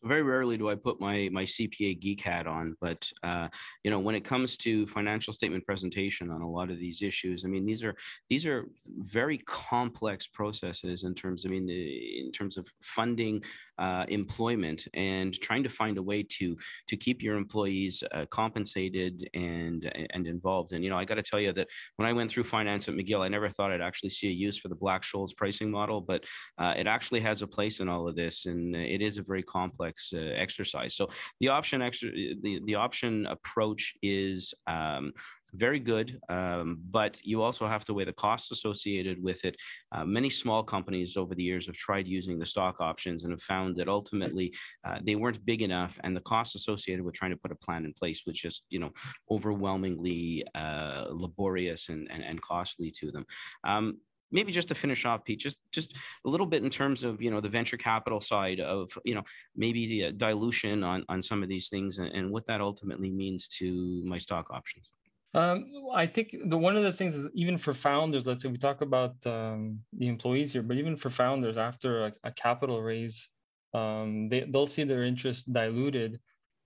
So 0.00 0.08
very 0.08 0.22
rarely 0.22 0.56
do 0.56 0.70
I 0.70 0.76
put 0.76 1.00
my 1.00 1.28
my 1.32 1.44
CPA 1.44 2.00
geek 2.00 2.22
hat 2.22 2.46
on, 2.46 2.76
but 2.80 3.10
uh, 3.22 3.48
you 3.82 3.90
know 3.90 3.98
when 3.98 4.14
it 4.14 4.24
comes 4.24 4.56
to 4.58 4.86
financial 4.86 5.32
statement 5.32 5.66
presentation 5.66 6.30
on 6.30 6.40
a 6.40 6.48
lot 6.48 6.70
of 6.70 6.78
these 6.78 7.02
issues, 7.02 7.44
I 7.44 7.48
mean 7.48 7.66
these 7.66 7.82
are 7.82 7.94
these 8.30 8.46
are 8.46 8.68
very 8.86 9.38
complex 9.38 10.26
processes 10.28 11.02
in 11.02 11.14
terms. 11.14 11.44
I 11.44 11.48
mean 11.48 11.68
in 11.68 12.30
terms 12.32 12.56
of 12.56 12.68
funding 12.80 13.42
uh, 13.78 14.04
employment 14.08 14.86
and 14.94 15.34
trying 15.40 15.62
to 15.62 15.68
find 15.68 15.98
a 15.98 16.02
way 16.02 16.22
to 16.22 16.56
to 16.88 16.96
keep 16.96 17.22
your 17.22 17.36
employees 17.36 18.04
uh, 18.12 18.26
compensated 18.30 19.28
and 19.34 19.90
and 20.14 20.26
involved. 20.28 20.72
And 20.72 20.84
you 20.84 20.90
know 20.90 20.98
I 20.98 21.04
got 21.04 21.16
to 21.16 21.22
tell 21.22 21.40
you 21.40 21.52
that 21.54 21.68
when 21.96 22.08
I 22.08 22.12
went 22.12 22.30
through 22.30 22.44
finance 22.44 22.86
at 22.88 22.94
McGill, 22.94 23.24
I 23.24 23.28
never 23.28 23.48
thought 23.48 23.72
I'd 23.72 23.80
actually 23.80 24.10
see 24.10 24.28
a 24.28 24.32
use 24.32 24.58
for 24.58 24.68
the 24.68 24.76
Black 24.76 25.02
Scholes 25.02 25.36
pricing 25.36 25.70
model, 25.72 26.00
but 26.00 26.22
uh, 26.58 26.74
it 26.76 26.86
actually 26.86 27.20
has 27.20 27.42
a 27.42 27.46
place 27.48 27.80
in 27.80 27.88
all 27.88 28.06
of 28.06 28.14
this, 28.14 28.46
and 28.46 28.76
it 28.76 29.02
is 29.02 29.18
a 29.18 29.22
very 29.22 29.42
complex 29.42 29.87
complex 29.88 30.12
uh, 30.14 30.40
exercise. 30.40 30.94
So 30.94 31.08
the 31.40 31.48
option 31.48 31.82
extra, 31.82 32.10
the, 32.10 32.60
the 32.64 32.74
option 32.74 33.26
approach 33.26 33.94
is 34.02 34.54
um, 34.66 35.12
very 35.54 35.80
good, 35.80 36.20
um, 36.28 36.78
but 36.90 37.16
you 37.22 37.42
also 37.42 37.66
have 37.66 37.84
to 37.86 37.94
weigh 37.94 38.04
the 38.04 38.12
costs 38.12 38.50
associated 38.50 39.22
with 39.22 39.44
it. 39.44 39.56
Uh, 39.92 40.04
many 40.04 40.28
small 40.28 40.62
companies 40.62 41.16
over 41.16 41.34
the 41.34 41.42
years 41.42 41.66
have 41.66 41.74
tried 41.74 42.06
using 42.06 42.38
the 42.38 42.46
stock 42.46 42.80
options 42.80 43.22
and 43.22 43.32
have 43.32 43.42
found 43.42 43.76
that 43.76 43.88
ultimately 43.88 44.52
uh, 44.86 44.98
they 45.02 45.16
weren't 45.16 45.44
big 45.46 45.62
enough, 45.62 45.98
and 46.04 46.14
the 46.14 46.20
costs 46.20 46.54
associated 46.54 47.04
with 47.04 47.14
trying 47.14 47.30
to 47.30 47.36
put 47.36 47.52
a 47.52 47.64
plan 47.66 47.84
in 47.84 47.92
place 47.94 48.22
was 48.26 48.38
just 48.38 48.64
you 48.68 48.78
know 48.78 48.90
overwhelmingly 49.30 50.44
uh, 50.54 51.06
laborious 51.10 51.88
and, 51.88 52.08
and, 52.10 52.22
and 52.22 52.42
costly 52.42 52.90
to 52.90 53.10
them. 53.10 53.24
Um, 53.64 53.98
maybe 54.30 54.52
just 54.52 54.68
to 54.68 54.74
finish 54.74 55.04
off 55.04 55.24
pete 55.24 55.38
just 55.38 55.58
just 55.72 55.94
a 56.24 56.28
little 56.28 56.46
bit 56.46 56.62
in 56.62 56.70
terms 56.70 57.04
of 57.04 57.20
you 57.22 57.30
know 57.30 57.40
the 57.40 57.48
venture 57.48 57.76
capital 57.76 58.20
side 58.20 58.60
of 58.60 58.90
you 59.04 59.14
know 59.14 59.22
maybe 59.56 59.86
the 59.86 60.04
uh, 60.06 60.12
dilution 60.16 60.84
on 60.84 61.04
on 61.08 61.22
some 61.22 61.42
of 61.42 61.48
these 61.48 61.68
things 61.68 61.98
and, 61.98 62.08
and 62.08 62.30
what 62.30 62.46
that 62.46 62.60
ultimately 62.60 63.10
means 63.10 63.48
to 63.48 64.02
my 64.04 64.18
stock 64.18 64.50
options 64.50 64.90
um, 65.34 65.66
I 65.94 66.06
think 66.06 66.34
the 66.46 66.56
one 66.56 66.76
of 66.76 66.82
the 66.82 66.92
things 66.92 67.14
is 67.14 67.28
even 67.34 67.58
for 67.58 67.74
founders. 67.74 68.26
Let's 68.26 68.40
say 68.40 68.48
we 68.48 68.56
talk 68.56 68.80
about 68.80 69.14
um, 69.26 69.78
the 69.92 70.08
employees 70.08 70.52
here, 70.54 70.62
but 70.62 70.78
even 70.78 70.96
for 70.96 71.10
founders, 71.10 71.58
after 71.58 72.06
a, 72.06 72.12
a 72.24 72.32
capital 72.32 72.80
raise, 72.82 73.28
um, 73.74 74.28
they 74.30 74.40
they'll 74.48 74.66
see 74.66 74.84
their 74.84 75.04
interest 75.04 75.52
diluted, 75.52 76.18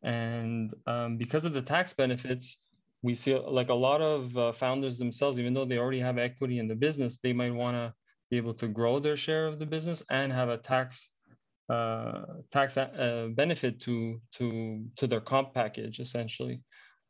and 0.05 0.72
um, 0.87 1.16
because 1.16 1.44
of 1.44 1.55
the 1.55 1.62
tax 1.62 1.92
benefits, 1.92 2.57
we 3.02 3.14
see 3.14 3.34
like 3.34 3.68
a 3.68 3.74
lot 3.74 4.00
of 4.00 4.36
uh, 4.36 4.52
founders 4.52 4.98
themselves, 4.98 5.38
even 5.38 5.54
though 5.54 5.64
they 5.64 5.78
already 5.78 6.00
have 6.00 6.18
equity 6.18 6.58
in 6.58 6.68
the 6.68 6.74
business, 6.74 7.18
they 7.22 7.32
might 7.32 7.54
want 7.54 7.76
to 7.76 7.92
be 8.30 8.36
able 8.36 8.54
to 8.54 8.68
grow 8.68 8.98
their 8.98 9.16
share 9.16 9.46
of 9.46 9.58
the 9.58 9.66
business 9.66 10.02
and 10.10 10.32
have 10.32 10.48
a 10.48 10.58
tax 10.58 11.10
uh, 11.68 12.22
tax 12.52 12.76
uh, 12.76 13.28
benefit 13.34 13.80
to 13.80 14.20
to 14.32 14.84
to 14.96 15.06
their 15.06 15.20
comp 15.20 15.54
package 15.54 16.00
essentially. 16.00 16.62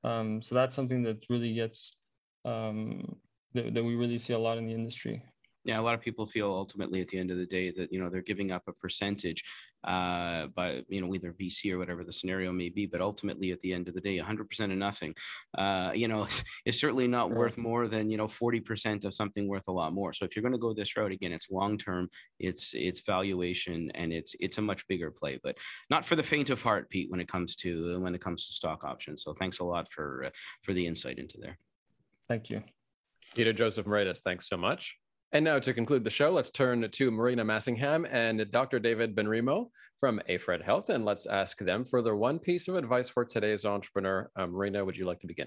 Um, 0.05 0.43
so 0.43 0.55
that's 0.55 0.75
something 0.75 1.03
that 1.05 1.25
really 1.31 1.55
gets 1.55 1.97
um, 2.45 3.17
that, 3.55 3.75
that 3.75 3.85
we 3.85 3.95
really 3.95 4.19
see 4.19 4.33
a 4.33 4.39
lot 4.39 4.59
in 4.59 4.67
the 4.67 4.75
industry 4.75 5.23
yeah, 5.65 5.79
a 5.79 5.83
lot 5.83 5.95
of 5.95 6.01
people 6.01 6.27
feel 6.27 6.49
ultimately 6.49 7.01
at 7.01 7.09
the 7.09 7.19
end 7.19 7.31
of 7.31 7.37
the 7.37 7.47
day 7.47 7.71
that 7.71 7.93
you 7.93 8.03
know 8.03 8.11
they're 8.11 8.21
giving 8.21 8.51
up 8.51 8.63
a 8.67 8.73
percentage 8.73 9.45
uh, 9.85 10.47
by 10.49 10.83
you 10.89 11.01
know 11.01 11.15
either 11.15 11.33
VC 11.33 11.73
or 11.73 11.79
whatever 11.79 12.03
the 12.03 12.13
scenario 12.13 12.53
may 12.53 12.69
be. 12.69 12.87
But 12.87 13.01
ultimately, 13.01 13.53
at 13.53 13.61
the 13.61 13.73
end 13.73 13.87
of 13.87 13.95
the 13.95 14.01
day, 14.01 14.19
100% 14.19 14.61
of 14.61 14.71
nothing, 14.71 15.15
uh, 15.57 15.93
you 15.95 16.09
know, 16.09 16.27
is 16.67 16.81
certainly 16.81 17.07
not 17.07 17.31
right. 17.31 17.39
worth 17.39 17.59
more 17.59 17.87
than 17.87 18.11
you 18.11 18.17
know 18.17 18.27
40% 18.27 19.05
of 19.05 19.15
something 19.15 19.47
worth 19.47 19.69
a 19.69 19.73
lot 19.73 19.93
more. 19.93 20.13
So 20.13 20.25
if 20.25 20.35
you're 20.35 20.43
going 20.43 20.53
to 20.53 20.59
go 20.59 20.75
this 20.75 20.97
route 20.97 21.13
again, 21.13 21.33
it's 21.33 21.51
long 21.51 21.79
term, 21.79 22.09
it's 22.41 22.73
it's 22.75 23.01
valuation, 23.01 23.91
and 23.95 24.13
it's 24.13 24.35
it's 24.41 24.59
a 24.59 24.63
much 24.63 24.87
bigger 24.89 25.13
play. 25.13 25.39
But 25.43 25.57
not 25.91 26.05
for 26.05 26.17
the 26.17 26.25
faint 26.25 26.51
of 26.51 26.61
heart, 26.61 26.91
Pete, 26.91 27.11
when 27.11 27.21
it 27.21 27.29
comes 27.29 27.55
to 27.57 28.01
when 28.01 28.15
it 28.15 28.21
comes 28.21 28.49
to 28.49 28.53
stock 28.53 28.83
options. 28.83 29.23
So 29.23 29.33
thanks 29.33 29.61
a 29.61 29.65
lot 29.65 29.91
for 29.93 30.25
uh, 30.27 30.31
for 30.63 30.73
the 30.73 30.87
insight 30.87 31.19
into 31.19 31.39
there. 31.39 31.59
Thank 32.29 32.51
you. 32.51 32.63
Peter 33.35 33.53
Joseph 33.53 33.87
Moretus, 33.87 34.21
thanks 34.21 34.49
so 34.49 34.57
much. 34.57 34.97
And 35.35 35.47
now 35.47 35.59
to 35.59 35.73
conclude 35.73 36.05
the 36.05 36.11
show, 36.11 36.31
let's 36.31 36.51
turn 36.51 36.87
to 36.87 37.11
Marina 37.11 37.43
Massingham 37.43 38.07
and 38.13 38.51
Dr. 38.51 38.79
David 38.79 39.17
Benrimoh 39.17 39.71
from 39.99 40.21
Aifred 40.29 40.61
Health, 40.61 40.91
and 40.91 41.07
let's 41.07 41.25
ask 41.25 41.59
them 41.59 41.87
for 41.87 42.03
their 42.03 42.17
one 42.17 42.39
piece 42.39 42.69
of 42.69 42.75
advice 42.75 43.09
for 43.09 43.25
today's 43.25 43.65
entrepreneur. 43.65 44.31
Um, 44.37 44.51
Marina, 44.51 44.85
would 44.85 44.97
you 44.97 45.07
like 45.07 45.21
to 45.21 45.27
begin? 45.27 45.47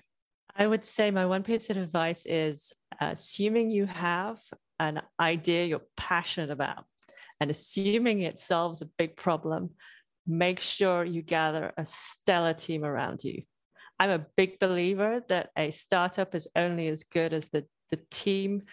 I 0.55 0.65
would 0.65 0.83
say 0.83 1.11
my 1.11 1.27
one 1.27 1.43
piece 1.43 1.69
of 1.69 1.77
advice 1.77 2.25
is 2.25 2.73
assuming 2.99 3.69
you 3.69 3.85
have 3.85 4.39
an 4.79 5.03
idea 5.19 5.65
you're 5.65 5.81
passionate 5.95 6.49
about 6.49 6.85
and 7.39 7.51
assuming 7.51 8.21
it 8.21 8.39
solves 8.39 8.81
a 8.81 8.89
big 8.97 9.15
problem, 9.15 9.69
make 10.25 10.59
sure 10.59 11.05
you 11.05 11.21
gather 11.21 11.71
a 11.77 11.85
stellar 11.85 12.55
team 12.55 12.83
around 12.83 13.23
you. 13.23 13.43
I'm 13.99 14.09
a 14.09 14.25
big 14.35 14.57
believer 14.57 15.21
that 15.29 15.51
a 15.55 15.69
startup 15.69 16.33
is 16.33 16.47
only 16.55 16.87
as 16.87 17.03
good 17.03 17.33
as 17.33 17.47
the, 17.49 17.65
the 17.91 17.99
team 18.09 18.63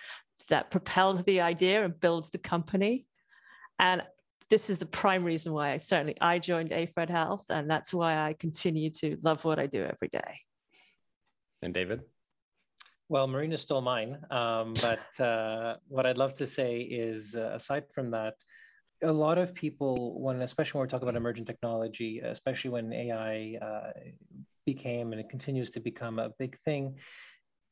that 0.48 0.70
propels 0.70 1.22
the 1.24 1.40
idea 1.40 1.84
and 1.84 1.98
builds 2.00 2.30
the 2.30 2.38
company. 2.38 3.06
And 3.78 4.02
this 4.50 4.68
is 4.68 4.78
the 4.78 4.86
prime 4.86 5.24
reason 5.24 5.52
why 5.52 5.72
I 5.72 5.78
certainly 5.78 6.16
I 6.20 6.38
joined 6.38 6.72
Aifred 6.72 7.10
Health, 7.10 7.44
and 7.48 7.70
that's 7.70 7.92
why 7.94 8.16
I 8.16 8.34
continue 8.34 8.90
to 8.90 9.16
love 9.22 9.44
what 9.44 9.58
I 9.58 9.66
do 9.66 9.82
every 9.82 10.08
day. 10.08 10.40
And 11.62 11.72
David? 11.72 12.02
Well, 13.08 13.26
Marina 13.26 13.58
stole 13.58 13.80
mine. 13.80 14.18
Um, 14.30 14.74
but 14.82 15.20
uh, 15.20 15.76
what 15.88 16.06
I'd 16.06 16.18
love 16.18 16.34
to 16.34 16.46
say 16.46 16.80
is, 16.80 17.36
uh, 17.36 17.52
aside 17.54 17.84
from 17.92 18.10
that, 18.12 18.34
a 19.02 19.12
lot 19.12 19.38
of 19.38 19.54
people, 19.54 20.20
when 20.20 20.42
especially 20.42 20.78
when 20.78 20.86
we're 20.86 20.90
talking 20.90 21.08
about 21.08 21.16
emergent 21.16 21.46
technology, 21.46 22.20
especially 22.20 22.70
when 22.70 22.92
AI 22.92 23.58
uh, 23.60 23.90
became 24.64 25.12
and 25.12 25.20
it 25.20 25.28
continues 25.28 25.70
to 25.72 25.80
become 25.80 26.18
a 26.18 26.30
big 26.38 26.58
thing, 26.60 26.96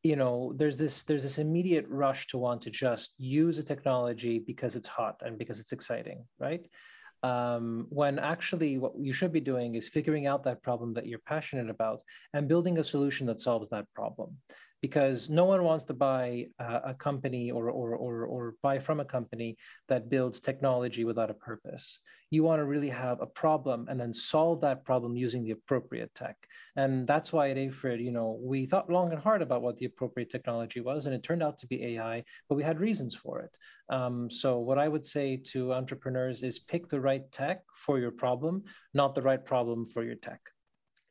you 0.03 0.17
know, 0.17 0.53
there's 0.57 0.77
this 0.77 1.03
there's 1.05 1.23
this 1.23 1.39
immediate 1.39 1.87
rush 1.89 2.27
to 2.29 2.39
want 2.39 2.63
to 2.63 2.71
just 2.71 3.15
use 3.19 3.59
a 3.59 3.63
technology 3.63 4.39
because 4.39 4.77
it's 4.77 4.89
hot 4.89 5.17
and 5.25 5.39
because 5.39 5.61
it's 5.61 5.73
exciting, 5.73 6.25
right? 6.39 6.67
um, 7.23 7.87
when 7.91 8.19
actually 8.19 8.79
what 8.79 8.93
you 8.99 9.13
should 9.13 9.33
be 9.33 9.41
doing 9.41 9.75
is 9.75 9.89
figuring 9.89 10.27
out 10.27 10.45
that 10.45 10.63
problem 10.63 10.95
that 10.95 11.07
you're 11.07 11.21
passionate 11.27 11.69
about 11.69 12.03
and 12.33 12.49
building 12.49 12.79
a 12.79 12.85
solution 12.85 13.27
that 13.27 13.41
solves 13.41 13.69
that 13.69 13.87
problem 13.95 14.37
because 14.81 15.29
no 15.29 15.45
one 15.45 15.63
wants 15.63 15.85
to 15.85 15.95
buy 15.95 16.47
a, 16.59 16.81
a 16.87 16.95
company 16.95 17.51
or, 17.51 17.71
or, 17.71 17.95
or, 17.95 18.25
or 18.25 18.55
buy 18.63 18.79
from 18.79 19.01
a 19.01 19.05
company 19.05 19.57
that 19.89 20.09
builds 20.09 20.41
technology 20.41 21.05
without 21.05 21.31
a 21.31 21.35
purpose. 21.35 22.01
You 22.31 22.45
want 22.45 22.61
to 22.61 22.65
really 22.65 22.89
have 22.89 23.21
a 23.21 23.27
problem 23.27 23.87
and 23.89 23.99
then 23.99 24.15
solve 24.15 24.61
that 24.61 24.85
problem 24.85 25.17
using 25.17 25.43
the 25.45 25.51
appropriate 25.51 26.15
tech. 26.15 26.37
And 26.77 27.07
that's 27.07 27.33
why 27.33 27.51
at 27.51 27.57
Aifred, 27.59 28.01
you 28.01 28.13
know, 28.13 28.39
we 28.41 28.67
thought 28.67 28.89
long 28.91 29.11
and 29.11 29.21
hard 29.21 29.43
about 29.43 29.63
what 29.63 29.77
the 29.77 29.87
appropriate 29.87 30.31
technology 30.31 30.81
was, 30.81 31.07
and 31.07 31.15
it 31.15 31.23
turned 31.23 31.43
out 31.43 31.59
to 31.59 31.67
be 31.67 31.97
AI, 31.97 32.25
but 32.49 32.55
we 32.55 32.63
had 32.63 32.81
reasons 32.81 33.15
for 33.15 33.41
it. 33.41 33.57
Um, 33.93 34.31
so 34.31 34.61
what 34.61 34.79
I 34.79 34.87
would 34.87 35.05
say 35.05 35.37
to 35.47 35.73
entrepreneurs 35.73 36.43
is 36.45 36.61
pick 36.61 36.89
the 36.89 37.01
right 37.01 37.31
tech 37.33 37.63
for 37.75 37.99
your 37.99 38.13
problem, 38.13 38.63
not 38.95 39.15
the 39.15 39.23
right 39.23 39.45
problem 39.45 39.85
for 39.85 40.05
your 40.05 40.15
tech. 40.15 40.41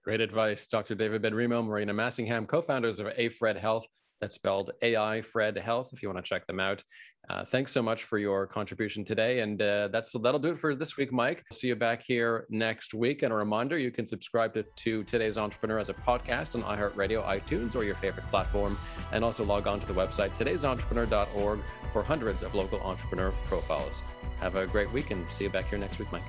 Great 0.09 0.21
advice, 0.21 0.65
Dr. 0.65 0.95
David 0.95 1.21
Benrimoh, 1.21 1.63
Marina 1.63 1.93
Massingham, 1.93 2.47
co-founders 2.47 2.99
of 2.99 3.05
Aifred 3.15 3.55
Health. 3.55 3.85
That's 4.19 4.33
spelled 4.33 4.71
AI 4.81 5.21
Fred 5.21 5.55
Health. 5.55 5.91
If 5.93 6.01
you 6.01 6.09
want 6.09 6.17
to 6.17 6.27
check 6.27 6.47
them 6.47 6.59
out, 6.59 6.83
uh, 7.29 7.45
thanks 7.45 7.71
so 7.71 7.83
much 7.83 8.05
for 8.05 8.17
your 8.17 8.47
contribution 8.47 9.05
today. 9.05 9.41
And 9.41 9.61
uh, 9.61 9.89
that's 9.89 10.11
that'll 10.13 10.39
do 10.39 10.53
it 10.53 10.57
for 10.57 10.73
this 10.73 10.97
week, 10.97 11.13
Mike. 11.13 11.43
See 11.53 11.67
you 11.67 11.75
back 11.75 12.01
here 12.01 12.47
next 12.49 12.95
week. 12.95 13.21
And 13.21 13.31
a 13.31 13.35
reminder: 13.35 13.77
you 13.77 13.91
can 13.91 14.07
subscribe 14.07 14.51
to, 14.55 14.63
to 14.77 15.03
today's 15.03 15.37
Entrepreneur 15.37 15.77
as 15.77 15.89
a 15.89 15.93
podcast 15.93 16.55
on 16.55 16.63
iHeartRadio, 16.63 17.23
iTunes, 17.27 17.75
or 17.75 17.83
your 17.83 17.93
favorite 17.93 18.25
platform, 18.31 18.79
and 19.11 19.23
also 19.23 19.45
log 19.45 19.67
on 19.67 19.79
to 19.79 19.85
the 19.85 19.93
website 19.93 20.35
today'sentrepreneur.org 20.35 21.59
for 21.93 22.01
hundreds 22.01 22.41
of 22.41 22.55
local 22.55 22.79
entrepreneur 22.79 23.31
profiles. 23.45 24.01
Have 24.39 24.55
a 24.55 24.65
great 24.65 24.91
week, 24.91 25.11
and 25.11 25.31
see 25.31 25.43
you 25.43 25.51
back 25.51 25.69
here 25.69 25.77
next 25.77 25.99
week, 25.99 26.11
Mike. 26.11 26.23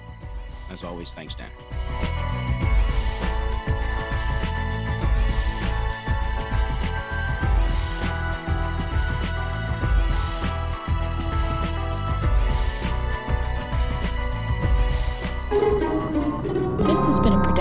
As 0.68 0.85
always, 0.85 1.14
thanks, 1.14 1.35
Dan. 1.35 2.80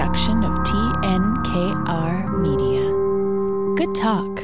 Production 0.09 0.43
of 0.43 0.55
TNKR 0.65 2.39
Media. 2.41 3.75
Good 3.75 3.93
talk. 3.93 4.38